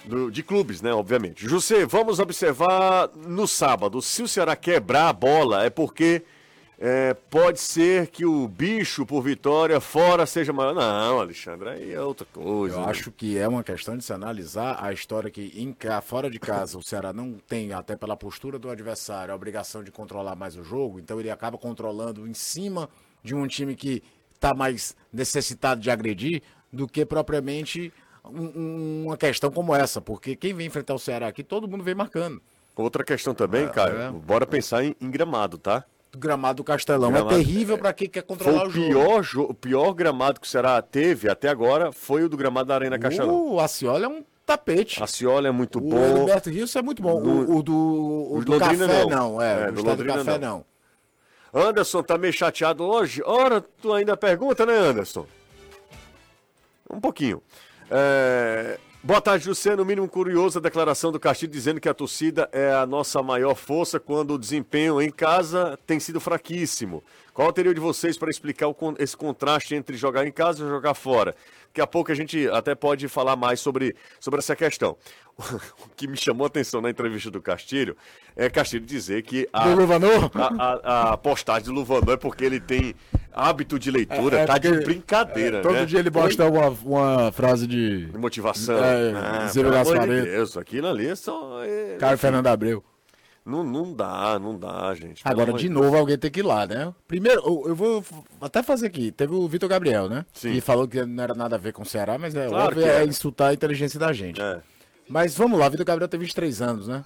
Do- 0.06 0.30
de 0.30 0.43
clubes, 0.43 0.80
né, 0.80 0.93
obviamente. 0.93 1.47
José, 1.47 1.88
vamos 1.88 2.19
observar 2.19 3.10
no 3.15 3.47
sábado. 3.47 3.99
Se 3.99 4.21
o 4.21 4.27
Ceará 4.27 4.56
quebrar 4.56 5.10
a 5.10 5.13
bola, 5.13 5.65
é 5.65 5.71
porque 5.71 6.21
é, 6.79 7.13
pode 7.13 7.59
ser 7.59 8.07
que 8.07 8.23
o 8.25 8.47
bicho 8.47 9.05
por 9.05 9.21
vitória 9.23 9.79
fora 9.81 10.25
seja 10.25 10.53
maior. 10.53 10.75
Não, 10.75 11.19
Alexandre, 11.19 11.69
aí 11.69 11.93
é 11.93 12.01
outra 12.01 12.27
coisa. 12.31 12.75
Eu 12.75 12.81
né? 12.81 12.87
acho 12.87 13.11
que 13.11 13.37
é 13.37 13.47
uma 13.47 13.63
questão 13.63 13.97
de 13.97 14.03
se 14.03 14.13
analisar 14.13 14.77
a 14.83 14.93
história 14.93 15.31
que 15.31 15.51
em 15.55 15.75
fora 16.03 16.29
de 16.29 16.39
casa 16.39 16.77
o 16.77 16.83
Ceará 16.83 17.11
não 17.11 17.33
tem, 17.47 17.73
até 17.73 17.95
pela 17.95 18.15
postura 18.15 18.59
do 18.59 18.69
adversário, 18.69 19.33
a 19.33 19.35
obrigação 19.35 19.83
de 19.83 19.91
controlar 19.91 20.35
mais 20.35 20.55
o 20.55 20.63
jogo, 20.63 20.99
então 20.99 21.19
ele 21.19 21.31
acaba 21.31 21.57
controlando 21.57 22.27
em 22.27 22.33
cima 22.33 22.87
de 23.23 23.33
um 23.33 23.47
time 23.47 23.75
que 23.75 24.03
está 24.35 24.53
mais 24.53 24.95
necessitado 25.11 25.81
de 25.81 25.89
agredir 25.89 26.43
do 26.71 26.87
que 26.87 27.03
propriamente 27.05 27.91
um- 28.23 28.51
um- 28.59 29.03
uma 29.07 29.17
questão 29.17 29.49
como 29.49 29.73
essa, 29.73 29.99
porque 29.99 30.35
quem 30.35 30.53
vem 30.53 30.67
enfrentar 30.67 30.93
o 30.93 30.99
Ceará 30.99 31.27
aqui, 31.27 31.43
todo 31.43 31.67
mundo 31.67 31.83
vem 31.83 31.95
marcando. 31.95 32.39
Outra 32.75 33.03
questão 33.03 33.33
também, 33.33 33.65
É, 33.65 33.69
Caio, 33.69 33.97
é. 33.99 34.11
bora 34.11 34.45
pensar 34.45 34.83
em, 34.83 34.95
em 35.01 35.09
gramado, 35.09 35.57
tá? 35.57 35.83
O 36.15 36.17
gramado 36.17 36.58
do 36.58 36.63
Castelão 36.63 37.12
Gramado- 37.12 37.36
é 37.36 37.38
terrível 37.38 37.78
para 37.78 37.93
quem 37.93 38.10
quer 38.10 38.24
controlar 38.24 38.63
o 38.63 38.67
o 38.67 38.70
jogo. 38.72 38.88
pior, 38.88 39.22
jo- 39.24 39.43
o 39.50 39.54
pior 39.54 39.93
gramado 39.93 40.39
que 40.39 40.48
o 40.48 40.50
Ceará 40.50 40.82
teve 40.82 41.30
até 41.30 41.50
agora 41.50 41.91
foi 41.91 42.24
o 42.24 42.30
do 42.30 42.36
gramado 42.38 42.67
da 42.70 42.76
Arena 42.76 42.98
Castelão. 42.98 43.54
O 43.54 43.60
Aciola 43.60 44.06
é 44.06 44.08
um 44.08 44.24
tapete. 44.46 45.04
A 45.04 45.08
Ciola 45.08 45.48
é 45.50 45.52
muito 45.52 45.78
O 45.78 45.82
bom. 45.82 46.20
Roberto 46.20 46.50
Rios 46.50 46.74
é 46.76 46.82
muito 46.82 47.02
bom. 47.02 47.20
No- 47.20 47.52
O, 47.52 47.58
o 47.58 47.63
do, 47.63 47.74
o 47.76 48.38
o 48.38 48.43
do 48.46 48.52
Londrina 48.54 48.88
Café 48.88 49.02
não. 49.06 49.10
não, 49.34 49.41
é. 49.41 49.63
É, 49.65 49.67
o 49.70 49.72
do 49.74 49.84
do 49.84 49.89
Londrina 49.89 50.13
Café 50.17 50.38
não. 50.39 50.65
não. 51.54 51.62
Anderson 51.70 52.02
tá 52.04 52.17
meio 52.17 52.34
chateado 52.34 52.84
hoje. 52.84 53.22
Ora, 53.26 53.62
tu 53.62 53.93
ainda 53.93 54.15
pergunta, 54.17 54.65
né, 54.65 54.74
Anderson? 54.78 55.26
Um 56.89 57.00
pouquinho. 57.00 57.41
É, 57.91 58.80
Boa 59.08 59.22
tarde, 59.22 59.46
José. 59.46 59.74
No 59.74 59.86
mínimo 59.86 60.06
curioso 60.06 60.60
a 60.60 60.62
declaração 60.62 61.13
do 61.13 61.17
Castilho 61.17 61.50
dizendo 61.50 61.80
que 61.80 61.88
a 61.88 61.93
torcida 61.93 62.50
é 62.52 62.74
a 62.74 62.86
nossa 62.86 63.24
maior 63.24 63.56
força 63.56 64.02
quando 64.02 64.34
o 64.34 64.38
desempenho 64.38 65.02
em 65.02 65.10
casa 65.10 65.80
tem 65.88 65.98
sido 65.98 66.20
fraquíssimo. 66.20 67.02
Qual 67.38 67.50
a 67.50 67.54
teoria 67.54 67.71
de 67.71 67.80
vocês 67.80 68.17
para 68.17 68.32
explicar 68.32 68.67
o 68.67 68.76
esse 68.97 69.15
contraste 69.15 69.76
entre 69.76 69.95
jogar 69.95 70.26
em 70.26 70.32
casa 70.32 70.65
e 70.65 70.67
jogar 70.67 70.95
fora? 70.95 71.36
Daqui 71.67 71.80
a 71.80 71.86
pouco 71.86 72.12
a 72.12 72.15
gente 72.15 72.50
até 72.50 72.73
pode 72.73 73.08
falar 73.08 73.36
mais 73.36 73.60
sobre, 73.60 73.95
sobre 74.19 74.39
essa 74.39 74.56
questão. 74.56 74.97
O 75.38 75.89
que 75.95 76.08
me 76.08 76.17
chamou 76.17 76.45
a 76.45 76.47
atenção 76.47 76.82
na 76.82 76.89
entrevista 76.89 77.30
do 77.30 77.39
Castilho 77.39 77.95
é 78.36 78.50
Castilho 78.50 78.84
dizer 78.88 79.21
que 79.21 79.47
a, 79.54 79.65
a, 79.67 79.69
a- 80.58 81.12
a 81.13 81.17
postagem 81.17 81.65
do 81.65 81.73
Luvanor 81.73 82.15
é 82.15 82.17
porque 82.17 82.43
ele 82.43 82.60
tem 82.60 82.95
hábito 83.32 83.78
de 83.78 83.91
leitura, 83.91 84.39
É, 84.39 84.41
é 84.41 84.45
tá 84.47 84.58
de 84.58 84.71
brincadeira, 84.71 85.60
é, 85.60 85.62
todo 85.62 85.73
né? 85.73 85.86
dia 85.86 86.00
ele 86.00 86.10
posta 86.10 86.43
uma, 86.50 86.69
uma 86.84 87.32
frase 87.32 87.67
de. 87.67 88.08
De 88.08 88.17
motivação. 88.17 88.84
É, 88.84 89.13
Ah, 89.15 89.47
Zero 89.47 89.69
pelo 89.69 89.80
amor 89.80 90.08
de. 90.08 90.21
Deus, 90.23 90.58
aquilo 90.58 90.88
ali 90.88 91.08
é 91.08 91.15
só. 91.15 91.63
é- 91.63 91.97
Caio 92.00 92.17
Fernando 92.17 92.47
Abreu. 92.47 92.84
Não, 93.47 93.63
não 93.63 93.93
dá, 93.93 94.38
não 94.38 94.57
dá, 94.60 94.93
gente. 94.93 95.21
Agora, 95.23 95.53
de 95.53 95.69
novo, 95.69 95.95
alguém 95.95 96.17
tem 96.17 96.29
que 96.29 96.41
ir 96.41 96.43
lá, 96.43 96.67
né? 96.67 96.93
Primeiro, 97.07 97.41
eu- 97.45 97.63
eu 97.69 97.75
vou 97.75 98.03
até 98.41 98.62
fazer 98.62 98.88
aqui. 98.88 99.12
Teve 99.12 99.33
o 99.33 99.47
Vitor 99.47 99.69
Gabriel, 99.69 100.10
né? 100.10 100.25
Sim. 100.33 100.51
Que 100.53 100.62
falou 100.62 100.88
que 100.88 101.03
não 101.05 101.23
era 101.23 101.33
nada 101.33 101.55
a 101.55 101.60
ver 101.60 101.71
com 101.71 101.81
o 101.83 101.86
Ceará, 101.86 102.17
mas 102.17 102.36
é 102.36 102.47
Claro 102.47 102.79
é 102.79 102.83
era. 102.83 103.05
insultar 103.05 103.51
a 103.51 103.53
inteligência 103.53 103.97
da 103.99 104.12
gente. 104.12 104.41
É. 104.41 104.60
Mas 105.07 105.36
vamos 105.38 105.57
lá, 105.57 105.69
Vitor 105.69 105.86
Gabriel 105.86 106.10
tem 106.10 106.19
23 106.19 106.62
anos, 106.62 106.88
né? 106.89 107.05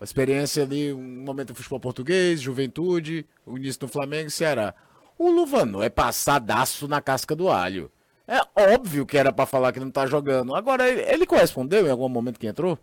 A 0.00 0.04
experiência 0.04 0.62
ali, 0.62 0.92
um 0.92 1.22
momento 1.24 1.48
do 1.48 1.54
futebol 1.54 1.78
português, 1.80 2.40
juventude, 2.40 3.26
o 3.46 3.56
início 3.56 3.80
do 3.80 3.88
Flamengo 3.88 4.28
e 4.28 4.30
Ceará. 4.30 4.74
O 5.18 5.30
Luvano 5.30 5.82
é 5.82 5.88
passadaço 5.88 6.88
na 6.88 7.00
casca 7.00 7.36
do 7.36 7.48
alho. 7.48 7.90
É 8.26 8.40
óbvio 8.72 9.04
que 9.06 9.16
era 9.18 9.30
pra 9.32 9.44
falar 9.46 9.72
que 9.72 9.78
não 9.78 9.90
tá 9.90 10.06
jogando. 10.06 10.54
Agora, 10.54 10.88
ele, 10.88 11.02
ele 11.02 11.26
correspondeu 11.26 11.86
em 11.86 11.90
algum 11.90 12.08
momento 12.08 12.40
que 12.40 12.46
entrou? 12.46 12.78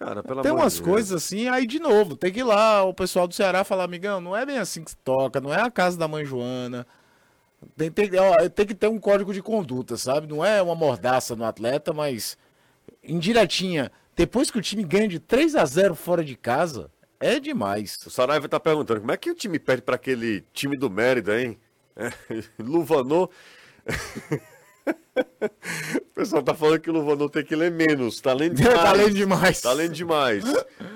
Cara, 0.00 0.22
pelo 0.22 0.40
Tem 0.40 0.50
umas 0.50 0.76
de 0.76 0.82
coisas 0.82 1.12
assim, 1.12 1.46
aí 1.48 1.66
de 1.66 1.78
novo, 1.78 2.16
tem 2.16 2.32
que 2.32 2.40
ir 2.40 2.42
lá, 2.42 2.82
o 2.82 2.94
pessoal 2.94 3.28
do 3.28 3.34
Ceará 3.34 3.62
falar, 3.62 3.84
amigão, 3.84 4.18
não 4.18 4.34
é 4.34 4.46
bem 4.46 4.56
assim 4.56 4.82
que 4.82 4.92
se 4.92 4.96
toca, 4.96 5.42
não 5.42 5.52
é 5.52 5.60
a 5.60 5.70
casa 5.70 5.98
da 5.98 6.08
mãe 6.08 6.24
Joana. 6.24 6.86
Tem, 7.76 7.90
tem, 7.90 8.10
ó, 8.18 8.48
tem 8.48 8.66
que 8.66 8.74
ter 8.74 8.88
um 8.88 8.98
código 8.98 9.34
de 9.34 9.42
conduta, 9.42 9.98
sabe? 9.98 10.26
Não 10.26 10.42
é 10.42 10.62
uma 10.62 10.74
mordaça 10.74 11.36
no 11.36 11.44
atleta, 11.44 11.92
mas 11.92 12.38
indiretinha. 13.04 13.92
Depois 14.16 14.50
que 14.50 14.56
o 14.56 14.62
time 14.62 14.82
ganha 14.84 15.06
de 15.06 15.18
3 15.20 15.54
a 15.54 15.66
0 15.66 15.94
fora 15.94 16.24
de 16.24 16.34
casa, 16.34 16.90
é 17.20 17.38
demais. 17.38 17.98
O 18.06 18.08
Saraiva 18.08 18.48
tá 18.48 18.58
perguntando 18.58 19.00
como 19.00 19.12
é 19.12 19.18
que 19.18 19.30
o 19.30 19.34
time 19.34 19.58
perde 19.58 19.82
pra 19.82 19.96
aquele 19.96 20.42
time 20.54 20.78
do 20.78 20.88
Mérida, 20.88 21.40
hein? 21.40 21.58
É, 21.96 22.10
Luvanor. 22.58 23.28
O 25.40 26.14
pessoal 26.14 26.42
tá 26.42 26.54
falando 26.54 26.80
que 26.80 26.90
o 26.90 26.92
Luvanor 26.92 27.30
tem 27.30 27.44
que 27.44 27.56
ler 27.56 27.70
menos. 27.70 28.20
Tá 28.20 28.32
lendo 28.32 28.54
demais. 28.60 28.82
Tá 28.82 28.92
lendo 28.92 29.14
demais. 29.14 29.60
Tá 29.62 29.72
lendo 29.72 29.92
demais. 29.92 30.44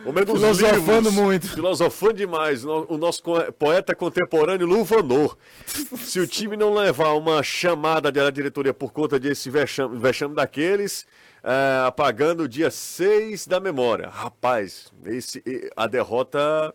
Homem 0.05 0.25
dos 0.25 0.35
Filosofando 0.39 1.09
livros, 1.09 1.15
muito. 1.15 1.49
Filosofando 1.49 2.13
demais. 2.15 2.65
O 2.65 2.87
o 2.91 2.99
nosso 2.99 3.23
poeta 3.59 3.95
contemporâneo 3.95 4.67
Luvanor. 4.67 5.37
Se 5.67 6.21
o 6.21 6.27
time 6.27 6.57
não 6.57 6.75
levar 6.75 7.13
uma 7.15 7.43
chamada 7.43 8.13
da 8.13 8.31
diretoria 8.31 8.75
por 8.75 8.93
conta 8.93 9.19
desse 9.19 9.49
vexame, 9.51 9.99
vexame 9.99 10.35
daqueles, 10.35 11.07
é, 11.43 11.87
apagando 11.87 12.43
o 12.45 12.49
dia 12.49 12.71
6 12.71 13.47
da 13.47 13.59
memória. 13.61 14.09
Rapaz, 14.11 14.93
esse, 15.07 15.43
a 15.75 15.87
derrota 15.87 16.75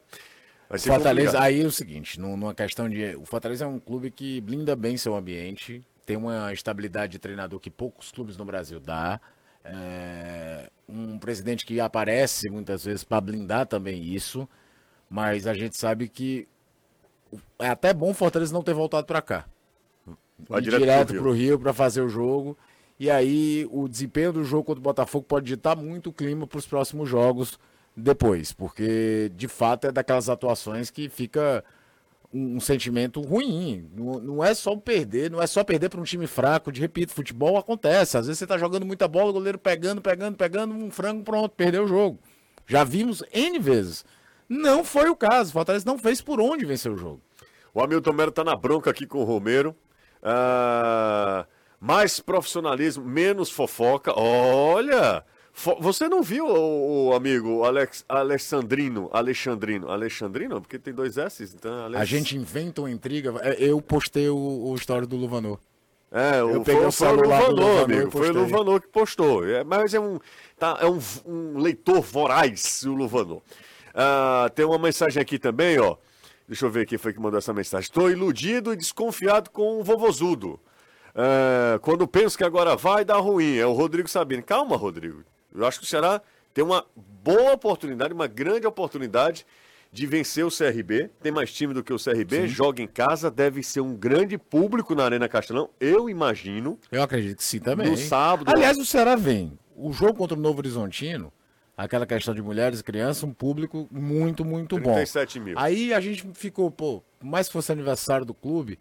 vai 0.67 0.79
ser 0.79 0.89
Fortaleza, 0.89 1.27
complicada. 1.33 1.45
aí 1.45 1.61
é 1.61 1.65
o 1.65 1.71
seguinte, 1.71 2.19
num- 2.19 2.35
numa 2.35 2.53
questão 2.55 2.89
de. 2.89 3.15
O 3.15 3.25
Fortaleza 3.25 3.65
é 3.65 3.67
um 3.67 3.79
clube 3.79 4.09
que 4.09 4.41
blinda 4.41 4.75
bem 4.75 4.97
seu 4.97 5.15
ambiente, 5.15 5.83
tem 6.09 6.17
uma 6.17 6.51
estabilidade 6.51 7.11
de 7.11 7.19
treinador 7.19 7.59
que 7.59 7.69
poucos 7.69 8.11
clubes 8.11 8.35
no 8.35 8.43
Brasil 8.43 8.79
dá. 8.79 9.21
é, 9.63 10.67
um 10.87 11.19
presidente 11.19 11.63
que 11.63 11.79
aparece 11.79 12.49
muitas 12.49 12.83
vezes 12.83 13.03
para 13.03 13.21
blindar 13.21 13.67
também 13.67 14.01
isso, 14.03 14.49
mas 15.07 15.45
a 15.45 15.53
gente 15.53 15.77
sabe 15.77 16.09
que 16.09 16.47
é 17.59 17.67
até 17.67 17.93
bom 17.93 18.09
o 18.09 18.13
Fortaleza 18.15 18.51
não 18.51 18.63
ter 18.63 18.73
voltado 18.73 19.05
para 19.05 19.21
cá. 19.21 19.45
Vai 20.47 20.61
Ir 20.61 20.63
direto 20.63 20.79
direto 20.79 21.13
Rio. 21.13 21.21
pro 21.21 21.31
Rio 21.31 21.59
para 21.59 21.73
fazer 21.73 22.01
o 22.01 22.09
jogo. 22.09 22.57
E 22.99 23.11
aí 23.11 23.67
o 23.69 23.87
desempenho 23.87 24.33
do 24.33 24.43
jogo 24.43 24.63
contra 24.63 24.79
o 24.79 24.83
Botafogo 24.83 25.27
pode 25.27 25.45
ditar 25.45 25.75
muito 25.75 26.09
o 26.09 26.13
clima 26.13 26.47
para 26.47 26.57
os 26.57 26.65
próximos 26.65 27.07
jogos 27.07 27.59
depois, 27.95 28.51
porque 28.51 29.31
de 29.35 29.47
fato 29.47 29.85
é 29.85 29.91
daquelas 29.91 30.27
atuações 30.27 30.89
que 30.89 31.07
fica 31.07 31.63
um, 32.33 32.59
sentimento 32.59 33.21
ruim. 33.21 33.89
Não, 33.95 34.19
não 34.19 34.43
é 34.43 34.53
só 34.53 34.75
perder, 34.75 35.31
não 35.31 35.41
é 35.41 35.47
só 35.47 35.63
perder 35.63 35.89
para 35.89 35.99
um 35.99 36.03
time 36.03 36.27
fraco. 36.27 36.71
De 36.71 36.79
repito, 36.79 37.13
futebol 37.13 37.57
acontece. 37.57 38.17
Às 38.17 38.27
vezes 38.27 38.39
você 38.39 38.47
tá 38.47 38.57
jogando 38.57 38.85
muita 38.85 39.07
bola, 39.07 39.29
o 39.29 39.33
goleiro 39.33 39.57
pegando, 39.57 40.01
pegando, 40.01 40.37
pegando, 40.37 40.73
um 40.73 40.91
frango, 40.91 41.23
pronto, 41.23 41.49
perdeu 41.55 41.83
o 41.83 41.87
jogo. 41.87 42.19
Já 42.67 42.83
vimos 42.83 43.23
N 43.33 43.59
vezes. 43.59 44.05
Não 44.47 44.83
foi 44.83 45.09
o 45.09 45.15
caso. 45.15 45.51
Fortaleza 45.51 45.85
não 45.85 45.97
fez 45.97 46.21
por 46.21 46.39
onde 46.39 46.65
vencer 46.65 46.91
o 46.91 46.97
jogo. 46.97 47.21
O 47.73 47.81
Hamilton 47.81 48.13
Melo 48.13 48.31
tá 48.31 48.43
na 48.43 48.55
bronca 48.55 48.89
aqui 48.89 49.05
com 49.05 49.19
o 49.19 49.23
Romero. 49.23 49.75
Ah, 50.21 51.45
mais 51.79 52.19
profissionalismo, 52.19 53.05
menos 53.05 53.49
fofoca. 53.49 54.13
Olha! 54.15 55.23
Você 55.79 56.07
não 56.07 56.23
viu 56.23 56.45
o, 56.45 57.09
o 57.09 57.13
amigo 57.13 57.63
Alex, 57.63 58.05
Alexandrino? 58.07 59.09
Alexandrino? 59.11 59.89
Alexandrino? 59.89 60.61
Porque 60.61 60.79
tem 60.79 60.93
dois 60.93 61.17
S, 61.17 61.43
então. 61.43 61.85
Alex... 61.85 62.01
A 62.01 62.05
gente 62.05 62.37
inventa 62.37 62.81
uma 62.81 62.89
intriga. 62.89 63.33
É, 63.41 63.55
Eu 63.59 63.81
postei 63.81 64.29
o, 64.29 64.37
o 64.37 64.75
story 64.75 65.05
do 65.05 65.17
Luvanor. 65.17 65.59
É, 66.11 66.41
o, 66.41 66.51
Eu 66.51 66.61
peguei 66.63 66.81
foi, 66.81 66.87
o 66.87 66.91
foi 66.91 67.07
o 67.07 67.11
celular 67.11 67.41
do 67.41 67.51
Luvanor, 67.51 67.69
Luvanor 67.69 67.83
amigo. 67.83 68.11
Foi 68.11 68.29
o. 68.29 68.33
Luvanor 68.33 68.81
que 68.81 68.87
postou. 68.87 69.45
É, 69.45 69.63
mas 69.63 69.93
é 69.93 69.99
um, 69.99 70.17
tá, 70.57 70.77
é 70.81 70.85
um, 70.85 70.99
um 71.25 71.59
leitor 71.59 72.01
voraz, 72.01 72.83
o 72.83 72.93
Luvanor. 72.93 73.41
Ah, 73.93 74.49
tem 74.55 74.65
uma 74.65 74.77
mensagem 74.77 75.21
aqui 75.21 75.37
também, 75.37 75.77
ó. 75.79 75.97
Deixa 76.47 76.65
eu 76.65 76.71
ver 76.71 76.87
quem 76.87 76.97
foi 76.97 77.13
que 77.13 77.19
mandou 77.19 77.37
essa 77.37 77.53
mensagem. 77.53 77.83
Estou 77.83 78.09
iludido 78.09 78.73
e 78.73 78.77
desconfiado 78.77 79.49
com 79.51 79.79
o 79.79 79.83
vovozudo. 79.83 80.59
É, 81.13 81.77
quando 81.79 82.07
penso 82.07 82.37
que 82.37 82.43
agora 82.43 82.75
vai 82.75 83.03
dar 83.03 83.17
ruim, 83.17 83.57
é 83.57 83.65
o 83.65 83.73
Rodrigo 83.73 84.07
Sabino. 84.07 84.41
Calma, 84.41 84.77
Rodrigo. 84.77 85.23
Eu 85.53 85.65
acho 85.65 85.79
que 85.79 85.85
o 85.85 85.87
Ceará 85.87 86.21
tem 86.53 86.63
uma 86.63 86.85
boa 86.95 87.53
oportunidade, 87.53 88.13
uma 88.13 88.27
grande 88.27 88.65
oportunidade 88.67 89.45
de 89.91 90.05
vencer 90.05 90.45
o 90.45 90.49
CRB. 90.49 91.09
Tem 91.21 91.31
mais 91.31 91.51
time 91.51 91.73
do 91.73 91.83
que 91.83 91.93
o 91.93 91.97
CRB, 91.97 92.47
joga 92.47 92.81
em 92.81 92.87
casa, 92.87 93.31
deve 93.31 93.63
ser 93.63 93.81
um 93.81 93.95
grande 93.95 94.37
público 94.37 94.93
na 94.93 95.05
Arena 95.05 95.27
Castelão, 95.27 95.69
eu 95.79 96.09
imagino. 96.09 96.77
Eu 96.91 97.01
acredito 97.01 97.37
que 97.37 97.43
sim 97.43 97.59
também. 97.59 97.89
No 97.89 97.97
sábado. 97.97 98.51
Aliás, 98.53 98.77
o 98.77 98.85
Ceará 98.85 99.15
vem. 99.15 99.57
O 99.75 99.91
jogo 99.93 100.15
contra 100.15 100.37
o 100.37 100.41
Novo 100.41 100.59
Horizontino, 100.59 101.31
aquela 101.75 102.05
questão 102.05 102.35
de 102.35 102.41
mulheres 102.41 102.81
e 102.81 102.83
crianças, 102.83 103.23
um 103.23 103.33
público 103.33 103.87
muito, 103.89 104.43
muito 104.43 104.77
bom. 104.77 104.93
37 104.93 105.39
mil. 105.39 105.57
Aí 105.57 105.93
a 105.93 105.99
gente 105.99 106.27
ficou, 106.33 106.69
pô, 106.69 107.01
por 107.17 107.25
mais 107.25 107.47
que 107.47 107.53
fosse 107.53 107.71
aniversário 107.71 108.25
do 108.25 108.33
clube, 108.33 108.77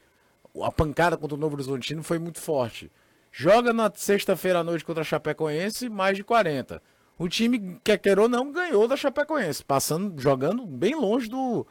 a 0.63 0.73
pancada 0.73 1.17
contra 1.17 1.37
o 1.37 1.41
Novo 1.41 1.55
Horizontino 1.55 2.03
foi 2.03 2.19
muito 2.19 2.41
forte. 2.41 2.91
Joga 3.33 3.73
na 3.73 3.91
sexta-feira 3.95 4.61
à 4.61 4.65
noite 4.65 4.85
contra 4.85 5.03
a 5.03 5.05
Chapecoense, 5.05 5.89
mais 5.89 6.17
de 6.17 6.25
40. 6.25 6.83
O 7.19 7.29
time, 7.29 7.81
quer 7.83 7.99
queira 7.99 8.23
ou 8.23 8.29
não, 8.29 8.53
ganhou 8.53 8.87
da 8.87 8.97
Chapecoense, 8.97 9.65
passando, 9.65 10.21
jogando 10.21 10.65
bem 10.65 10.95
longe 10.95 11.29
do, 11.29 11.67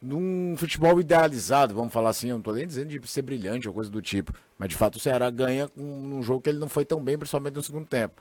de 0.00 0.14
um 0.14 0.54
futebol 0.56 1.00
idealizado, 1.00 1.74
vamos 1.74 1.92
falar 1.92 2.10
assim. 2.10 2.28
Eu 2.28 2.36
não 2.36 2.42
tô 2.42 2.52
nem 2.52 2.66
dizendo 2.66 2.88
de 2.88 3.08
ser 3.08 3.22
brilhante 3.22 3.68
ou 3.68 3.74
coisa 3.74 3.90
do 3.90 4.02
tipo. 4.02 4.32
Mas 4.58 4.68
de 4.68 4.76
fato 4.76 4.96
o 4.96 5.00
Ceará 5.00 5.30
ganha 5.30 5.68
com 5.68 5.82
um 5.82 6.22
jogo 6.22 6.40
que 6.40 6.50
ele 6.50 6.58
não 6.58 6.68
foi 6.68 6.84
tão 6.84 7.02
bem, 7.02 7.16
principalmente 7.16 7.54
no 7.54 7.62
segundo 7.62 7.86
tempo. 7.86 8.20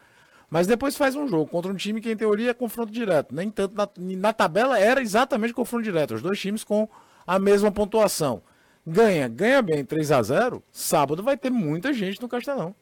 Mas 0.50 0.68
depois 0.68 0.98
faz 0.98 1.16
um 1.16 1.28
jogo 1.28 1.50
contra 1.50 1.72
um 1.72 1.76
time 1.76 2.02
que, 2.02 2.12
em 2.12 2.16
teoria, 2.16 2.52
é 2.52 2.54
confronto 2.54 2.92
direto. 2.92 3.34
Nem 3.34 3.50
tanto 3.50 3.74
na, 3.74 3.88
na 3.98 4.34
tabela 4.34 4.78
era 4.78 5.02
exatamente 5.02 5.54
confronto 5.54 5.84
direto. 5.84 6.14
Os 6.14 6.22
dois 6.22 6.40
times 6.40 6.64
com 6.64 6.90
a 7.26 7.40
mesma 7.40 7.72
pontuação. 7.72 8.44
Ganha, 8.86 9.28
ganha 9.28 9.62
bem 9.62 9.86
3 9.86 10.12
a 10.12 10.22
0 10.24 10.64
Sábado 10.72 11.22
vai 11.22 11.38
ter 11.38 11.50
muita 11.50 11.94
gente 11.94 12.22
no 12.22 12.28
Castelão. 12.28 12.76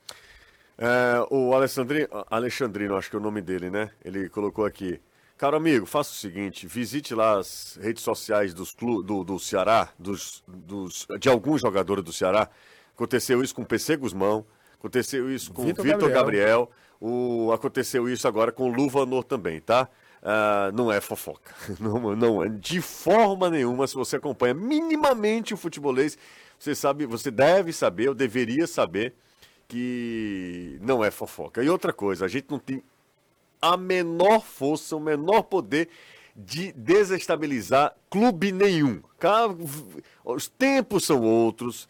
É, 0.78 1.26
o 1.30 1.54
Alexandrino, 1.54 2.08
Alexandrino, 2.30 2.96
acho 2.96 3.10
que 3.10 3.16
é 3.16 3.20
o 3.20 3.22
nome 3.22 3.42
dele, 3.42 3.70
né? 3.70 3.92
Ele 4.04 4.30
colocou 4.30 4.66
aqui. 4.66 5.02
Caro 5.38 5.58
amigo, 5.58 5.86
faça 5.86 6.12
o 6.12 6.16
seguinte, 6.16 6.68
visite 6.68 7.14
lá 7.14 7.38
as 7.38 7.78
redes 7.82 8.04
sociais 8.04 8.54
dos 8.54 8.74
clu, 8.74 9.02
do, 9.02 9.24
do 9.24 9.40
Ceará, 9.40 9.90
dos, 9.98 10.44
dos, 10.48 11.08
de 11.20 11.30
alguns 11.30 11.62
jogadores 11.62 12.04
do 12.04 12.12
Ceará. 12.12 12.50
Aconteceu 12.94 13.42
isso 13.42 13.56
com 13.56 13.62
o 13.62 13.66
PC 13.66 13.96
Guzmão, 13.98 14.46
aconteceu 14.74 15.32
isso 15.32 15.54
com 15.54 15.62
o 15.62 15.66
Vitor 15.66 15.86
Vitor 15.86 16.10
Gabriel. 16.10 16.24
Gabriel, 16.24 16.72
o, 17.00 17.52
aconteceu 17.54 18.10
isso 18.10 18.28
agora 18.28 18.52
com 18.52 18.64
o 18.64 18.74
Luvanor 18.74 19.24
também, 19.24 19.62
tá? 19.62 19.88
Ah, 20.22 20.72
não 20.74 20.92
é 20.92 21.00
fofoca. 21.00 21.54
Não, 21.80 22.16
não 22.16 22.44
é 22.44 22.50
de 22.50 22.82
forma 22.82 23.50
nenhuma. 23.50 23.88
Se 23.88 23.96
você 23.96 24.18
acompanha 24.18 24.54
minimamente 24.54 25.54
o 25.54 25.58
futebolês, 25.58 26.18
você 26.58 26.76
sabe, 26.76 27.06
você 27.06 27.32
deve 27.32 27.72
saber, 27.72 28.10
ou 28.10 28.16
deveria 28.16 28.68
saber, 28.68 29.14
que 29.68 30.78
não 30.82 31.04
é 31.04 31.12
fofoca. 31.12 31.64
E 31.64 31.70
outra 31.70 31.94
coisa, 31.94 32.26
a 32.26 32.28
gente 32.28 32.48
não 32.50 32.60
tem 32.60 32.84
a 33.62 33.78
menor 33.78 34.42
força, 34.42 34.96
o 34.96 35.00
menor 35.00 35.44
poder 35.44 35.88
de 36.36 36.72
desestabilizar 36.74 37.96
clube 38.10 38.52
nenhum. 38.52 39.02
Os 40.26 40.48
tempos 40.48 41.06
são 41.06 41.22
outros. 41.22 41.88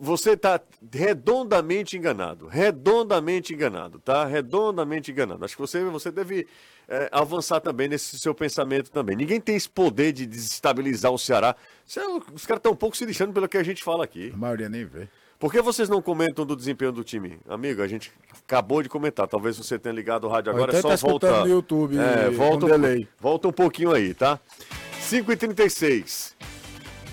Você 0.00 0.32
está 0.32 0.60
redondamente 0.92 1.96
enganado. 1.96 2.48
Redondamente 2.48 3.54
enganado, 3.54 4.00
tá? 4.00 4.24
Redondamente 4.24 5.10
enganado. 5.10 5.44
Acho 5.44 5.54
que 5.54 5.60
você, 5.60 5.84
você 5.84 6.10
deve 6.10 6.48
é, 6.88 7.08
avançar 7.12 7.60
também 7.60 7.88
nesse 7.88 8.18
seu 8.18 8.34
pensamento 8.34 8.90
também. 8.90 9.16
Ninguém 9.16 9.40
tem 9.40 9.56
esse 9.56 9.68
poder 9.68 10.12
de 10.12 10.26
desestabilizar 10.26 11.12
o 11.12 11.18
Ceará. 11.18 11.56
É- 11.96 12.00
Os 12.34 12.46
caras 12.46 12.58
estão 12.58 12.72
um 12.72 12.76
pouco 12.76 12.96
se 12.96 13.04
lixando 13.04 13.32
pelo 13.32 13.48
que 13.48 13.56
a 13.56 13.62
gente 13.62 13.82
fala 13.82 14.04
aqui. 14.04 14.30
A 14.34 14.36
maioria 14.36 14.68
nem 14.68 14.84
vê. 14.84 15.08
Por 15.38 15.50
que 15.50 15.60
vocês 15.60 15.88
não 15.88 16.00
comentam 16.00 16.46
do 16.46 16.54
desempenho 16.54 16.92
do 16.92 17.02
time? 17.02 17.36
Amigo, 17.48 17.82
a 17.82 17.88
gente 17.88 18.12
acabou 18.46 18.80
de 18.80 18.88
comentar. 18.88 19.26
Talvez 19.26 19.58
você 19.58 19.76
tenha 19.76 19.92
ligado 19.92 20.24
o 20.24 20.28
rádio 20.28 20.52
agora, 20.52 20.78
então 20.78 20.92
é 20.92 20.96
só 20.96 21.06
tá 21.06 21.10
voltar. 21.10 21.40
no 21.40 21.48
YouTube 21.48 21.98
é, 21.98 22.30
volta, 22.30 22.66
um, 22.66 23.06
volta 23.18 23.48
um 23.48 23.52
pouquinho 23.52 23.92
aí, 23.92 24.14
tá? 24.14 24.38
5h36. 25.00 26.34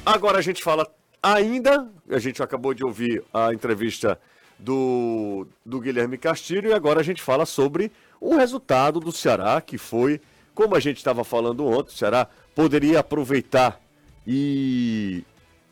Agora 0.06 0.38
a 0.38 0.42
gente 0.42 0.64
fala 0.64 0.88
ainda, 1.24 1.90
a 2.10 2.20
gente 2.20 2.42
acabou 2.42 2.74
de 2.74 2.84
ouvir 2.84 3.24
a 3.34 3.52
entrevista 3.54 4.20
do, 4.60 5.48
do 5.66 5.80
Guilherme 5.80 6.18
Castilho 6.18 6.70
e 6.70 6.74
agora 6.74 7.00
a 7.00 7.04
gente 7.04 7.22
fala 7.22 7.46
sobre 7.46 7.92
o 8.22 8.36
resultado 8.36 9.00
do 9.00 9.12
Ceará, 9.12 9.60
que 9.62 9.78
foi, 9.78 10.20
como 10.54 10.76
a 10.76 10.80
gente 10.80 10.98
estava 10.98 11.24
falando 11.24 11.66
ontem, 11.66 11.90
o 11.94 11.98
Ceará 11.98 12.28
poderia 12.56 13.00
aproveitar 13.00 13.80
e, 14.28 15.24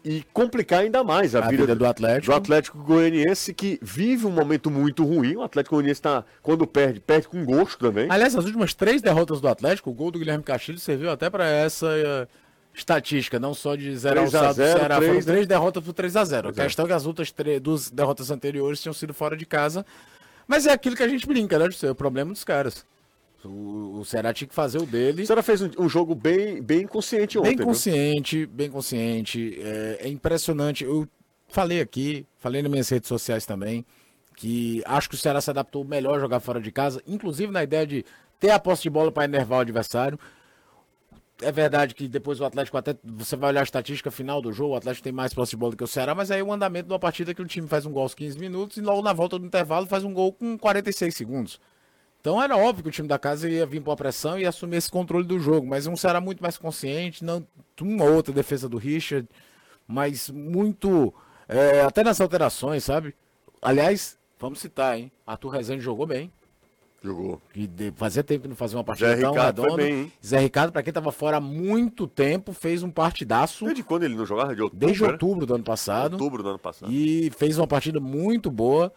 e 0.03 0.23
complicar 0.33 0.79
ainda 0.79 1.03
mais 1.03 1.35
a, 1.35 1.45
A 1.45 1.49
vida 1.49 1.75
do 1.75 1.85
Atlético. 1.85 2.31
do 2.31 2.35
Atlético 2.35 2.77
Goianiense, 2.79 3.53
que 3.53 3.77
vive 3.81 4.25
um 4.25 4.31
momento 4.31 4.71
muito 4.71 5.03
ruim. 5.03 5.35
O 5.35 5.41
Atlético 5.43 5.75
Goianiense 5.75 6.01
tá, 6.01 6.23
quando 6.41 6.65
perde, 6.65 6.99
perde 6.99 7.27
com 7.27 7.43
gosto 7.45 7.77
também. 7.79 8.07
Aliás, 8.09 8.35
as 8.35 8.45
últimas 8.45 8.73
três 8.73 9.01
derrotas 9.01 9.41
do 9.41 9.47
Atlético, 9.47 9.89
o 9.89 9.93
gol 9.93 10.11
do 10.11 10.19
Guilherme 10.19 10.43
Castilho 10.43 10.79
serviu 10.79 11.11
até 11.11 11.29
para 11.29 11.45
essa 11.45 11.87
eh, 11.87 12.27
estatística, 12.73 13.39
não 13.39 13.53
só 13.53 13.75
de 13.75 13.95
0 13.97 14.19
ao 14.21 14.25
3 14.27 14.35
a 14.35 14.39
saldo 14.39 14.53
do 14.53 14.55
0, 14.65 14.79
Ceará. 14.79 14.95
três, 14.97 15.07
Foram 15.11 15.19
né? 15.19 15.25
três 15.33 15.47
derrotas 15.47 15.83
por 15.83 15.93
3 15.93 16.15
a 16.15 16.23
0 16.25 16.39
A 16.39 16.51
Pois 16.51 16.57
é. 16.59 16.63
questão 16.63 16.85
é 16.85 16.87
que 16.87 16.93
as 16.93 17.05
outras 17.05 17.31
três, 17.31 17.59
duas 17.59 17.89
derrotas 17.91 18.31
anteriores 18.31 18.81
tinham 18.81 18.93
sido 18.93 19.13
fora 19.13 19.35
de 19.35 19.45
casa. 19.45 19.85
Mas 20.47 20.65
é 20.65 20.71
aquilo 20.71 20.95
que 20.95 21.03
a 21.03 21.07
gente 21.07 21.27
brinca, 21.27 21.59
né, 21.59 21.65
José? 21.65 21.87
É 21.87 21.91
o 21.91 21.95
problema 21.95 22.31
dos 22.31 22.43
caras. 22.43 22.85
O, 23.43 23.99
o 23.99 24.05
Ceará 24.05 24.33
tinha 24.33 24.47
que 24.47 24.55
fazer 24.55 24.79
o 24.79 24.85
dele. 24.85 25.23
O 25.23 25.25
Ceará 25.25 25.43
fez 25.43 25.61
um, 25.61 25.69
um 25.77 25.89
jogo 25.89 26.15
bem, 26.15 26.61
bem 26.61 26.87
consciente 26.87 27.37
ontem. 27.37 27.49
Bem 27.49 27.57
viu? 27.57 27.65
consciente, 27.65 28.45
bem 28.45 28.69
consciente. 28.69 29.59
É, 29.61 29.99
é 30.01 30.07
impressionante. 30.07 30.83
Eu 30.83 31.07
falei 31.47 31.81
aqui, 31.81 32.25
falei 32.37 32.61
nas 32.61 32.71
minhas 32.71 32.89
redes 32.89 33.07
sociais 33.07 33.45
também, 33.45 33.85
que 34.35 34.81
acho 34.85 35.09
que 35.09 35.15
o 35.15 35.17
Ceará 35.17 35.41
se 35.41 35.49
adaptou 35.49 35.83
melhor 35.83 36.17
a 36.17 36.19
jogar 36.19 36.39
fora 36.39 36.59
de 36.59 36.71
casa, 36.71 37.01
inclusive 37.07 37.51
na 37.51 37.63
ideia 37.63 37.85
de 37.85 38.05
ter 38.39 38.51
a 38.51 38.59
posse 38.59 38.83
de 38.83 38.89
bola 38.89 39.11
para 39.11 39.25
enervar 39.25 39.59
o 39.59 39.61
adversário. 39.61 40.19
É 41.41 41.51
verdade 41.51 41.93
que 41.93 42.07
depois 42.07 42.39
o 42.39 42.45
Atlético 42.45 42.77
até. 42.77 42.95
Você 43.03 43.35
vai 43.35 43.49
olhar 43.49 43.59
a 43.59 43.63
estatística 43.63 44.09
final 44.09 44.41
do 44.41 44.51
jogo, 44.51 44.73
o 44.73 44.77
Atlético 44.77 45.03
tem 45.03 45.13
mais 45.13 45.33
posse 45.33 45.51
de 45.51 45.57
bola 45.57 45.71
do 45.71 45.77
que 45.77 45.83
o 45.83 45.87
Ceará, 45.87 46.15
mas 46.15 46.31
aí 46.31 46.41
o 46.41 46.51
andamento 46.51 46.87
de 46.87 46.93
uma 46.93 46.99
partida 46.99 47.33
que 47.33 47.41
o 47.41 47.45
time 47.45 47.67
faz 47.67 47.85
um 47.85 47.91
gol 47.91 48.03
aos 48.03 48.15
15 48.15 48.39
minutos 48.39 48.77
e 48.77 48.81
logo 48.81 49.03
na 49.03 49.13
volta 49.13 49.37
do 49.37 49.45
intervalo 49.45 49.85
faz 49.85 50.03
um 50.03 50.13
gol 50.13 50.33
com 50.33 50.57
46 50.57 51.15
segundos. 51.15 51.59
Então 52.19 52.41
era 52.41 52.57
óbvio 52.57 52.83
que 52.83 52.89
o 52.89 52.91
time 52.91 53.07
da 53.07 53.19
casa 53.19 53.47
ia 53.47 53.65
vir 53.65 53.81
com 53.81 53.91
a 53.91 53.95
pressão 53.95 54.39
e 54.39 54.45
assumir 54.45 54.77
esse 54.77 54.89
controle 54.89 55.25
do 55.25 55.39
jogo, 55.39 55.67
mas 55.67 55.85
um 55.85 55.95
Ceará 55.95 56.19
muito 56.19 56.41
mais 56.41 56.57
consciente, 56.57 57.23
não 57.23 57.45
uma 57.81 58.05
outra 58.05 58.33
defesa 58.33 58.67
do 58.67 58.77
Richard, 58.77 59.29
mas 59.87 60.29
muito. 60.29 61.13
é, 61.47 61.81
até 61.81 62.03
nas 62.03 62.19
alterações, 62.19 62.83
sabe? 62.83 63.15
Aliás, 63.61 64.17
vamos 64.39 64.59
citar, 64.59 64.97
hein? 64.97 65.11
Arthur 65.25 65.49
Rezende 65.49 65.83
jogou 65.83 66.05
bem. 66.07 66.31
Jogou. 67.07 67.41
De- 67.55 67.91
fazia 67.95 68.23
tempo 68.23 68.43
que 68.43 68.47
não 68.47 68.55
fazia 68.55 68.77
uma 68.77 68.83
partida 68.83 69.15
Zé 69.15 69.21
tão 69.21 69.31
Ricardo 69.31 69.61
redonda. 69.61 69.83
bem, 69.83 69.93
hein? 70.01 70.11
Zé 70.25 70.39
Ricardo, 70.39 70.71
pra 70.71 70.83
quem 70.83 70.91
tava 70.93 71.11
fora 71.11 71.37
há 71.37 71.41
muito 71.41 72.07
tempo, 72.07 72.53
fez 72.53 72.83
um 72.83 72.89
partidaço. 72.91 73.65
Desde 73.65 73.83
quando 73.83 74.03
ele 74.03 74.15
não 74.15 74.25
jogava? 74.25 74.55
De 74.55 74.61
outubro, 74.61 74.85
Desde 74.85 75.03
né? 75.03 75.09
outubro 75.11 75.45
do 75.45 75.55
ano 75.55 75.63
passado. 75.63 76.13
Outubro 76.13 76.43
do 76.43 76.49
ano 76.49 76.59
passado. 76.59 76.91
E 76.91 77.29
fez 77.37 77.57
uma 77.57 77.67
partida 77.67 77.99
muito 77.99 78.51
boa. 78.51 78.91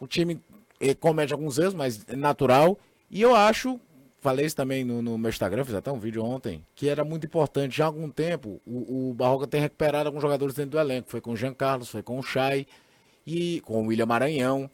O 0.00 0.06
time 0.06 0.40
eh, 0.80 0.94
comete 0.94 1.32
alguns 1.32 1.58
erros, 1.58 1.74
mas 1.74 2.04
é 2.08 2.16
natural. 2.16 2.78
E 3.10 3.22
eu 3.22 3.34
acho, 3.34 3.78
falei 4.20 4.44
isso 4.46 4.56
também 4.56 4.84
no, 4.84 5.00
no 5.00 5.16
meu 5.16 5.28
Instagram, 5.28 5.64
fiz 5.64 5.74
até 5.74 5.90
um 5.92 5.98
vídeo 5.98 6.24
ontem, 6.24 6.64
que 6.74 6.88
era 6.88 7.04
muito 7.04 7.26
importante. 7.26 7.76
Já 7.76 7.84
há 7.84 7.86
algum 7.86 8.10
tempo, 8.10 8.60
o, 8.66 9.10
o 9.10 9.14
Barroca 9.14 9.46
tem 9.46 9.60
recuperado 9.60 10.08
alguns 10.08 10.20
jogadores 10.22 10.54
dentro 10.54 10.72
do 10.72 10.78
elenco. 10.78 11.08
Foi 11.10 11.20
com 11.20 11.32
o 11.32 11.36
Jean 11.36 11.54
Carlos, 11.54 11.88
foi 11.88 12.02
com 12.02 12.18
o 12.18 12.22
Chay 12.22 12.66
e 13.26 13.60
com 13.60 13.82
o 13.82 13.86
William 13.86 14.06
Maranhão. 14.06 14.68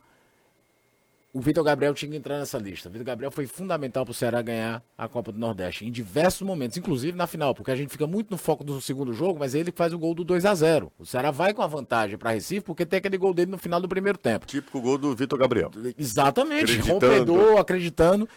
O 1.32 1.40
Vitor 1.40 1.62
Gabriel 1.62 1.94
tinha 1.94 2.10
que 2.10 2.16
entrar 2.16 2.38
nessa 2.40 2.58
lista. 2.58 2.88
O 2.88 2.92
Vitor 2.92 3.06
Gabriel 3.06 3.30
foi 3.30 3.46
fundamental 3.46 4.04
para 4.04 4.10
o 4.10 4.14
Ceará 4.14 4.42
ganhar 4.42 4.82
a 4.98 5.06
Copa 5.06 5.30
do 5.30 5.38
Nordeste 5.38 5.86
em 5.86 5.90
diversos 5.90 6.42
momentos, 6.42 6.76
inclusive 6.76 7.16
na 7.16 7.26
final, 7.26 7.54
porque 7.54 7.70
a 7.70 7.76
gente 7.76 7.90
fica 7.90 8.04
muito 8.06 8.32
no 8.32 8.36
foco 8.36 8.64
do 8.64 8.80
segundo 8.80 9.12
jogo, 9.12 9.38
mas 9.38 9.54
ele 9.54 9.70
que 9.70 9.78
faz 9.78 9.92
o 9.92 9.98
gol 9.98 10.12
do 10.12 10.24
2 10.24 10.44
a 10.44 10.54
0 10.54 10.90
O 10.98 11.06
Ceará 11.06 11.30
vai 11.30 11.54
com 11.54 11.62
a 11.62 11.68
vantagem 11.68 12.18
para 12.18 12.32
Recife 12.32 12.62
porque 12.62 12.84
tem 12.84 12.98
aquele 12.98 13.16
gol 13.16 13.32
dele 13.32 13.50
no 13.52 13.58
final 13.58 13.80
do 13.80 13.88
primeiro 13.88 14.18
tempo. 14.18 14.44
Típico 14.44 14.80
gol 14.80 14.98
do 14.98 15.14
Vitor 15.14 15.38
Gabriel. 15.38 15.70
Exatamente, 15.96 16.72
Acreditando. 16.72 16.92
rompedor, 16.92 17.58
acreditando. 17.58 18.28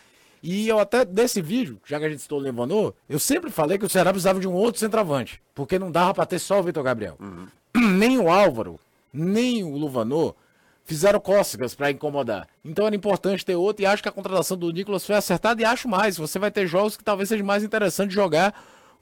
E 0.44 0.68
eu 0.68 0.78
até, 0.78 1.04
desse 1.04 1.42
vídeo, 1.42 1.80
já 1.86 1.98
que 1.98 2.06
a 2.06 2.10
gente 2.10 2.22
citou 2.22 2.38
o 2.38 2.42
Levanô, 2.42 2.94
eu 3.10 3.18
sempre 3.18 3.50
falei 3.50 3.78
que 3.78 3.86
o 3.86 3.90
Ceará 3.90 4.12
precisava 4.12 4.40
de 4.40 4.48
um 4.48 4.54
outro 4.54 4.80
centroavante. 4.80 5.42
Porque 5.56 5.80
não 5.80 5.90
dava 5.90 6.14
pra 6.14 6.26
ter 6.26 6.38
só 6.38 6.60
o 6.60 6.64
Vitor 6.64 6.84
Gabriel. 6.84 7.18
Nem 7.74 8.20
o 8.20 8.30
Álvaro, 8.30 8.80
nem 9.12 9.64
o 9.64 9.76
Luvanô 9.78 10.36
fizeram 10.84 11.20
cócegas 11.20 11.74
pra 11.74 11.92
incomodar. 11.92 12.48
Então 12.64 12.86
era 12.86 12.96
importante 12.96 13.46
ter 13.46 13.56
outro 13.56 13.84
e 13.84 13.86
acho 13.86 14.04
que 14.04 14.10
a 14.10 14.12
contratação 14.12 14.58
do 14.58 14.72
Nicolas 14.72 15.06
foi 15.06 15.16
acertada 15.16 15.62
e 15.62 15.66
acho 15.66 15.88
mais. 15.88 16.18
Você 16.18 16.38
vai 16.38 16.52
ter 16.52 16.68
jogos 16.68 16.98
que 16.98 17.04
talvez 17.04 17.30
seja 17.30 17.44
mais 17.44 17.64
interessante 17.64 18.14
jogar 18.14 18.54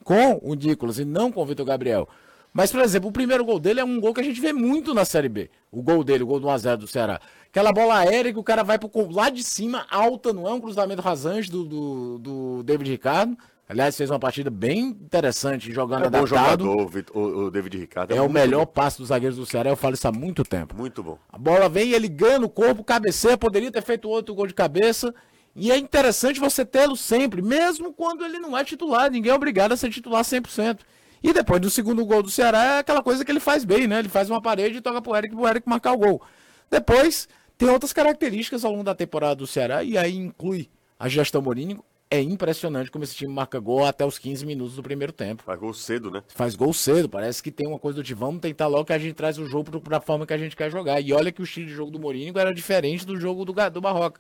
com 0.04 0.40
o 0.42 0.54
Nicolas 0.54 1.00
e 1.00 1.06
não 1.06 1.32
com 1.32 1.42
o 1.42 1.46
Vitor 1.46 1.66
Gabriel. 1.66 2.08
Mas, 2.54 2.72
por 2.72 2.82
exemplo, 2.82 3.10
o 3.10 3.14
primeiro 3.14 3.46
gol 3.46 3.60
dele 3.60 3.80
é 3.80 3.84
um 3.84 4.00
gol 4.00 4.14
que 4.14 4.20
a 4.20 4.24
gente 4.24 4.42
vê 4.42 4.52
muito 4.52 4.94
na 4.94 5.06
Série 5.06 5.30
B. 5.30 5.50
O 5.72 5.82
gol 5.82 6.04
dele, 6.04 6.24
o 6.24 6.28
gol 6.28 6.40
do 6.40 6.48
1x0 6.48 6.78
do 6.78 6.88
Ceará. 6.88 7.22
Aquela 7.48 7.72
bola 7.72 8.00
aérea 8.00 8.34
que 8.34 8.40
o 8.40 8.44
cara 8.44 8.62
vai 8.62 8.78
pro, 8.78 8.92
lá 9.10 9.30
de 9.30 9.42
cima, 9.42 9.86
alta, 9.90 10.34
não 10.34 10.48
é 10.48 10.54
um 10.54 10.60
cruzamento 10.60 11.02
rasante 11.02 11.50
do, 11.50 11.64
do, 11.64 12.18
do 12.20 12.64
David 12.64 12.92
Ricardo. 12.92 13.38
Aliás, 13.72 13.96
fez 13.96 14.10
uma 14.10 14.20
partida 14.20 14.50
bem 14.50 14.80
interessante 14.88 15.72
jogando 15.72 16.04
É 16.04 16.10
bom 16.10 16.18
adaptado. 16.18 16.66
jogador, 16.66 17.06
o 17.16 17.20
o, 17.20 17.46
o 17.46 17.52
David 17.52 17.78
Ricardo. 17.78 18.12
É 18.12 18.16
o 18.16 18.24
muito 18.24 18.34
melhor 18.34 18.66
bom. 18.66 18.72
passe 18.74 18.98
dos 18.98 19.08
zagueiros 19.08 19.38
do 19.38 19.46
Ceará, 19.46 19.70
eu 19.70 19.78
falo 19.78 19.94
isso 19.94 20.06
há 20.06 20.12
muito 20.12 20.44
tempo. 20.44 20.76
Muito 20.76 21.02
bom. 21.02 21.18
A 21.32 21.38
bola 21.38 21.70
vem, 21.70 21.94
ele 21.94 22.10
ganha 22.10 22.38
no 22.38 22.50
corpo, 22.50 22.84
cabeceia, 22.84 23.38
poderia 23.38 23.72
ter 23.72 23.82
feito 23.82 24.10
outro 24.10 24.36
gol 24.36 24.46
de 24.46 24.54
cabeça. 24.54 25.16
E 25.56 25.72
é 25.72 25.78
interessante 25.78 26.38
você 26.38 26.66
tê-lo 26.66 26.98
sempre, 26.98 27.42
mesmo 27.42 27.94
quando 27.94 28.26
ele 28.26 28.40
não 28.40 28.58
é 28.58 28.64
titular. 28.66 29.10
Ninguém 29.10 29.32
é 29.32 29.36
obrigado 29.36 29.72
a 29.72 29.78
ser 29.78 29.90
titular 29.90 30.22
100%. 30.22 30.80
E 31.24 31.32
depois 31.32 31.62
do 31.62 31.70
segundo 31.70 32.06
gol 32.06 32.22
do 32.22 32.30
Ceará, 32.30 32.76
é 32.76 32.80
aquela 32.80 33.02
coisa 33.02 33.24
que 33.24 33.32
ele 33.32 33.40
faz 33.40 33.64
bem, 33.64 33.88
né? 33.88 34.00
Ele 34.00 34.10
faz 34.10 34.30
uma 34.30 34.42
parede 34.42 34.80
e 34.80 34.82
toca 34.82 35.02
pro 35.02 35.16
Eric, 35.16 35.34
pro 35.34 35.48
Eric 35.48 35.70
marcar 35.70 35.94
o 35.94 35.98
gol. 35.98 36.22
Depois, 36.70 37.30
tem 37.58 37.70
outras 37.70 37.94
características 37.94 38.66
ao 38.66 38.72
longo 38.72 38.84
da 38.84 38.94
temporada 38.96 39.36
do 39.36 39.48
Ceará, 39.48 39.82
e 39.82 39.98
aí 39.98 40.18
inclui 40.18 40.70
a 41.00 41.08
gestão 41.08 41.42
Mourinho. 41.42 41.82
É 42.14 42.20
impressionante 42.22 42.92
como 42.92 43.06
esse 43.06 43.16
time 43.16 43.34
marca 43.34 43.58
gol 43.58 43.86
até 43.86 44.06
os 44.06 44.20
15 44.20 44.46
minutos 44.46 44.76
do 44.76 44.84
primeiro 44.84 45.14
tempo. 45.14 45.44
Faz 45.44 45.58
gol 45.58 45.74
cedo, 45.74 46.12
né? 46.12 46.22
Faz 46.28 46.56
gol 46.56 46.74
cedo, 46.74 47.08
parece 47.08 47.42
que 47.42 47.50
tem 47.50 47.66
uma 47.66 47.80
coisa 47.80 47.96
do 47.96 48.04
tipo, 48.04 48.20
vamos 48.20 48.42
tentar 48.42 48.68
logo 48.68 48.84
que 48.84 48.92
a 48.92 48.98
gente 49.00 49.14
traz 49.14 49.38
o 49.38 49.46
jogo 49.46 49.72
pro- 49.72 49.80
pra 49.82 50.02
forma 50.02 50.26
que 50.28 50.34
a 50.34 50.38
gente 50.38 50.54
quer 50.54 50.70
jogar. 50.70 51.00
E 51.00 51.14
olha 51.14 51.32
que 51.32 51.42
o 51.42 51.46
estilo 51.46 51.68
de 51.68 51.74
jogo 51.74 51.90
do 51.90 51.98
Mourinho 51.98 52.38
era 52.38 52.54
diferente 52.54 53.06
do 53.06 53.18
jogo 53.18 53.46
do, 53.46 53.54
do 53.54 53.80
Barroca. 53.82 54.20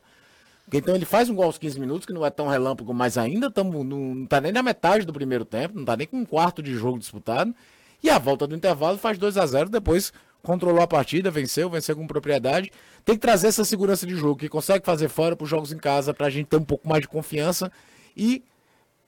Então 0.71 0.95
ele 0.95 1.03
faz 1.03 1.29
um 1.29 1.35
gol 1.35 1.43
aos 1.45 1.57
15 1.57 1.77
minutos, 1.81 2.05
que 2.05 2.13
não 2.13 2.25
é 2.25 2.29
tão 2.29 2.47
relâmpago, 2.47 2.93
mas 2.93 3.17
ainda 3.17 3.51
tamo, 3.51 3.83
não, 3.83 4.15
não 4.15 4.25
tá 4.25 4.39
nem 4.39 4.53
na 4.53 4.63
metade 4.63 5.05
do 5.05 5.11
primeiro 5.11 5.43
tempo, 5.43 5.77
não 5.77 5.83
tá 5.83 5.97
nem 5.97 6.07
com 6.07 6.15
um 6.17 6.25
quarto 6.25 6.63
de 6.63 6.73
jogo 6.75 6.97
disputado. 6.97 7.53
E 8.01 8.09
a 8.09 8.17
volta 8.17 8.47
do 8.47 8.55
intervalo 8.55 8.97
faz 8.97 9.17
2 9.17 9.37
a 9.37 9.45
0 9.45 9.69
depois 9.69 10.13
controlou 10.41 10.81
a 10.81 10.87
partida, 10.87 11.29
venceu, 11.29 11.69
venceu 11.69 11.95
com 11.95 12.07
propriedade. 12.07 12.71
Tem 13.03 13.15
que 13.15 13.21
trazer 13.21 13.47
essa 13.47 13.65
segurança 13.65 14.05
de 14.05 14.15
jogo, 14.15 14.39
que 14.39 14.49
consegue 14.49 14.85
fazer 14.85 15.09
fora 15.09 15.35
para 15.35 15.43
os 15.43 15.49
jogos 15.49 15.71
em 15.71 15.77
casa, 15.77 16.13
pra 16.13 16.29
gente 16.29 16.47
ter 16.47 16.57
um 16.57 16.63
pouco 16.63 16.87
mais 16.87 17.01
de 17.01 17.07
confiança 17.07 17.71
e 18.15 18.43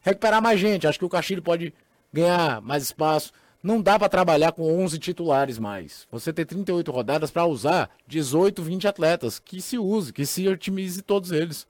recuperar 0.02 0.42
mais 0.42 0.60
gente. 0.60 0.88
Acho 0.88 1.00
que 1.00 1.06
o 1.06 1.10
Castilho 1.10 1.42
pode 1.42 1.74
ganhar 2.12 2.62
mais 2.62 2.84
espaço. 2.84 3.32
Não 3.62 3.82
dá 3.82 3.98
para 3.98 4.10
trabalhar 4.10 4.52
com 4.52 4.84
11 4.84 5.00
titulares 5.00 5.58
mais. 5.58 6.06
Você 6.12 6.34
tem 6.34 6.46
38 6.46 6.92
rodadas 6.92 7.32
para 7.32 7.46
usar 7.46 7.90
18, 8.08 8.62
20 8.62 8.88
atletas. 8.88 9.40
Que 9.40 9.62
se 9.62 9.78
use, 9.78 10.12
que 10.12 10.26
se 10.26 10.48
otimize 10.48 11.02
todos 11.02 11.32
eles. 11.32 11.66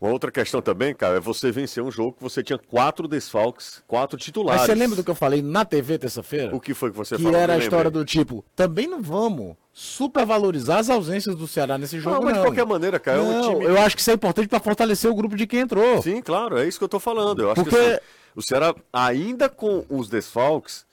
Uma 0.00 0.12
outra 0.12 0.30
questão 0.30 0.62
também, 0.62 0.94
cara, 0.94 1.16
é 1.16 1.20
você 1.20 1.50
vencer 1.50 1.82
um 1.82 1.90
jogo 1.90 2.12
que 2.12 2.22
você 2.22 2.40
tinha 2.40 2.58
quatro 2.58 3.08
desfalques, 3.08 3.82
quatro 3.88 4.16
titulares. 4.16 4.60
Mas 4.60 4.70
você 4.70 4.74
lembra 4.74 4.94
do 4.94 5.02
que 5.02 5.10
eu 5.10 5.14
falei 5.14 5.42
na 5.42 5.64
TV 5.64 5.98
terça-feira? 5.98 6.54
O 6.54 6.60
que 6.60 6.72
foi 6.72 6.90
que 6.90 6.96
você 6.96 7.16
que 7.16 7.22
falou? 7.22 7.36
era 7.36 7.54
a 7.54 7.58
história 7.58 7.90
do 7.90 8.04
tipo, 8.04 8.44
também 8.54 8.86
não 8.86 9.02
vamos 9.02 9.56
supervalorizar 9.80 10.78
as 10.78 10.90
ausências 10.90 11.36
do 11.36 11.46
Ceará 11.46 11.78
nesse 11.78 12.00
jogo, 12.00 12.16
Não, 12.16 12.22
mas 12.24 12.32
de 12.32 12.38
não. 12.40 12.46
qualquer 12.46 12.66
maneira, 12.66 12.98
cara, 12.98 13.18
é 13.18 13.20
um 13.20 13.32
Não, 13.40 13.52
time- 13.54 13.64
Eu 13.66 13.78
acho 13.80 13.94
que 13.94 14.02
isso 14.02 14.10
é 14.10 14.14
importante 14.14 14.48
para 14.48 14.58
fortalecer 14.58 15.08
o 15.08 15.14
grupo 15.14 15.36
de 15.36 15.46
quem 15.46 15.60
entrou. 15.60 16.02
Sim, 16.02 16.20
claro, 16.20 16.58
é 16.58 16.66
isso 16.66 16.78
que 16.78 16.84
eu 16.84 16.88
tô 16.88 16.98
falando. 16.98 17.42
Eu 17.42 17.52
acho 17.52 17.62
Porque- 17.62 17.76
que 17.76 17.82
assim, 17.92 18.00
o 18.34 18.42
Ceará, 18.42 18.74
ainda 18.92 19.48
com 19.48 19.84
os 19.88 20.08
desfalques, 20.08 20.84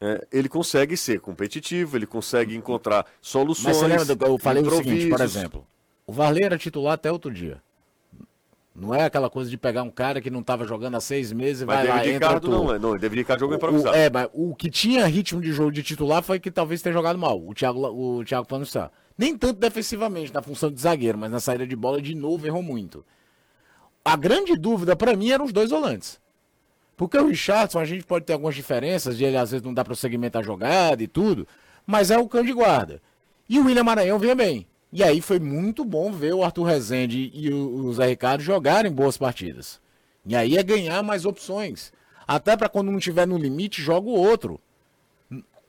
é, 0.00 0.26
ele 0.32 0.48
consegue 0.48 0.96
ser 0.96 1.20
competitivo, 1.20 1.96
ele 1.96 2.06
consegue 2.06 2.56
encontrar 2.56 3.06
soluções. 3.22 3.66
Mas 3.68 3.76
você 3.76 3.86
lembra 3.86 4.04
do 4.16 4.26
eu 4.26 4.36
falei 4.38 4.64
o 4.64 4.70
seguinte, 4.78 5.08
por 5.08 5.20
exemplo. 5.20 5.64
O 6.04 6.12
Varley 6.12 6.42
era 6.42 6.58
titular 6.58 6.94
até 6.94 7.12
outro 7.12 7.30
dia. 7.30 7.62
Não 8.74 8.92
é 8.92 9.04
aquela 9.04 9.30
coisa 9.30 9.48
de 9.48 9.56
pegar 9.56 9.84
um 9.84 9.90
cara 9.90 10.20
que 10.20 10.28
não 10.30 10.40
estava 10.40 10.66
jogando 10.66 10.96
há 10.96 11.00
seis 11.00 11.32
meses 11.32 11.62
e 11.62 11.64
vai 11.64 11.86
lá, 11.86 11.98
entra 11.98 12.12
Ricardo 12.12 12.50
não, 12.50 12.74
é, 12.74 12.78
não, 12.78 12.96
David 12.98 13.20
Ricardo 13.20 13.40
jogou 13.40 13.54
O- 13.54 13.56
improvisado. 13.56 13.94
é, 13.96 14.10
mas 14.10 14.28
o 14.32 14.52
que 14.54 14.68
tinha 14.68 15.06
ritmo 15.06 15.40
de 15.40 15.52
jogo 15.52 15.70
de 15.70 15.82
titular 15.82 16.22
foi 16.24 16.40
que 16.40 16.50
talvez 16.50 16.82
tenha 16.82 16.92
jogado 16.92 17.16
mal, 17.16 17.40
o 17.40 17.54
Thiago, 17.54 17.80
o 17.86 18.24
Thiago 18.24 18.46
Plano 18.48 18.66
Sá. 18.66 18.90
Nem 19.16 19.38
tanto 19.38 19.60
defensivamente, 19.60 20.34
na 20.34 20.42
função 20.42 20.72
de 20.72 20.80
zagueiro, 20.80 21.16
mas 21.16 21.30
na 21.30 21.38
saída 21.38 21.64
de 21.64 21.76
bola, 21.76 22.02
de 22.02 22.16
novo, 22.16 22.44
errou 22.48 22.64
muito. 22.64 23.04
A 24.04 24.16
grande 24.16 24.56
dúvida 24.56 24.96
pra 24.96 25.14
mim 25.14 25.30
eram 25.30 25.44
os 25.44 25.52
dois 25.52 25.70
volantes. 25.70 26.20
Porque 26.96 27.16
o 27.16 27.28
Richardson, 27.28 27.78
a 27.78 27.84
gente 27.84 28.04
pode 28.04 28.24
ter 28.24 28.32
algumas 28.32 28.56
diferenças, 28.56 29.16
de 29.16 29.24
ele 29.24 29.36
às 29.36 29.52
vezes 29.52 29.64
não 29.64 29.72
dá 29.72 29.84
prosseguimento 29.84 30.36
à 30.38 30.42
jogada 30.42 31.00
e 31.00 31.06
tudo, 31.06 31.46
mas 31.86 32.10
é 32.10 32.18
o 32.18 32.28
cão 32.28 32.42
de 32.44 32.52
guarda. 32.52 33.00
E 33.48 33.58
o 33.60 33.66
William 33.66 33.84
Maranhão 33.84 34.18
vinha 34.18 34.34
bem. 34.34 34.66
E 34.94 35.02
aí 35.02 35.20
foi 35.20 35.40
muito 35.40 35.84
bom 35.84 36.12
ver 36.12 36.32
o 36.34 36.44
Arthur 36.44 36.62
Rezende 36.62 37.28
e 37.34 37.52
o, 37.52 37.86
o 37.86 37.92
Zé 37.92 38.06
Ricardo 38.06 38.40
jogarem 38.42 38.92
boas 38.92 39.18
partidas. 39.18 39.80
E 40.24 40.36
aí 40.36 40.56
é 40.56 40.62
ganhar 40.62 41.02
mais 41.02 41.24
opções. 41.26 41.92
Até 42.28 42.56
para 42.56 42.68
quando 42.68 42.92
não 42.92 43.00
tiver 43.00 43.26
no 43.26 43.36
limite, 43.36 43.82
joga 43.82 44.08
o 44.08 44.12
outro. 44.12 44.60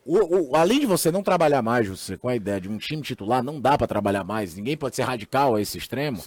O- 0.06 0.52
o- 0.52 0.56
além 0.56 0.78
de 0.78 0.86
você 0.86 1.10
não 1.10 1.24
trabalhar 1.24 1.60
mais, 1.60 1.88
você 1.88 2.16
com 2.16 2.28
a 2.28 2.36
ideia 2.36 2.60
de 2.60 2.68
um 2.68 2.78
time 2.78 3.02
titular, 3.02 3.42
não 3.42 3.60
dá 3.60 3.76
para 3.76 3.88
trabalhar 3.88 4.22
mais. 4.22 4.54
Ninguém 4.54 4.76
pode 4.76 4.94
ser 4.94 5.02
radical 5.02 5.56
a 5.56 5.60
esse 5.60 5.76
extremo. 5.76 6.18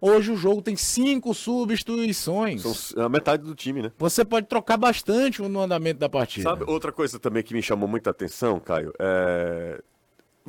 Hoje 0.00 0.32
o 0.32 0.36
jogo 0.36 0.62
tem 0.62 0.74
cinco 0.76 1.34
substituições. 1.34 2.62
São 2.62 3.04
a 3.04 3.08
metade 3.10 3.42
do 3.42 3.54
time, 3.54 3.82
né? 3.82 3.92
Você 3.98 4.24
pode 4.24 4.46
trocar 4.46 4.78
bastante 4.78 5.42
no 5.42 5.60
andamento 5.60 6.00
da 6.00 6.08
partida. 6.08 6.48
Sabe, 6.48 6.64
outra 6.66 6.90
coisa 6.90 7.18
também 7.18 7.42
que 7.42 7.52
me 7.52 7.60
chamou 7.62 7.86
muita 7.86 8.08
atenção, 8.08 8.58
Caio, 8.58 8.94
é... 8.98 9.78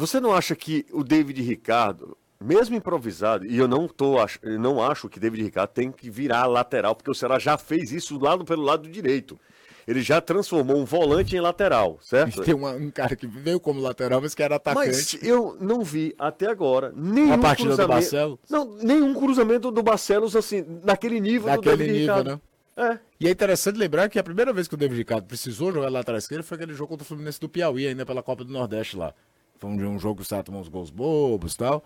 Você 0.02 0.20
não 0.20 0.34
acha 0.34 0.56
que 0.56 0.84
o 0.92 1.04
David 1.04 1.40
Ricardo, 1.44 2.18
mesmo 2.44 2.76
improvisado, 2.76 3.46
e 3.46 3.56
eu 3.56 3.68
não, 3.68 3.88
tô, 3.88 4.16
eu 4.42 4.60
não 4.60 4.82
acho 4.84 5.08
que 5.08 5.20
David 5.20 5.44
Ricardo 5.44 5.70
tem 5.70 5.92
que 5.92 6.10
virar 6.10 6.48
lateral, 6.48 6.96
porque 6.96 7.12
o 7.12 7.14
Ceará 7.14 7.38
já 7.38 7.56
fez 7.56 7.92
isso 7.92 8.18
lá 8.20 8.36
no- 8.36 8.44
pelo 8.44 8.64
lado 8.64 8.90
direito. 8.90 9.40
Ele 9.88 10.02
já 10.02 10.20
transformou 10.20 10.78
um 10.78 10.86
volante 10.86 11.36
em 11.36 11.40
lateral, 11.40 12.00
certo? 12.02 12.42
Tem 12.42 12.56
uma- 12.56 12.72
um 12.72 12.90
cara 12.90 13.16
que 13.16 13.28
veio 13.28 13.60
como 13.60 13.80
lateral, 13.80 14.20
mas 14.22 14.34
que 14.34 14.42
era 14.42 14.56
atacante. 14.56 14.88
Mas 14.88 15.14
eu 15.24 15.56
não 15.62 15.84
vi 15.84 16.16
até 16.18 16.48
agora 16.48 16.92
nenhum 16.96 17.34
A 17.34 17.38
partida 17.38 17.70
do 17.70 17.76
cruzamento. 17.76 17.94
Barcelos? 18.02 18.40
Não, 18.50 18.66
nenhum 18.78 19.14
cruzamento 19.14 19.70
do 19.70 19.84
Barcelos 19.84 20.36
assim, 20.36 20.66
naquele 20.84 21.20
nível 21.20 21.44
do 21.48 21.56
Naquele 21.58 21.78
David 21.78 21.94
nível, 22.00 22.16
Ricardo. 22.16 22.42
né? 22.78 22.92
É. 22.94 23.00
E 23.20 23.28
é 23.28 23.32
interessante 23.32 23.76
lembrar 23.78 24.10
que 24.10 24.18
a 24.18 24.24
primeira 24.24 24.52
vez 24.52 24.68
que 24.68 24.74
o 24.74 24.78
David 24.78 24.98
Ricardo 24.98 25.26
precisou 25.26 25.72
jogar 25.72 25.90
lateral 25.90 26.18
esquerdo 26.18 26.42
foi 26.44 26.56
aquele 26.58 26.74
jogo 26.74 26.88
contra 26.90 27.04
o 27.04 27.08
Fluminense 27.08 27.40
do 27.40 27.48
Piauí, 27.48 27.86
ainda 27.86 28.04
pela 28.04 28.24
Copa 28.24 28.44
do 28.44 28.52
Nordeste 28.52 28.98
lá. 28.98 29.14
Foi 29.62 29.70
um, 29.70 30.00
jogo 30.00 30.16
que 30.16 30.22
o 30.24 30.26
Ceará 30.26 30.44
tomou 30.44 30.60
uns 30.60 30.68
gols 30.68 30.90
bobos 30.90 31.54
e 31.54 31.58
tal. 31.58 31.84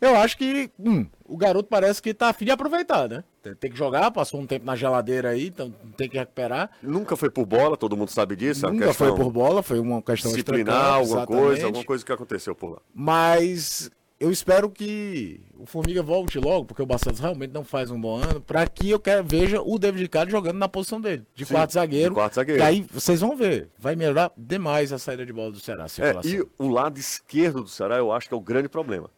Eu 0.00 0.16
acho 0.16 0.36
que 0.36 0.68
hum, 0.76 1.06
o 1.24 1.36
garoto 1.36 1.68
parece 1.68 2.02
que 2.02 2.12
tá 2.12 2.30
afim 2.30 2.44
de 2.44 2.50
aproveitar, 2.50 3.08
né? 3.08 3.22
Tem, 3.40 3.54
tem 3.54 3.70
que 3.70 3.78
jogar, 3.78 4.10
passou 4.10 4.40
um 4.40 4.46
tempo 4.46 4.66
na 4.66 4.74
geladeira 4.74 5.28
aí, 5.30 5.46
então 5.46 5.72
tem 5.96 6.08
que 6.08 6.18
recuperar. 6.18 6.70
Nunca 6.82 7.16
foi 7.16 7.30
por 7.30 7.46
bola, 7.46 7.76
todo 7.76 7.96
mundo 7.96 8.10
sabe 8.10 8.34
disso. 8.34 8.66
é 8.66 8.70
Nunca 8.72 8.88
questão 8.88 9.06
foi 9.06 9.16
por 9.16 9.30
bola, 9.30 9.62
foi 9.62 9.78
uma 9.78 10.02
questão 10.02 10.32
disciplinar, 10.32 10.94
alguma 10.94 11.24
coisa, 11.24 11.66
alguma 11.66 11.84
coisa 11.84 12.04
que 12.04 12.12
aconteceu 12.12 12.52
por 12.56 12.72
lá. 12.72 12.78
Mas 12.92 13.88
eu 14.22 14.30
espero 14.30 14.70
que 14.70 15.40
o 15.58 15.66
Formiga 15.66 16.02
volte 16.02 16.38
logo, 16.38 16.64
porque 16.66 16.82
o 16.82 16.86
Barcelos 16.86 17.18
realmente 17.20 17.52
não 17.52 17.64
faz 17.64 17.90
um 17.90 18.00
bom 18.00 18.16
ano, 18.16 18.40
para 18.40 18.66
que 18.66 18.88
eu 18.90 19.00
quero, 19.00 19.24
veja 19.24 19.60
o 19.60 19.78
David 19.78 20.02
Ricardo 20.04 20.30
jogando 20.30 20.56
na 20.58 20.68
posição 20.68 21.00
dele, 21.00 21.24
de 21.34 21.44
Sim, 21.44 21.54
quarto 21.54 21.72
zagueiro. 21.72 22.10
de 22.10 22.14
quarto 22.14 22.34
zagueiro. 22.34 22.60
Que 22.60 22.66
aí 22.66 22.86
vocês 22.92 23.20
vão 23.20 23.36
ver, 23.36 23.68
vai 23.78 23.96
melhorar 23.96 24.30
demais 24.36 24.92
a 24.92 24.98
saída 24.98 25.26
de 25.26 25.32
bola 25.32 25.50
do 25.52 25.60
Ceará. 25.60 25.86
É, 25.98 26.26
e 26.26 26.42
o 26.58 26.68
lado 26.68 26.98
esquerdo 26.98 27.62
do 27.62 27.68
Ceará 27.68 27.96
eu 27.96 28.12
acho 28.12 28.28
que 28.28 28.34
é 28.34 28.36
o 28.36 28.40
grande 28.40 28.68
problema. 28.68 29.10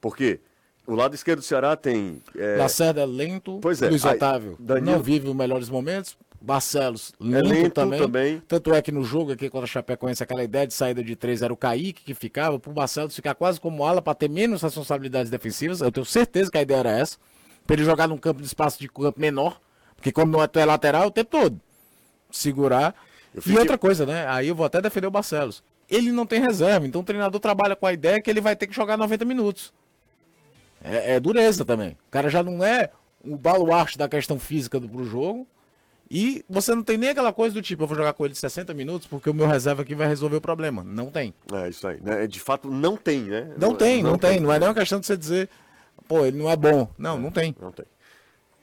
Porque 0.00 0.40
o 0.86 0.94
lado 0.94 1.14
esquerdo 1.14 1.40
do 1.40 1.44
Ceará 1.44 1.76
tem. 1.76 2.22
É, 2.36 2.56
Lacerda 2.56 3.02
é 3.02 3.06
lento, 3.06 3.58
Pois 3.60 3.82
é, 3.82 3.88
Luiz 3.88 4.04
aí, 4.06 4.16
Otávio 4.16 4.56
Danilo- 4.58 4.92
não 4.96 5.02
vive 5.02 5.28
os 5.28 5.34
melhores 5.34 5.68
momentos, 5.68 6.16
Barcelos 6.40 7.12
É 7.20 7.24
lento, 7.24 7.48
lento 7.48 7.72
também. 7.74 7.98
também. 8.00 8.42
Tanto 8.46 8.72
é 8.72 8.80
que 8.80 8.92
no 8.92 9.02
jogo 9.02 9.32
aqui 9.32 9.50
contra 9.50 9.64
a 9.64 9.68
Chapecoense, 9.68 10.22
aquela 10.22 10.44
ideia 10.44 10.66
de 10.66 10.72
saída 10.74 11.02
de 11.02 11.16
três 11.16 11.42
era 11.42 11.52
o 11.52 11.56
Kaique 11.56 12.04
que 12.04 12.14
ficava, 12.14 12.58
pro 12.58 12.72
Barcelos 12.72 13.14
ficar 13.14 13.34
quase 13.34 13.60
como 13.60 13.84
ala 13.84 14.00
para 14.00 14.14
ter 14.14 14.28
menos 14.30 14.62
responsabilidades 14.62 15.30
defensivas. 15.30 15.80
Eu 15.80 15.90
tenho 15.90 16.06
certeza 16.06 16.50
que 16.50 16.58
a 16.58 16.62
ideia 16.62 16.78
era 16.78 16.90
essa. 16.90 17.16
Pra 17.66 17.74
ele 17.74 17.84
jogar 17.84 18.06
num 18.08 18.16
campo 18.16 18.40
de 18.40 18.46
espaço 18.46 18.78
de 18.78 18.88
campo 18.88 19.20
menor, 19.20 19.60
porque 19.96 20.12
quando 20.12 20.30
não 20.30 20.42
é, 20.42 20.48
é 20.54 20.64
lateral, 20.64 21.08
o 21.08 21.10
tempo 21.10 21.30
todo. 21.30 21.60
Segurar. 22.30 22.94
Eu 23.34 23.40
E 23.40 23.42
fiquei- 23.42 23.58
outra 23.58 23.76
coisa, 23.76 24.06
né? 24.06 24.26
Aí 24.28 24.48
eu 24.48 24.54
vou 24.54 24.64
até 24.64 24.80
defender 24.80 25.06
o 25.06 25.10
Barcelos. 25.10 25.62
Ele 25.90 26.12
não 26.12 26.24
tem 26.24 26.40
reserva, 26.40 26.86
então 26.86 27.00
o 27.00 27.04
treinador 27.04 27.40
trabalha 27.40 27.74
com 27.74 27.86
a 27.86 27.92
ideia 27.92 28.20
que 28.22 28.30
ele 28.30 28.40
vai 28.40 28.54
ter 28.54 28.66
que 28.66 28.74
jogar 28.76 28.96
90 28.96 29.24
minutos. 29.24 29.72
É, 30.82 31.14
é 31.16 31.20
dureza 31.20 31.64
também. 31.64 31.90
O 32.06 32.10
cara 32.10 32.28
já 32.30 32.42
não 32.42 32.62
é 32.64 32.90
o 33.24 33.36
baluarte 33.36 33.98
da 33.98 34.08
questão 34.08 34.38
física 34.38 34.78
do 34.78 34.88
pro 34.88 35.04
jogo. 35.04 35.46
E 36.10 36.44
você 36.48 36.74
não 36.74 36.82
tem 36.82 36.96
nem 36.96 37.10
aquela 37.10 37.32
coisa 37.32 37.54
do 37.54 37.60
tipo, 37.60 37.82
eu 37.82 37.86
vou 37.86 37.96
jogar 37.96 38.14
com 38.14 38.24
ele 38.24 38.34
60 38.34 38.72
minutos 38.72 39.06
porque 39.06 39.28
o 39.28 39.34
meu 39.34 39.46
reserva 39.46 39.82
aqui 39.82 39.94
vai 39.94 40.08
resolver 40.08 40.36
o 40.36 40.40
problema. 40.40 40.82
Não 40.82 41.10
tem. 41.10 41.34
É 41.52 41.68
isso 41.68 41.86
aí. 41.86 42.00
Né? 42.00 42.26
De 42.26 42.40
fato, 42.40 42.70
não 42.70 42.96
tem, 42.96 43.22
né? 43.22 43.52
Não 43.58 43.74
tem, 43.74 44.02
não, 44.02 44.16
tem. 44.16 44.40
Não 44.40 44.52
é 44.52 44.58
nem 44.58 44.68
uma 44.68 44.74
questão 44.74 44.98
de 44.98 45.06
você 45.06 45.16
dizer, 45.16 45.48
pô, 46.06 46.24
ele 46.24 46.38
não 46.38 46.50
é 46.50 46.56
bom. 46.56 46.88
Não, 46.96 47.18
não 47.18 47.30
tem. 47.30 47.54
Não 47.60 47.70
tem. 47.70 47.84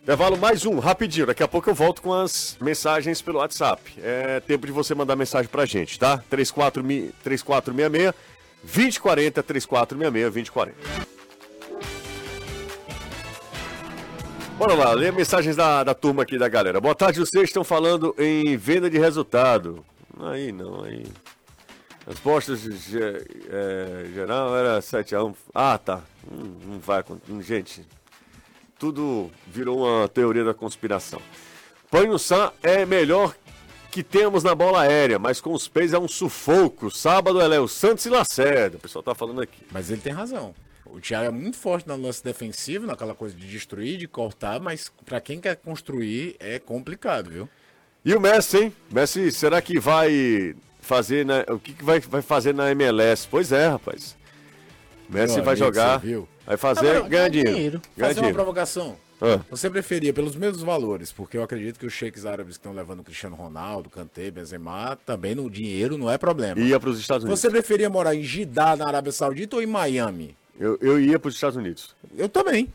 Intervalo 0.01 0.37
mais 0.37 0.65
um, 0.65 0.77
rapidinho. 0.77 1.25
Daqui 1.25 1.41
a 1.41 1.47
pouco 1.47 1.67
eu 1.67 1.73
volto 1.73 2.01
com 2.01 2.13
as 2.13 2.57
mensagens 2.61 3.21
pelo 3.21 3.39
WhatsApp. 3.39 3.81
É 4.03 4.39
tempo 4.39 4.67
de 4.67 4.71
você 4.71 4.93
mandar 4.93 5.15
mensagem 5.15 5.49
pra 5.49 5.65
gente, 5.65 5.97
tá? 5.97 6.23
34, 6.29 6.83
3466 7.23 8.13
2040 8.63 9.43
3466 9.43 10.33
2040. 10.33 11.14
Bora 14.57 14.73
lá, 14.73 14.93
lê 14.93 15.11
mensagens 15.11 15.53
da, 15.53 15.83
da 15.83 15.93
turma 15.93 16.23
aqui 16.23 16.37
da 16.37 16.47
galera. 16.47 16.79
Boa 16.79 16.95
tarde, 16.95 17.19
vocês 17.19 17.43
estão 17.43 17.63
falando 17.63 18.15
em 18.17 18.55
venda 18.55 18.89
de 18.89 18.97
resultado. 18.97 19.85
Aí 20.17 20.49
não, 20.53 20.81
aí. 20.85 21.05
As 22.07 22.17
postas 22.19 22.61
de, 22.61 22.97
é, 23.49 24.05
geral 24.13 24.55
era 24.55 24.79
7x1. 24.79 25.35
Ah, 25.53 25.77
tá. 25.77 26.01
Hum, 26.31 26.55
não 26.65 26.79
vai 26.79 27.01
acontecer. 27.01 27.41
Gente, 27.41 27.85
tudo 28.79 29.29
virou 29.45 29.85
uma 29.85 30.07
teoria 30.07 30.45
da 30.45 30.53
conspiração. 30.53 31.21
Panho 31.91 32.17
Sá 32.17 32.53
é 32.63 32.85
melhor 32.85 33.35
que 33.91 34.03
temos 34.03 34.41
na 34.41 34.55
bola 34.55 34.81
aérea, 34.81 35.19
mas 35.19 35.41
com 35.41 35.51
os 35.51 35.67
pés 35.67 35.91
é 35.91 35.99
um 35.99 36.07
sufoco. 36.07 36.89
Sábado 36.89 37.41
é 37.41 37.47
Léo 37.47 37.67
Santos 37.67 38.05
e 38.05 38.09
Lacerda. 38.09 38.77
O 38.77 38.79
pessoal 38.79 39.03
tá 39.03 39.13
falando 39.13 39.41
aqui. 39.41 39.65
Mas 39.69 39.91
ele 39.91 39.99
tem 39.99 40.13
razão. 40.13 40.55
O 40.85 40.99
Thiago 40.99 41.25
é 41.25 41.31
muito 41.31 41.57
forte 41.57 41.87
no 41.87 41.95
lance 41.97 42.23
defensivo, 42.23 42.85
naquela 42.85 43.13
coisa 43.13 43.35
de 43.35 43.47
destruir, 43.47 43.97
de 43.97 44.07
cortar, 44.07 44.59
mas 44.59 44.91
pra 45.05 45.19
quem 45.19 45.39
quer 45.39 45.55
construir 45.55 46.35
é 46.39 46.59
complicado, 46.59 47.29
viu? 47.29 47.49
E 48.03 48.13
o 48.13 48.19
Messi, 48.19 48.57
hein? 48.57 48.73
Messi, 48.91 49.31
será 49.31 49.61
que 49.61 49.79
vai 49.79 50.55
fazer 50.79 51.25
na... 51.25 51.43
o 51.49 51.59
que, 51.59 51.73
que 51.73 51.83
vai, 51.83 51.99
vai 51.99 52.21
fazer 52.21 52.53
na 52.53 52.69
MLS? 52.71 53.27
Pois 53.29 53.51
é, 53.51 53.67
rapaz. 53.67 54.15
Messi 55.09 55.41
vai 55.41 55.55
jogar, 55.55 56.01
vai 56.45 56.57
fazer, 56.57 57.01
ganha 57.03 57.29
dinheiro. 57.29 57.51
dinheiro. 57.53 57.81
Ganha 57.95 58.07
Fazer 58.09 58.19
uma 58.19 58.27
dinheiro. 58.27 58.35
provocação. 58.35 58.95
Ah. 59.21 59.39
Você 59.49 59.69
preferia 59.69 60.13
pelos 60.13 60.35
mesmos 60.35 60.61
valores, 60.61 61.11
porque 61.11 61.37
eu 61.37 61.43
acredito 61.43 61.79
que 61.79 61.85
os 61.85 61.93
cheques 61.93 62.25
árabes 62.25 62.57
que 62.57 62.59
estão 62.59 62.73
levando 62.73 63.03
Cristiano 63.03 63.35
Ronaldo, 63.35 63.89
Kanté, 63.89 64.29
Benzema, 64.29 64.97
também 65.05 65.33
no 65.33 65.49
dinheiro 65.49 65.97
não 65.97 66.11
é 66.11 66.17
problema. 66.17 66.59
Ia 66.59 66.79
para 66.79 66.89
os 66.89 66.99
Estados 66.99 67.23
Unidos. 67.23 67.39
Você 67.39 67.49
preferia 67.49 67.89
morar 67.89 68.13
em 68.13 68.23
Jeddah, 68.23 68.75
na 68.75 68.87
Arábia 68.87 69.11
Saudita 69.11 69.55
ou 69.55 69.61
em 69.61 69.67
Miami? 69.67 70.35
Eu, 70.59 70.77
eu 70.81 70.99
ia 70.99 71.19
para 71.19 71.29
os 71.29 71.35
Estados 71.35 71.57
Unidos. 71.57 71.95
Eu 72.17 72.29
também. 72.29 72.71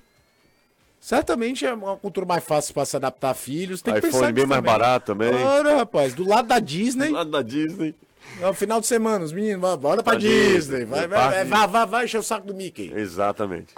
Certamente 1.01 1.65
é 1.65 1.73
uma 1.73 1.97
cultura 1.97 2.27
mais 2.27 2.45
fácil 2.45 2.75
para 2.75 2.85
se 2.85 2.95
adaptar 2.95 3.31
a 3.31 3.35
filhos. 3.35 3.81
Tem 3.81 3.95
que 3.95 4.01
iPhone 4.01 4.13
pensar 4.13 4.33
bem 4.33 4.47
mais 4.47 4.59
também. 4.61 4.73
barato 4.73 5.07
também. 5.07 5.33
Ora, 5.33 5.77
rapaz, 5.79 6.13
do 6.13 6.29
lado 6.29 6.49
da 6.49 6.59
Disney. 6.59 7.09
Do 7.09 7.15
lado 7.15 7.31
da 7.31 7.41
Disney. 7.43 7.95
No 8.39 8.53
final 8.53 8.81
de 8.81 8.87
semana, 8.87 9.25
os 9.25 9.33
meninos, 9.33 9.61
bora 9.79 10.03
pra 10.03 10.13
Pra 10.13 10.21
Disney. 10.21 10.57
Disney, 10.57 10.85
Vai, 10.85 11.09
vai, 11.09 11.45
vai, 11.47 11.67
vai, 11.69 11.87
vai, 11.87 12.05
encher 12.05 12.19
o 12.19 12.23
saco 12.23 12.47
do 12.47 12.55
Mickey. 12.55 12.93
Exatamente. 12.95 13.75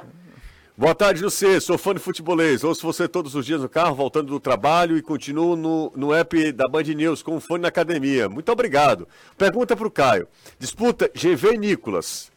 Boa 0.77 0.97
tarde, 0.97 1.21
José. 1.21 1.61
Sou 1.61 1.79
fã 1.79 1.95
de 1.95 2.01
futebolês. 2.01 2.65
Ouço 2.65 2.85
você 2.85 3.07
todos 3.07 3.37
os 3.37 3.47
dias 3.47 3.61
no 3.61 3.69
carro, 3.69 3.95
voltando 3.95 4.27
do 4.29 4.41
trabalho 4.41 4.97
e 4.97 5.03
continuo 5.03 5.55
no, 5.55 5.93
no 5.95 6.13
app 6.13 6.51
da 6.51 6.67
Band 6.67 6.83
News 6.83 7.23
com 7.23 7.39
fone 7.39 7.63
na 7.63 7.69
academia. 7.69 8.29
Muito 8.29 8.51
obrigado. 8.51 9.07
Pergunta 9.39 9.77
pro 9.77 9.91
Caio. 9.91 10.27
Disputa 10.59 11.09
GV 11.15 11.57
Nicolas. 11.57 12.32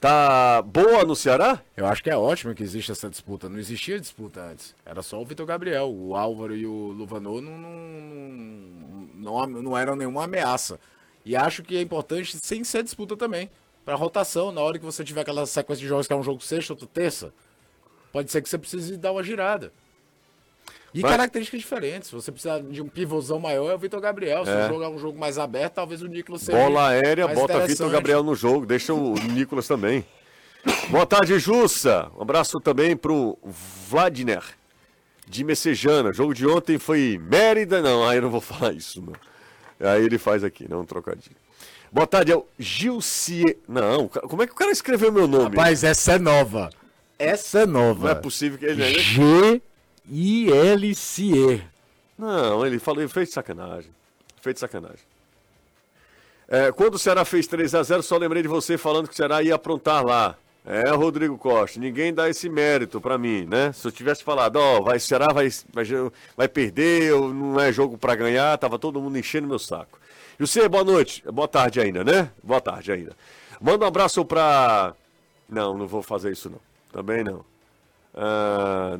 Tá 0.00 0.62
boa 0.62 1.04
no 1.04 1.16
Ceará? 1.16 1.60
Eu 1.76 1.84
acho 1.84 2.04
que 2.04 2.10
é 2.10 2.16
ótimo 2.16 2.54
que 2.54 2.62
existe 2.62 2.92
essa 2.92 3.10
disputa. 3.10 3.48
Não 3.48 3.58
existia 3.58 3.98
disputa 3.98 4.40
antes. 4.42 4.72
Era 4.86 5.02
só 5.02 5.20
o 5.20 5.24
Vitor 5.24 5.44
Gabriel. 5.44 5.90
O 5.92 6.14
Álvaro 6.14 6.54
e 6.54 6.64
o 6.64 6.92
Luvanor 6.92 7.42
não, 7.42 7.58
não, 7.58 9.46
não, 9.46 9.62
não 9.62 9.76
eram 9.76 9.96
nenhuma 9.96 10.22
ameaça. 10.22 10.78
E 11.24 11.34
acho 11.34 11.64
que 11.64 11.76
é 11.76 11.82
importante 11.82 12.38
sem 12.38 12.62
ser 12.62 12.84
disputa 12.84 13.16
também. 13.16 13.50
Pra 13.84 13.96
rotação, 13.96 14.52
na 14.52 14.60
hora 14.60 14.78
que 14.78 14.84
você 14.84 15.02
tiver 15.02 15.22
aquela 15.22 15.44
sequência 15.46 15.82
de 15.82 15.88
jogos 15.88 16.06
que 16.06 16.12
é 16.12 16.16
um 16.16 16.22
jogo 16.22 16.40
sexta, 16.42 16.74
outro 16.74 16.86
terça, 16.86 17.32
pode 18.12 18.30
ser 18.30 18.40
que 18.40 18.48
você 18.48 18.56
precise 18.56 18.96
dar 18.96 19.10
uma 19.10 19.24
girada. 19.24 19.72
E 20.94 21.02
Vai- 21.02 21.10
características 21.12 21.60
diferentes. 21.60 22.08
Se 22.08 22.14
você 22.14 22.32
precisar 22.32 22.60
de 22.60 22.80
um 22.80 22.88
pivôzão 22.88 23.38
maior, 23.38 23.70
é 23.70 23.74
o 23.74 23.78
Vitor 23.78 24.00
Gabriel. 24.00 24.44
Se 24.44 24.50
É. 24.50 24.64
o 24.64 24.68
jogo 24.68 24.82
é 24.82 24.88
um 24.88 24.98
jogo 24.98 25.18
mais 25.18 25.38
aberto, 25.38 25.74
talvez 25.74 26.00
o 26.02 26.06
Nicolas 26.06 26.42
seja. 26.42 26.56
Bola 26.56 26.88
aérea, 26.88 27.26
mais 27.26 27.38
bota 27.38 27.66
Vitor. 27.66 27.90
Gabriel 27.90 28.22
no 28.22 28.34
jogo, 28.34 28.64
deixa 28.64 28.94
o 28.94 29.14
Nicolas 29.14 29.66
também. 29.68 30.04
Boa 30.90 31.06
tarde, 31.06 31.38
Jussa. 31.38 32.10
Um 32.16 32.22
abraço 32.22 32.58
também 32.60 32.96
pro 32.96 33.38
Vladimir 33.88 34.42
de 35.26 35.44
Messejana. 35.44 36.10
O 36.10 36.12
jogo 36.14 36.32
de 36.34 36.46
ontem 36.46 36.78
foi 36.78 37.20
Mérida. 37.22 37.80
Não, 37.82 38.06
aí 38.08 38.16
eu 38.18 38.22
não 38.22 38.30
vou 38.30 38.40
falar 38.40 38.72
isso, 38.72 39.02
não. 39.02 39.12
Aí 39.88 40.04
ele 40.04 40.18
faz 40.18 40.42
aqui, 40.42 40.66
não 40.68 40.80
um 40.80 40.84
trocadilho. 40.84 41.36
Boa 41.92 42.06
tarde, 42.06 42.32
é 42.32 42.36
o 42.36 42.46
Gilcie. 42.58 43.56
Não, 43.68 44.08
como 44.08 44.42
é 44.42 44.46
que 44.46 44.52
o 44.52 44.56
cara 44.56 44.70
escreveu 44.70 45.12
meu 45.12 45.26
nome? 45.28 45.56
Rapaz, 45.56 45.84
essa 45.84 46.12
é 46.14 46.18
nova. 46.18 46.70
Essa 47.18 47.60
é 47.60 47.66
nova. 47.66 48.04
Não 48.04 48.10
é 48.10 48.14
possível 48.14 48.58
que 48.58 48.64
ele. 48.64 48.82
ele- 48.82 49.62
G-I-L-C-E. 50.10 51.62
Não, 52.18 52.66
ele 52.66 52.78
falou, 52.78 53.02
ele 53.02 53.08
fez 53.08 53.28
de 53.28 53.34
sacanagem. 53.34 53.90
Fez 54.40 54.54
de 54.54 54.60
sacanagem. 54.60 55.00
É, 56.48 56.72
quando 56.72 56.94
o 56.94 56.98
Ceará 56.98 57.24
fez 57.24 57.46
3 57.46 57.74
a 57.74 57.82
0 57.82 58.02
só 58.02 58.16
lembrei 58.16 58.42
de 58.42 58.48
você 58.48 58.78
falando 58.78 59.06
que 59.06 59.14
o 59.14 59.16
Ceará 59.16 59.42
ia 59.42 59.54
aprontar 59.54 60.04
lá. 60.04 60.36
É, 60.64 60.90
Rodrigo 60.90 61.38
Costa, 61.38 61.80
ninguém 61.80 62.12
dá 62.12 62.28
esse 62.28 62.48
mérito 62.48 63.00
pra 63.00 63.16
mim, 63.16 63.46
né? 63.46 63.72
Se 63.72 63.86
eu 63.86 63.92
tivesse 63.92 64.22
falado, 64.22 64.56
ó, 64.56 64.82
vai, 64.82 64.98
o 64.98 65.00
Ceará 65.00 65.32
vai, 65.32 65.48
vai, 65.72 65.84
vai 66.36 66.48
perder, 66.48 67.12
não 67.12 67.58
é 67.58 67.72
jogo 67.72 67.96
pra 67.96 68.14
ganhar, 68.14 68.58
tava 68.58 68.78
todo 68.78 69.00
mundo 69.00 69.16
enchendo 69.16 69.48
meu 69.48 69.58
saco. 69.58 69.98
José, 70.38 70.68
boa 70.68 70.84
noite, 70.84 71.22
boa 71.32 71.48
tarde 71.48 71.80
ainda, 71.80 72.04
né? 72.04 72.30
Boa 72.42 72.60
tarde 72.60 72.92
ainda. 72.92 73.16
Manda 73.60 73.84
um 73.84 73.88
abraço 73.88 74.24
pra... 74.24 74.94
Não, 75.48 75.76
não 75.76 75.86
vou 75.86 76.02
fazer 76.02 76.32
isso 76.32 76.50
não, 76.50 76.60
também 76.92 77.24
não. 77.24 77.44
Ah, 78.14 78.98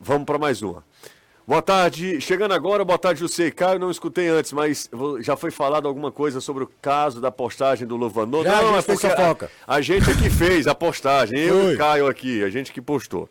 vamos 0.00 0.24
pra 0.24 0.38
mais 0.38 0.62
uma. 0.62 0.82
Boa 1.46 1.62
tarde, 1.62 2.20
chegando 2.20 2.52
agora, 2.54 2.84
boa 2.84 2.98
tarde, 2.98 3.20
José 3.20 3.50
Caio, 3.50 3.78
não 3.80 3.90
escutei 3.90 4.28
antes, 4.28 4.52
mas 4.52 4.88
já 5.20 5.36
foi 5.36 5.50
falado 5.50 5.88
alguma 5.88 6.12
coisa 6.12 6.40
sobre 6.40 6.62
o 6.62 6.70
caso 6.80 7.20
da 7.20 7.30
postagem 7.32 7.88
do 7.88 7.96
a 7.96 8.26
não, 8.62 8.80
gente 8.80 8.90
é 8.90 8.94
porque 8.94 9.06
a, 9.06 9.36
a 9.66 9.80
gente 9.80 10.10
é 10.10 10.14
que 10.14 10.30
fez 10.30 10.68
a 10.68 10.74
postagem, 10.74 11.38
eu 11.40 11.72
e 11.72 11.74
o 11.74 11.78
Caio 11.78 12.06
aqui, 12.06 12.44
a 12.44 12.50
gente 12.50 12.72
que 12.72 12.80
postou. 12.80 13.28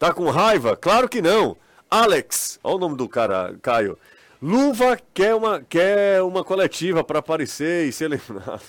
Tá 0.00 0.12
com 0.12 0.28
raiva? 0.30 0.74
Claro 0.76 1.08
que 1.08 1.22
não. 1.22 1.56
Alex, 1.88 2.58
olha 2.64 2.74
o 2.76 2.78
nome 2.80 2.96
do 2.96 3.08
cara, 3.08 3.54
Caio. 3.62 3.96
Luva 4.42 4.98
quer 5.14 5.34
uma, 5.36 5.60
quer 5.60 6.22
uma 6.22 6.42
coletiva 6.42 7.04
para 7.04 7.20
aparecer 7.20 7.86
e 7.86 7.92
ser 7.92 8.08
lembrado. 8.08 8.62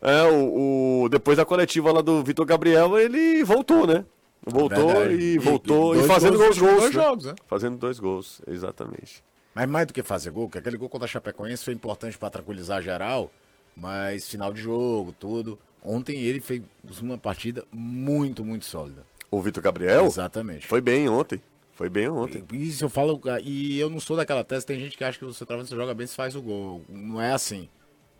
É, 0.00 0.22
o, 0.30 1.02
o- 1.04 1.08
depois 1.08 1.36
da 1.36 1.44
coletiva 1.44 1.90
lá 1.90 2.00
do 2.00 2.22
Vitor 2.22 2.46
Gabriel, 2.46 2.96
ele 2.98 3.42
voltou, 3.42 3.84
né? 3.84 4.04
Voltou 4.44 4.88
Verdade. 4.88 5.14
e 5.14 5.34
E- 5.34 5.38
voltou 5.38 5.94
e 5.94 5.98
e, 5.98 6.00
dois 6.00 6.12
fazendo 6.12 6.38
gols 6.38 6.58
gols. 6.58 6.76
dois 6.80 6.94
né? 6.94 7.02
jogos, 7.02 7.24
né? 7.26 7.34
Fazendo 7.46 7.76
dois 7.76 7.98
gols, 7.98 8.40
exatamente. 8.46 9.22
Mas 9.54 9.68
mais 9.68 9.86
do 9.86 9.92
que 9.92 10.02
fazer 10.02 10.30
gol, 10.30 10.48
que 10.48 10.58
aquele 10.58 10.76
gol 10.76 10.88
contra 10.88 11.06
a 11.06 11.08
Chapecoense 11.08 11.64
foi 11.64 11.74
importante 11.74 12.16
pra 12.16 12.30
tranquilizar 12.30 12.80
geral, 12.82 13.30
mas 13.76 14.28
final 14.28 14.52
de 14.52 14.60
jogo, 14.60 15.12
tudo. 15.18 15.58
Ontem 15.82 16.16
ele 16.18 16.40
fez 16.40 16.62
uma 17.00 17.18
partida 17.18 17.64
muito, 17.72 18.44
muito 18.44 18.64
sólida. 18.64 19.04
O 19.30 19.40
Vitor 19.42 19.62
Gabriel? 19.62 20.06
Exatamente. 20.06 20.66
Foi 20.66 20.80
bem 20.80 21.08
ontem. 21.08 21.40
Foi 21.72 21.88
bem 21.88 22.08
ontem. 22.08 22.42
Isso 22.52 22.84
eu 22.84 22.88
falo, 22.88 23.20
e 23.42 23.78
eu 23.78 23.88
não 23.90 24.00
sou 24.00 24.16
daquela 24.16 24.42
tese, 24.42 24.66
tem 24.66 24.80
gente 24.80 24.96
que 24.96 25.04
acha 25.04 25.18
que 25.18 25.24
você 25.24 25.44
você 25.44 25.76
joga 25.76 25.94
bem 25.94 26.06
se 26.06 26.14
faz 26.16 26.34
o 26.34 26.42
gol. 26.42 26.82
Não 26.88 27.20
é 27.20 27.32
assim. 27.32 27.68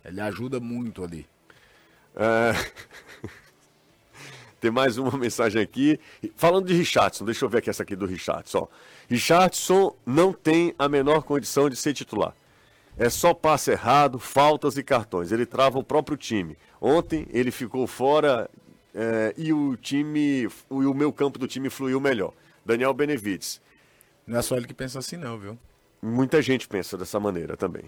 Ele 0.05 0.21
ajuda 0.21 0.59
muito 0.59 1.03
ali. 1.03 1.25
É... 2.15 2.51
Tem 4.59 4.69
mais 4.71 4.97
uma 4.97 5.15
mensagem 5.17 5.61
aqui. 5.61 5.99
Falando 6.35 6.67
de 6.67 6.73
Richardson, 6.73 7.25
deixa 7.25 7.45
eu 7.45 7.49
ver 7.49 7.59
aqui 7.59 7.69
essa 7.69 7.83
aqui 7.83 7.95
do 7.95 8.05
Richardson. 8.05 8.59
ó. 8.59 8.67
Richardson 9.09 9.95
não 10.05 10.33
tem 10.33 10.73
a 10.77 10.87
menor 10.89 11.23
condição 11.23 11.69
de 11.69 11.75
ser 11.75 11.93
titular. 11.93 12.33
É 12.97 13.09
só 13.09 13.33
passe 13.33 13.71
errado, 13.71 14.19
faltas 14.19 14.77
e 14.77 14.83
cartões. 14.83 15.31
Ele 15.31 15.45
trava 15.45 15.79
o 15.79 15.83
próprio 15.83 16.17
time. 16.17 16.57
Ontem 16.81 17.25
ele 17.31 17.49
ficou 17.49 17.87
fora 17.87 18.49
é, 18.93 19.33
e 19.37 19.53
o 19.53 19.77
time, 19.77 20.47
o, 20.69 20.79
o 20.79 20.93
meu 20.93 21.13
campo 21.13 21.39
do 21.39 21.47
time 21.47 21.69
fluiu 21.69 21.99
melhor. 21.99 22.33
Daniel 22.65 22.93
Benevides. 22.93 23.61
Não 24.27 24.37
é 24.37 24.41
só 24.41 24.57
ele 24.57 24.67
que 24.67 24.73
pensa 24.73 24.99
assim, 24.99 25.15
não, 25.15 25.39
viu? 25.39 25.57
Muita 26.01 26.41
gente 26.41 26.67
pensa 26.67 26.97
dessa 26.97 27.19
maneira 27.19 27.57
também. 27.57 27.85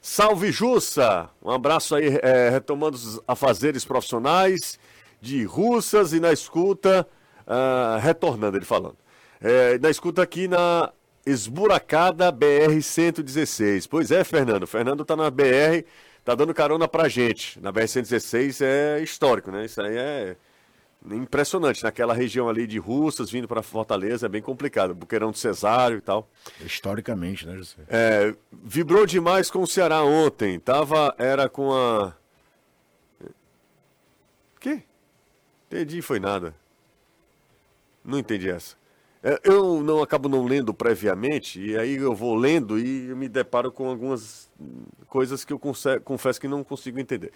Salve 0.00 0.50
Jussa! 0.50 1.30
Um 1.42 1.50
abraço 1.50 1.94
aí, 1.94 2.18
é, 2.22 2.50
retomando 2.50 2.96
os 2.96 3.20
afazeres 3.26 3.84
profissionais 3.84 4.78
de 5.24 5.42
russas 5.44 6.12
e 6.12 6.20
na 6.20 6.32
escuta, 6.32 7.08
ah, 7.46 7.98
retornando 8.00 8.58
ele 8.58 8.64
falando. 8.64 8.96
É, 9.40 9.78
na 9.78 9.90
escuta 9.90 10.22
aqui 10.22 10.46
na 10.46 10.92
esburacada 11.24 12.30
BR-116. 12.30 13.88
Pois 13.88 14.10
é, 14.10 14.22
Fernando. 14.22 14.66
Fernando 14.66 15.04
tá 15.04 15.16
na 15.16 15.30
BR, 15.30 15.84
tá 16.22 16.34
dando 16.34 16.52
carona 16.52 16.86
pra 16.86 17.08
gente. 17.08 17.58
Na 17.60 17.72
BR-116 17.72 18.64
é 18.64 19.00
histórico, 19.02 19.50
né? 19.50 19.64
Isso 19.64 19.80
aí 19.80 19.96
é 19.96 20.36
impressionante. 21.10 21.82
Naquela 21.82 22.12
região 22.12 22.46
ali 22.46 22.66
de 22.66 22.78
Russas, 22.78 23.30
vindo 23.30 23.48
para 23.48 23.62
Fortaleza, 23.62 24.26
é 24.26 24.28
bem 24.28 24.42
complicado. 24.42 24.94
Buqueirão 24.94 25.30
do 25.30 25.38
Cesário 25.38 25.96
e 25.96 26.02
tal. 26.02 26.28
Historicamente, 26.60 27.46
né, 27.46 27.56
José? 27.56 27.82
É, 27.88 28.34
vibrou 28.52 29.06
demais 29.06 29.50
com 29.50 29.62
o 29.62 29.66
Ceará 29.66 30.04
ontem. 30.04 30.60
Tava, 30.60 31.14
era 31.18 31.48
com 31.48 31.72
a. 31.72 32.12
Que? 34.60 34.82
Entendi, 35.74 36.00
foi 36.00 36.20
nada. 36.20 36.54
Não 38.04 38.16
entendi 38.16 38.48
essa. 38.48 38.76
É, 39.20 39.40
eu 39.42 39.82
não 39.82 40.00
acabo 40.00 40.28
não 40.28 40.44
lendo 40.44 40.72
previamente, 40.72 41.60
e 41.60 41.76
aí 41.76 41.96
eu 41.96 42.14
vou 42.14 42.36
lendo 42.36 42.78
e 42.78 43.12
me 43.16 43.28
deparo 43.28 43.72
com 43.72 43.88
algumas 43.88 44.48
coisas 45.08 45.44
que 45.44 45.52
eu 45.52 45.58
confesso 45.58 46.40
que 46.40 46.46
não 46.46 46.62
consigo 46.62 47.00
entender. 47.00 47.32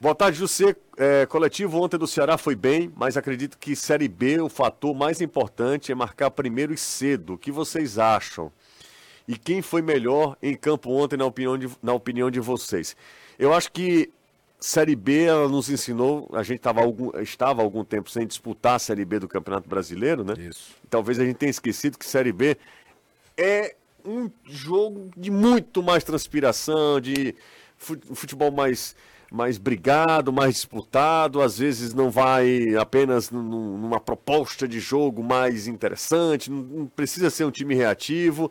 Boa 0.00 0.16
tarde, 0.16 0.36
José. 0.36 0.74
É, 0.96 1.26
coletivo 1.26 1.80
ontem 1.80 1.96
do 1.96 2.08
Ceará 2.08 2.36
foi 2.36 2.56
bem, 2.56 2.92
mas 2.96 3.16
acredito 3.16 3.56
que 3.56 3.76
Série 3.76 4.08
B 4.08 4.40
o 4.40 4.48
fator 4.48 4.92
mais 4.92 5.20
importante 5.20 5.92
é 5.92 5.94
marcar 5.94 6.32
primeiro 6.32 6.74
e 6.74 6.76
cedo. 6.76 7.34
O 7.34 7.38
que 7.38 7.52
vocês 7.52 8.00
acham? 8.00 8.50
E 9.28 9.38
quem 9.38 9.62
foi 9.62 9.80
melhor 9.80 10.36
em 10.42 10.56
campo 10.56 10.90
ontem, 10.90 11.16
na 11.16 11.24
opinião 11.24 11.56
de, 11.56 11.70
na 11.80 11.92
opinião 11.92 12.32
de 12.32 12.40
vocês? 12.40 12.96
Eu 13.38 13.52
acho 13.54 13.70
que 13.70 14.10
Série 14.58 14.96
B 14.96 15.24
ela 15.24 15.48
nos 15.48 15.68
ensinou, 15.68 16.28
a 16.32 16.42
gente 16.42 16.60
tava 16.60 16.80
algum, 16.80 17.10
estava 17.20 17.60
há 17.60 17.64
algum 17.64 17.84
tempo 17.84 18.10
sem 18.10 18.26
disputar 18.26 18.76
a 18.76 18.78
Série 18.78 19.04
B 19.04 19.18
do 19.18 19.28
Campeonato 19.28 19.68
Brasileiro, 19.68 20.24
né? 20.24 20.34
Isso. 20.38 20.74
Talvez 20.88 21.18
a 21.18 21.24
gente 21.24 21.36
tenha 21.36 21.50
esquecido 21.50 21.98
que 21.98 22.06
Série 22.06 22.32
B 22.32 22.56
é 23.36 23.76
um 24.04 24.30
jogo 24.44 25.10
de 25.16 25.30
muito 25.30 25.82
mais 25.82 26.02
transpiração, 26.04 27.00
de 27.00 27.34
fu- 27.76 27.98
futebol 28.14 28.50
mais, 28.50 28.96
mais 29.30 29.58
brigado, 29.58 30.32
mais 30.32 30.54
disputado, 30.54 31.42
às 31.42 31.58
vezes 31.58 31.92
não 31.92 32.10
vai 32.10 32.74
apenas 32.76 33.30
num- 33.30 33.76
numa 33.76 34.00
proposta 34.00 34.66
de 34.66 34.80
jogo 34.80 35.22
mais 35.22 35.66
interessante, 35.66 36.50
não 36.50 36.86
precisa 36.86 37.28
ser 37.28 37.44
um 37.44 37.50
time 37.50 37.74
reativo. 37.74 38.50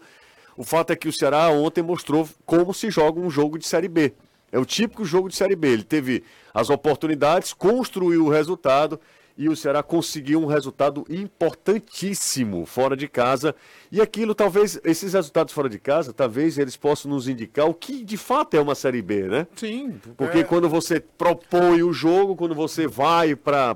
O 0.56 0.64
fato 0.64 0.92
é 0.94 0.96
que 0.96 1.08
o 1.08 1.14
Ceará 1.14 1.50
ontem 1.50 1.82
mostrou 1.82 2.30
como 2.46 2.74
se 2.74 2.92
joga 2.92 3.20
um 3.20 3.30
jogo 3.30 3.58
de 3.58 3.66
Série 3.66 3.88
B. 3.90 4.14
É 4.52 4.60
o 4.60 4.66
típico 4.66 5.04
jogo 5.04 5.28
de 5.30 5.36
Série 5.36 5.56
B. 5.56 5.68
Ele 5.70 5.84
teve 5.84 6.24
as 6.54 6.70
oportunidades, 6.70 7.54
construiu 7.54 8.26
o 8.26 8.30
resultado 8.30 9.00
e 9.38 9.50
o 9.50 9.56
Ceará 9.56 9.84
conseguiu 9.84 10.42
um 10.42 10.46
resultado 10.46 11.06
importantíssimo 11.10 12.66
fora 12.66 12.96
de 12.96 13.08
casa. 13.08 13.54
E 13.92 14.02
aquilo, 14.02 14.34
talvez, 14.34 14.80
esses 14.84 15.14
resultados 15.14 15.54
fora 15.54 15.70
de 15.70 15.78
casa, 15.80 16.14
talvez 16.14 16.58
eles 16.58 16.78
possam 16.78 17.12
nos 17.12 17.28
indicar 17.28 17.68
o 17.68 17.74
que 17.74 18.04
de 18.04 18.18
fato 18.18 18.56
é 18.56 18.62
uma 18.62 18.76
Série 18.76 19.02
B, 19.02 19.24
né? 19.24 19.48
Sim. 19.56 20.00
Porque 20.18 20.40
é- 20.40 20.44
quando 20.44 20.70
você 20.70 21.00
propõe 21.00 21.84
o 21.84 21.92
jogo, 21.92 22.36
quando 22.36 22.56
você 22.56 22.88
vai 22.88 23.36
para 23.36 23.76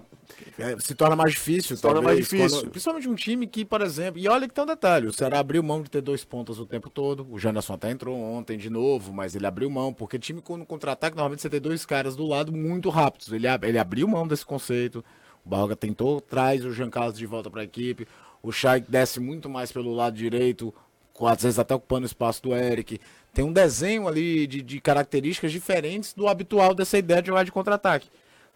se 0.80 0.96
torna 0.96 1.16
mais 1.16 1.32
difícil, 1.32 1.76
Se 1.76 1.82
torna 1.82 2.02
mais 2.02 2.18
talvez, 2.20 2.30
difícil. 2.30 2.60
quando- 2.62 2.72
principalmente 2.72 3.10
um 3.10 3.16
time 3.16 3.48
que, 3.48 3.66
por 3.66 3.82
exemplo, 3.82 4.20
e 4.20 4.28
olha 4.28 4.48
que 4.48 4.54
tem 4.54 4.64
um 4.64 4.68
detalhe, 4.68 5.08
o 5.08 5.14
Ceará 5.14 5.40
abriu 5.40 5.62
mão 5.64 5.82
de 5.82 5.90
ter 5.90 6.02
dois 6.02 6.24
pontas 6.24 6.60
o 6.60 6.66
tempo 6.66 6.90
todo, 6.90 7.28
o 7.30 7.38
Janderson 7.40 7.74
até 7.74 7.90
entrou 7.92 8.16
ontem 8.18 8.58
de 8.58 8.70
novo, 8.70 9.12
mas 9.14 9.36
ele 9.36 9.46
abriu 9.48 9.70
mão, 9.70 9.94
porque 9.94 10.18
time 10.20 10.42
quando 10.42 10.66
contra-ataque, 10.66 11.16
normalmente 11.16 11.42
você 11.42 11.50
tem 11.50 11.60
dois 11.62 11.86
caras 11.86 12.16
do 12.16 12.26
lado 12.26 12.52
muito 12.52 12.90
rápidos, 12.90 13.32
ele, 13.32 13.48
ele 13.64 13.78
abriu 13.80 14.08
mão 14.08 14.28
desse 14.28 14.46
conceito, 14.46 15.04
o 15.46 15.50
Barroca 15.50 15.76
tentou, 15.76 16.20
traz 16.22 16.64
o 16.66 16.72
Jean 16.74 16.90
Carlos 16.90 17.18
de 17.18 17.26
volta 17.26 17.50
para 17.50 17.62
a 17.62 17.66
equipe, 17.66 18.08
o 18.42 18.52
Chay 18.52 18.82
desce 18.88 19.20
muito 19.20 19.50
mais 19.50 19.72
pelo 19.72 19.94
lado 19.94 20.16
direito, 20.16 20.74
às 21.22 21.42
vezes 21.44 21.60
até 21.60 21.76
ocupando 21.76 22.04
o 22.04 22.08
espaço 22.08 22.42
do 22.44 22.56
Eric, 22.56 23.00
tem 23.34 23.44
um 23.44 23.52
desenho 23.52 24.08
ali 24.08 24.48
de, 24.48 24.62
de 24.62 24.80
características 24.80 25.52
diferentes 25.52 26.14
do 26.14 26.28
habitual 26.28 26.74
dessa 26.74 26.98
ideia 26.98 27.22
de 27.22 27.28
jogar 27.28 27.44
de 27.44 27.52
contra-ataque. 27.52 28.08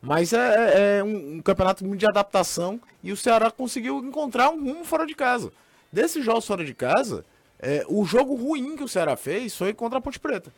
Mas 0.06 0.34
é, 0.34 0.38
é- 0.38 0.98
é 1.00 1.04
um, 1.04 1.36
um 1.38 1.42
campeonato 1.42 1.86
muito 1.86 2.02
de 2.02 2.06
adaptação 2.06 2.78
e 3.02 3.14
o 3.14 3.18
Ceará 3.18 3.50
conseguiu 3.50 4.00
encontrar 4.00 4.50
um 4.50 4.62
rumo 4.62 4.84
fora 4.84 5.06
de 5.06 5.16
casa. 5.16 5.50
Desses 5.90 6.26
jogos 6.26 6.46
fora 6.46 6.66
de 6.66 6.74
casa, 6.74 7.24
é, 7.58 7.86
o 7.88 8.04
jogo 8.04 8.36
ruim 8.36 8.76
que 8.76 8.84
o 8.84 8.88
Ceará 8.88 9.16
fez 9.16 9.56
foi 9.56 9.74
contra 9.74 10.00
a 10.00 10.02
Ponte 10.02 10.20
Preta. 10.20 10.52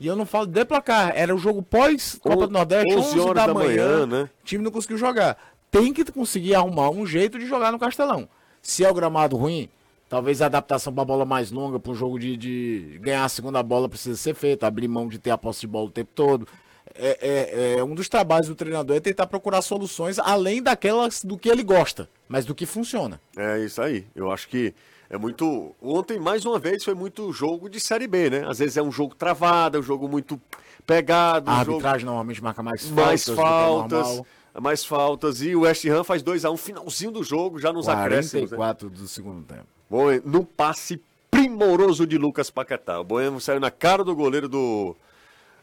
E 0.00 0.06
eu 0.06 0.16
não 0.16 0.24
falo 0.24 0.46
de 0.46 0.64
placar, 0.64 1.12
era 1.14 1.34
o 1.34 1.38
jogo 1.38 1.60
pós-Copa 1.60 2.46
do 2.46 2.52
Nordeste, 2.52 2.94
11, 2.94 3.20
11 3.20 3.34
da, 3.34 3.52
manhã, 3.52 4.06
né? 4.06 4.30
o 4.42 4.44
time 4.44 4.64
não 4.64 4.70
conseguiu 4.70 4.96
jogar. 4.96 5.36
Tem 5.70 5.92
que 5.92 6.04
conseguir 6.10 6.54
arrumar 6.54 6.88
um 6.88 7.04
jeito 7.04 7.38
de 7.38 7.46
jogar 7.46 7.70
no 7.72 7.78
Castelão. 7.78 8.26
Se 8.62 8.84
é 8.84 8.90
o 8.90 8.94
gramado 8.94 9.36
ruim, 9.36 9.68
talvez 10.08 10.40
a 10.40 10.46
adaptação 10.46 10.92
para 10.94 11.02
a 11.02 11.04
bola 11.04 11.24
mais 11.26 11.50
longa, 11.50 11.78
para 11.78 11.92
um 11.92 11.94
jogo 11.94 12.18
de, 12.18 12.36
de 12.36 12.98
ganhar 13.02 13.24
a 13.24 13.28
segunda 13.28 13.62
bola 13.62 13.88
precisa 13.88 14.16
ser 14.16 14.34
feita, 14.34 14.66
abrir 14.66 14.88
mão 14.88 15.08
de 15.08 15.18
ter 15.18 15.30
a 15.30 15.36
posse 15.36 15.62
de 15.62 15.66
bola 15.66 15.88
o 15.88 15.90
tempo 15.90 16.10
todo. 16.14 16.48
É, 16.94 17.18
é- 17.20 17.78
é 17.78 17.84
um 17.84 17.94
dos 17.94 18.08
trabalhos 18.08 18.48
do 18.48 18.54
treinador 18.54 18.96
é 18.96 19.00
tentar 19.00 19.26
procurar 19.26 19.62
soluções 19.62 20.18
além 20.18 20.62
daquelas 20.62 21.22
do 21.22 21.36
que 21.38 21.48
ele 21.48 21.62
gosta, 21.62 22.08
mas 22.28 22.44
do 22.44 22.54
que 22.54 22.66
funciona. 22.66 23.20
É 23.36 23.58
isso 23.58 23.80
aí. 23.82 24.06
Eu 24.14 24.30
acho 24.30 24.48
que 24.48 24.74
é 25.10 25.16
muito. 25.16 25.74
Ontem, 25.80 26.18
mais 26.18 26.44
uma 26.44 26.58
vez, 26.58 26.84
foi 26.84 26.94
muito 26.94 27.32
jogo 27.32 27.68
de 27.68 27.80
Série 27.80 28.06
B, 28.06 28.30
né? 28.30 28.44
Às 28.46 28.58
vezes 28.58 28.76
é 28.76 28.82
um 28.82 28.92
jogo 28.92 29.14
travado, 29.14 29.76
é 29.76 29.80
um 29.80 29.82
jogo 29.82 30.08
muito 30.08 30.40
pegado. 30.86 31.50
A 31.50 31.54
um 31.54 31.58
jogo... 31.58 31.70
arbitragem 31.72 32.04
normalmente 32.06 32.42
marca 32.42 32.62
mais 32.62 32.82
faltas. 32.86 33.04
mais 33.06 33.24
faltas. 33.28 34.06
normal. 34.06 34.26
Mais 34.60 34.84
faltas. 34.84 35.40
E 35.42 35.54
o 35.54 35.60
West 35.60 35.84
Ham 35.86 36.02
faz 36.02 36.22
2x1 36.22 36.56
finalzinho 36.56 37.10
do 37.12 37.22
jogo, 37.22 37.58
já 37.58 37.72
nos 37.72 37.88
acréscimos. 37.88 38.50
né? 38.50 38.56
44 38.56 38.90
do 38.90 39.06
segundo 39.06 39.42
tempo. 39.44 39.66
Bom, 39.88 40.06
num 40.24 40.44
passe 40.44 41.00
primoroso 41.30 42.06
de 42.06 42.18
Lucas 42.18 42.50
Paquetá. 42.50 43.00
O 43.00 43.04
Boemo 43.04 43.40
saiu 43.40 43.60
na 43.60 43.70
cara 43.70 44.02
do 44.02 44.14
goleiro 44.14 44.48
do, 44.48 44.96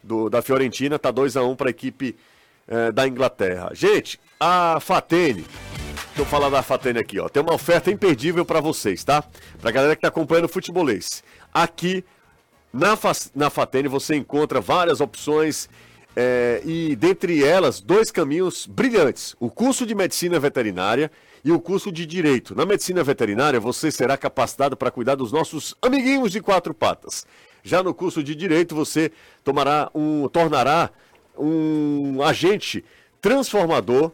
do- 0.06 0.30
da 0.30 0.42
Fiorentina, 0.42 0.98
tá 1.00 1.12
2x1 1.12 1.56
para 1.56 1.68
a 1.68 1.72
equipe 1.72 2.16
eh, 2.68 2.92
da 2.92 3.08
Inglaterra. 3.08 3.72
Gente, 3.74 4.20
a 4.40 4.80
Fatene, 4.80 5.46
deixa 6.08 6.20
eu 6.22 6.26
falar 6.26 6.50
da 6.50 6.62
Fatene 6.62 7.00
aqui, 7.00 7.20
ó. 7.20 7.28
Tem 7.30 7.42
uma 7.44 7.54
oferta 7.54 7.92
imperdível 7.92 8.46
para 8.46 8.60
vocês, 8.62 9.04
tá? 9.04 9.24
Pra 9.62 9.72
galera 9.72 9.96
que 9.96 10.02
tá 10.02 10.08
acompanhando 10.08 10.46
o 10.46 10.50
futebolês. 10.50 11.24
Aqui 11.54 12.04
na, 12.74 12.98
na 13.36 13.50
Fatene 13.50 13.88
você 13.88 14.16
encontra 14.16 14.60
várias 14.62 15.00
opções 15.02 15.70
é, 16.16 16.62
e 16.66 16.96
dentre 16.96 17.44
elas 17.44 17.80
dois 17.82 18.12
caminhos 18.12 18.66
brilhantes: 18.66 19.36
o 19.40 19.50
curso 19.50 19.86
de 19.86 19.94
medicina 19.94 20.40
veterinária 20.40 21.12
e 21.44 21.52
o 21.52 21.60
curso 21.60 21.92
de 21.92 22.06
direito. 22.06 22.56
Na 22.56 22.66
medicina 22.66 23.04
veterinária 23.04 23.60
você 23.60 23.92
será 23.92 24.18
capacitado 24.18 24.76
para 24.76 24.90
cuidar 24.90 25.16
dos 25.16 25.32
nossos 25.32 25.76
amiguinhos 25.82 26.32
de 26.32 26.42
quatro 26.42 26.74
patas. 26.74 27.26
Já 27.66 27.82
no 27.82 27.96
curso 27.96 28.24
de 28.24 28.36
direito 28.36 28.76
você 28.76 29.12
tomará 29.44 29.90
um, 29.94 30.28
tornará 30.28 30.92
um 31.36 32.22
agente 32.22 32.86
transformador 33.20 34.12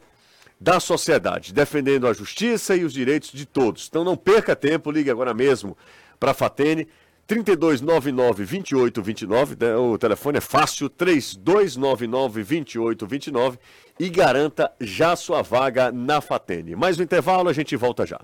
da 0.58 0.80
sociedade, 0.80 1.54
defendendo 1.54 2.08
a 2.08 2.14
justiça 2.14 2.78
e 2.78 2.86
os 2.86 2.93
direitos 2.93 3.30
de 3.32 3.45
todos. 3.45 3.88
Então 3.89 4.06
não 4.06 4.16
perca 4.16 4.56
tempo, 4.56 4.89
ligue 4.89 5.12
agora 5.12 5.34
mesmo 5.34 5.78
para 6.18 6.32
a 6.32 6.34
Fatene. 6.34 6.88
3299 7.28 8.43
2829, 8.45 9.56
né? 9.60 9.76
o 9.76 9.97
telefone 9.97 10.38
é 10.38 10.41
fácil, 10.41 10.89
3299 10.89 12.43
2829 12.43 13.58
e 13.99 14.10
garanta 14.10 14.72
já 14.80 15.16
sua 15.16 15.41
vaga 15.41 15.91
na 15.91 16.20
Fatene. 16.20 16.76
Mais 16.76 16.99
um 16.99 17.04
intervalo, 17.04 17.47
a 17.49 17.54
gente 17.54 17.76
volta 17.76 18.06
já. 18.06 18.20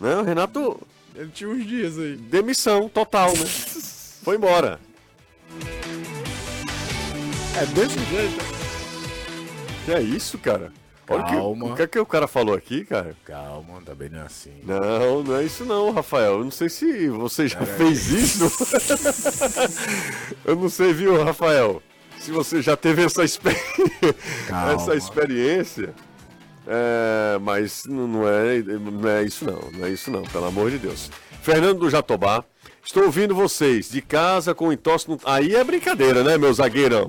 Não, 0.00 0.22
Renato. 0.24 0.80
Ele 1.14 1.30
tinha 1.30 1.50
uns 1.50 1.66
dias 1.66 1.98
aí. 1.98 2.16
Demissão 2.16 2.88
total, 2.88 3.32
né? 3.32 3.44
Foi 4.24 4.36
embora. 4.36 4.80
É 7.60 7.66
desse 7.66 7.98
jeito. 8.06 8.44
Que 9.84 9.92
é 9.92 10.00
isso, 10.00 10.38
cara? 10.38 10.72
Olha 11.08 11.22
o 11.22 11.26
que- 11.26 11.32
Calma. 11.34 11.66
O 11.66 11.76
que, 11.76 11.82
é 11.82 11.86
que 11.88 11.98
o 11.98 12.06
cara 12.06 12.28
falou 12.28 12.54
aqui, 12.54 12.84
cara? 12.84 13.16
Calma, 13.24 13.80
também 13.84 14.08
não 14.08 14.20
é 14.20 14.22
assim. 14.26 14.52
Não, 14.64 15.22
não 15.24 15.36
é 15.36 15.44
isso 15.44 15.64
não, 15.64 15.90
Rafael. 15.90 16.34
Eu 16.38 16.44
não 16.44 16.50
sei 16.52 16.68
se 16.68 17.08
você 17.08 17.48
já 17.48 17.60
fez 17.66 18.08
isso. 18.10 18.44
Eu 20.44 20.54
não 20.54 20.68
sei, 20.68 20.92
viu, 20.92 21.22
Rafael? 21.24 21.82
Se 22.20 22.30
você 22.30 22.62
já 22.62 22.76
teve 22.76 23.02
essa, 23.04 23.24
exper- 23.24 23.56
Calma. 24.46 24.74
essa 24.74 24.94
experiência. 24.94 25.92
É, 26.72 27.36
mas 27.40 27.84
não 27.84 28.28
é, 28.28 28.62
não 28.62 29.10
é 29.10 29.24
isso 29.24 29.44
não, 29.44 29.58
não 29.72 29.84
é 29.84 29.90
isso 29.90 30.08
não, 30.08 30.22
pelo 30.22 30.44
amor 30.44 30.70
de 30.70 30.78
Deus. 30.78 31.10
Fernando 31.42 31.80
do 31.80 31.90
Jatobá, 31.90 32.44
estou 32.84 33.02
ouvindo 33.02 33.34
vocês 33.34 33.90
de 33.90 34.00
casa 34.00 34.54
com 34.54 34.72
entorse 34.72 35.10
no... 35.10 35.18
Aí 35.24 35.52
é 35.52 35.64
brincadeira, 35.64 36.22
né, 36.22 36.38
meu 36.38 36.54
zagueirão? 36.54 37.08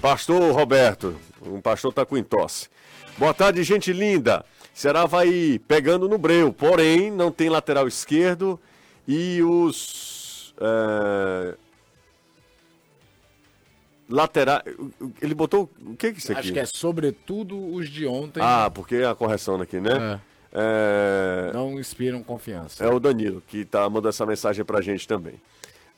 Pastor 0.00 0.54
Roberto, 0.54 1.14
um 1.44 1.60
pastor 1.60 1.92
tá 1.92 2.06
com 2.06 2.16
entorse. 2.16 2.70
Boa 3.18 3.34
tarde, 3.34 3.62
gente 3.62 3.92
linda. 3.92 4.42
Ceará 4.72 5.04
vai 5.04 5.60
pegando 5.68 6.08
no 6.08 6.16
breu, 6.16 6.50
porém 6.50 7.10
não 7.10 7.30
tem 7.30 7.50
lateral 7.50 7.86
esquerdo 7.86 8.58
e 9.06 9.42
os 9.42 10.54
é, 10.58 11.54
laterais. 14.08 14.62
Ele 15.20 15.34
botou 15.34 15.70
o 15.84 15.94
que 15.94 16.06
é 16.06 16.10
isso 16.10 16.32
aqui? 16.32 16.40
Acho 16.40 16.52
que 16.52 16.60
é 16.60 16.66
sobretudo 16.66 17.72
os 17.74 17.88
de 17.88 18.06
ontem. 18.06 18.40
Ah, 18.42 18.70
porque 18.72 18.96
a 18.96 19.14
correção 19.14 19.60
aqui, 19.60 19.80
né? 19.80 20.20
É. 20.52 21.50
Não 21.52 21.78
inspiram 21.78 22.22
confiança. 22.22 22.82
É 22.82 22.88
o 22.88 22.98
Danilo 22.98 23.42
que 23.46 23.64
tá 23.64 23.88
mandando 23.88 24.08
essa 24.08 24.24
mensagem 24.24 24.64
pra 24.64 24.80
gente 24.80 25.06
também. 25.06 25.34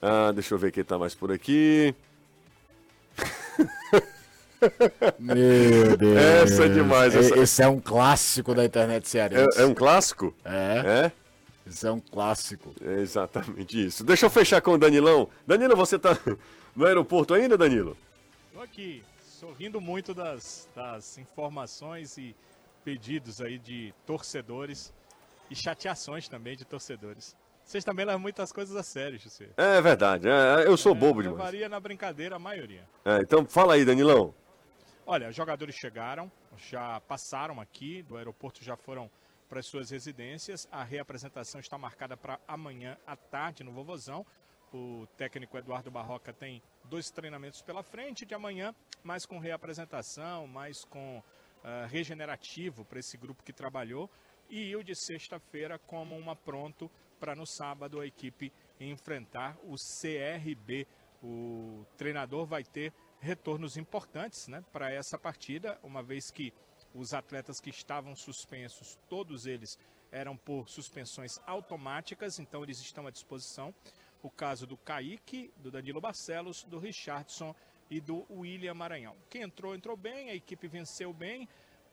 Ah, 0.02 0.32
deixa 0.32 0.54
eu 0.54 0.58
ver 0.58 0.72
quem 0.72 0.82
tá 0.82 0.98
mais 0.98 1.14
por 1.14 1.30
aqui. 1.30 1.94
Meu 5.18 5.96
Deus. 5.96 6.16
Essa 6.18 6.64
é 6.64 6.68
demais. 6.68 7.14
Essa... 7.14 7.38
Esse 7.38 7.62
é 7.62 7.68
um 7.68 7.80
clássico 7.80 8.54
da 8.54 8.64
internet 8.64 9.08
cearense. 9.08 9.58
É, 9.58 9.62
é 9.62 9.66
um 9.66 9.74
clássico? 9.74 10.34
É. 10.44 10.82
É? 11.06 11.12
Isso 11.66 11.86
é 11.86 11.92
um 11.92 12.00
clássico. 12.00 12.74
É 12.84 13.00
exatamente 13.00 13.86
isso. 13.86 14.02
Deixa 14.02 14.26
eu 14.26 14.30
fechar 14.30 14.61
com 14.61 14.72
o 14.72 14.78
Danilão. 14.78 15.28
Danilo, 15.46 15.76
você 15.76 15.98
tá 15.98 16.18
no 16.74 16.86
aeroporto 16.86 17.34
ainda, 17.34 17.56
Danilo? 17.56 17.96
Tô 18.52 18.60
aqui, 18.60 19.02
Sorrindo 19.40 19.80
muito 19.80 20.12
das, 20.12 20.68
das 20.76 21.16
informações 21.16 22.18
e 22.18 22.36
pedidos 22.84 23.40
aí 23.40 23.58
de 23.58 23.94
torcedores 24.04 24.92
e 25.50 25.56
chateações 25.56 26.28
também 26.28 26.54
de 26.54 26.66
torcedores. 26.66 27.34
Vocês 27.64 27.82
também 27.82 28.04
levam 28.04 28.20
muitas 28.20 28.52
coisas 28.52 28.76
a 28.76 28.82
sério, 28.82 29.18
José. 29.18 29.48
É 29.56 29.80
verdade, 29.80 30.28
é, 30.28 30.66
eu 30.66 30.76
sou 30.76 30.94
bobo 30.94 31.22
demais. 31.22 31.38
Levaria 31.38 31.70
na 31.70 31.80
brincadeira 31.80 32.36
a 32.36 32.38
maioria. 32.38 32.86
É, 33.02 33.20
então 33.22 33.46
fala 33.46 33.74
aí, 33.74 33.84
Danilão. 33.84 34.34
Olha, 35.06 35.30
os 35.30 35.34
jogadores 35.34 35.74
chegaram, 35.74 36.30
já 36.58 37.00
passaram 37.00 37.62
aqui 37.62 38.02
do 38.02 38.18
aeroporto, 38.18 38.62
já 38.62 38.76
foram 38.76 39.10
para 39.48 39.60
as 39.60 39.66
suas 39.66 39.88
residências. 39.88 40.68
A 40.70 40.84
reapresentação 40.84 41.62
está 41.62 41.78
marcada 41.78 42.14
para 42.14 42.38
amanhã 42.46 42.98
à 43.06 43.16
tarde 43.16 43.64
no 43.64 43.72
Vovozão. 43.72 44.26
O 44.72 45.06
técnico 45.16 45.58
Eduardo 45.58 45.90
Barroca 45.90 46.32
tem 46.32 46.62
dois 46.84 47.10
treinamentos 47.10 47.60
pela 47.60 47.82
frente 47.82 48.24
de 48.24 48.34
amanhã, 48.34 48.74
mais 49.02 49.26
com 49.26 49.38
reapresentação, 49.38 50.46
mais 50.46 50.84
com 50.84 51.18
uh, 51.18 51.86
regenerativo 51.88 52.84
para 52.84 53.00
esse 53.00 53.16
grupo 53.16 53.42
que 53.42 53.52
trabalhou. 53.52 54.08
E 54.48 54.74
o 54.76 54.84
de 54.84 54.94
sexta-feira 54.94 55.78
como 55.78 56.16
uma 56.16 56.36
pronto 56.36 56.90
para 57.18 57.34
no 57.34 57.46
sábado 57.46 58.00
a 58.00 58.06
equipe 58.06 58.52
enfrentar 58.78 59.56
o 59.64 59.74
CRB. 59.74 60.86
O 61.22 61.84
treinador 61.96 62.46
vai 62.46 62.64
ter 62.64 62.92
retornos 63.20 63.76
importantes 63.76 64.48
né, 64.48 64.64
para 64.72 64.92
essa 64.92 65.18
partida, 65.18 65.78
uma 65.82 66.02
vez 66.02 66.30
que 66.30 66.52
os 66.94 67.12
atletas 67.12 67.60
que 67.60 67.70
estavam 67.70 68.16
suspensos, 68.16 68.98
todos 69.08 69.46
eles 69.46 69.78
eram 70.10 70.36
por 70.36 70.68
suspensões 70.68 71.38
automáticas, 71.46 72.38
então 72.38 72.62
eles 72.62 72.80
estão 72.80 73.06
à 73.06 73.10
disposição. 73.10 73.72
O 74.22 74.30
caso 74.30 74.66
do 74.66 74.76
Kaique, 74.76 75.52
do 75.56 75.70
Danilo 75.70 76.00
Barcelos, 76.00 76.64
do 76.64 76.78
Richardson 76.78 77.54
e 77.90 78.00
do 78.00 78.26
William 78.30 78.74
Maranhão. 78.74 79.16
Quem 79.28 79.42
entrou, 79.42 79.74
entrou 79.74 79.96
bem, 79.96 80.30
a 80.30 80.34
equipe 80.34 80.68
venceu 80.68 81.12
bem. 81.12 81.48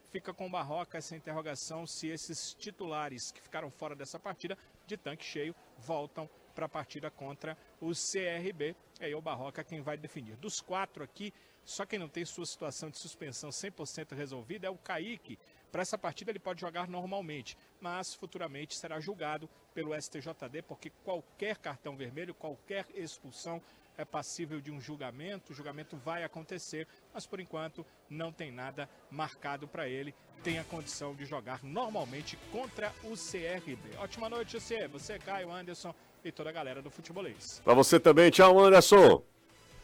Fica 0.09 0.33
com 0.33 0.49
Barroca 0.49 0.97
essa 0.97 1.15
interrogação 1.15 1.85
se 1.85 2.07
esses 2.07 2.53
titulares 2.53 3.31
que 3.31 3.41
ficaram 3.41 3.69
fora 3.69 3.95
dessa 3.95 4.17
partida 4.17 4.57
de 4.85 4.95
tanque 4.95 5.25
cheio 5.25 5.53
voltam 5.77 6.29
para 6.55 6.65
a 6.65 6.69
partida 6.69 7.11
contra 7.11 7.57
o 7.81 7.91
CRB. 7.91 8.75
É 8.99 9.13
o 9.15 9.21
Barroca 9.21 9.63
quem 9.63 9.81
vai 9.81 9.97
definir. 9.97 10.37
Dos 10.37 10.61
quatro 10.61 11.03
aqui, 11.03 11.33
só 11.63 11.85
quem 11.85 11.99
não 11.99 12.07
tem 12.07 12.23
sua 12.25 12.45
situação 12.45 12.89
de 12.89 12.97
suspensão 12.97 13.49
100% 13.49 14.15
resolvida 14.15 14.67
é 14.67 14.69
o 14.69 14.77
Kaique. 14.77 15.37
Para 15.71 15.81
essa 15.81 15.97
partida 15.97 16.31
ele 16.31 16.39
pode 16.39 16.61
jogar 16.61 16.87
normalmente, 16.87 17.57
mas 17.79 18.13
futuramente 18.13 18.75
será 18.75 18.99
julgado 18.99 19.49
pelo 19.73 19.93
STJD, 19.99 20.61
porque 20.67 20.91
qualquer 21.03 21.57
cartão 21.57 21.95
vermelho, 21.95 22.33
qualquer 22.33 22.85
expulsão 22.95 23.61
é 23.97 24.05
passível 24.05 24.61
de 24.61 24.71
um 24.71 24.79
julgamento. 24.79 25.51
O 25.51 25.55
julgamento 25.55 25.97
vai 25.97 26.23
acontecer, 26.23 26.87
mas 27.13 27.25
por 27.25 27.39
enquanto 27.39 27.85
não 28.09 28.31
tem 28.31 28.51
nada 28.51 28.89
marcado 29.09 29.67
para 29.67 29.87
ele. 29.87 30.13
Tem 30.43 30.59
a 30.59 30.63
condição 30.63 31.15
de 31.15 31.25
jogar 31.25 31.63
normalmente 31.63 32.37
contra 32.51 32.93
o 33.03 33.15
CRB. 33.17 33.97
Ótima 33.97 34.29
noite, 34.29 34.59
você, 34.59 34.87
você, 34.87 35.17
Caio 35.17 35.51
Anderson 35.51 35.93
e 36.23 36.31
toda 36.31 36.49
a 36.49 36.53
galera 36.53 36.81
do 36.81 36.91
futebolês. 36.91 37.59
Pra 37.63 37.73
você 37.73 37.99
também, 37.99 38.29
tchau, 38.29 38.59
Anderson. 38.59 39.23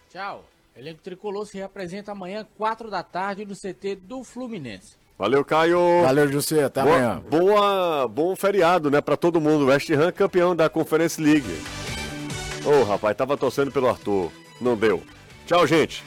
Tchau. 0.09 0.45
Elenco 0.75 1.01
Tricolor 1.01 1.45
se 1.45 1.57
representa 1.57 2.11
amanhã, 2.11 2.47
4 2.57 2.89
da 2.89 3.03
tarde, 3.03 3.45
no 3.45 3.55
CT 3.55 3.95
do 3.95 4.23
Fluminense. 4.23 4.97
Valeu, 5.17 5.45
Caio. 5.45 6.01
Valeu, 6.03 6.31
José. 6.31 6.63
Até 6.63 6.81
boa, 6.81 6.95
amanhã. 6.95 7.21
Boa, 7.29 8.07
bom 8.07 8.35
feriado, 8.35 8.89
né, 8.89 9.01
pra 9.01 9.15
todo 9.15 9.39
mundo. 9.39 9.67
West 9.67 9.89
Ham 9.91 10.11
campeão 10.11 10.55
da 10.55 10.69
Conference 10.69 11.21
League. 11.21 11.61
Ô, 12.65 12.81
oh, 12.81 12.83
rapaz, 12.83 13.15
tava 13.15 13.37
torcendo 13.37 13.71
pelo 13.71 13.89
Arthur. 13.89 14.31
Não 14.59 14.75
deu. 14.75 15.03
Tchau, 15.45 15.67
gente. 15.67 16.03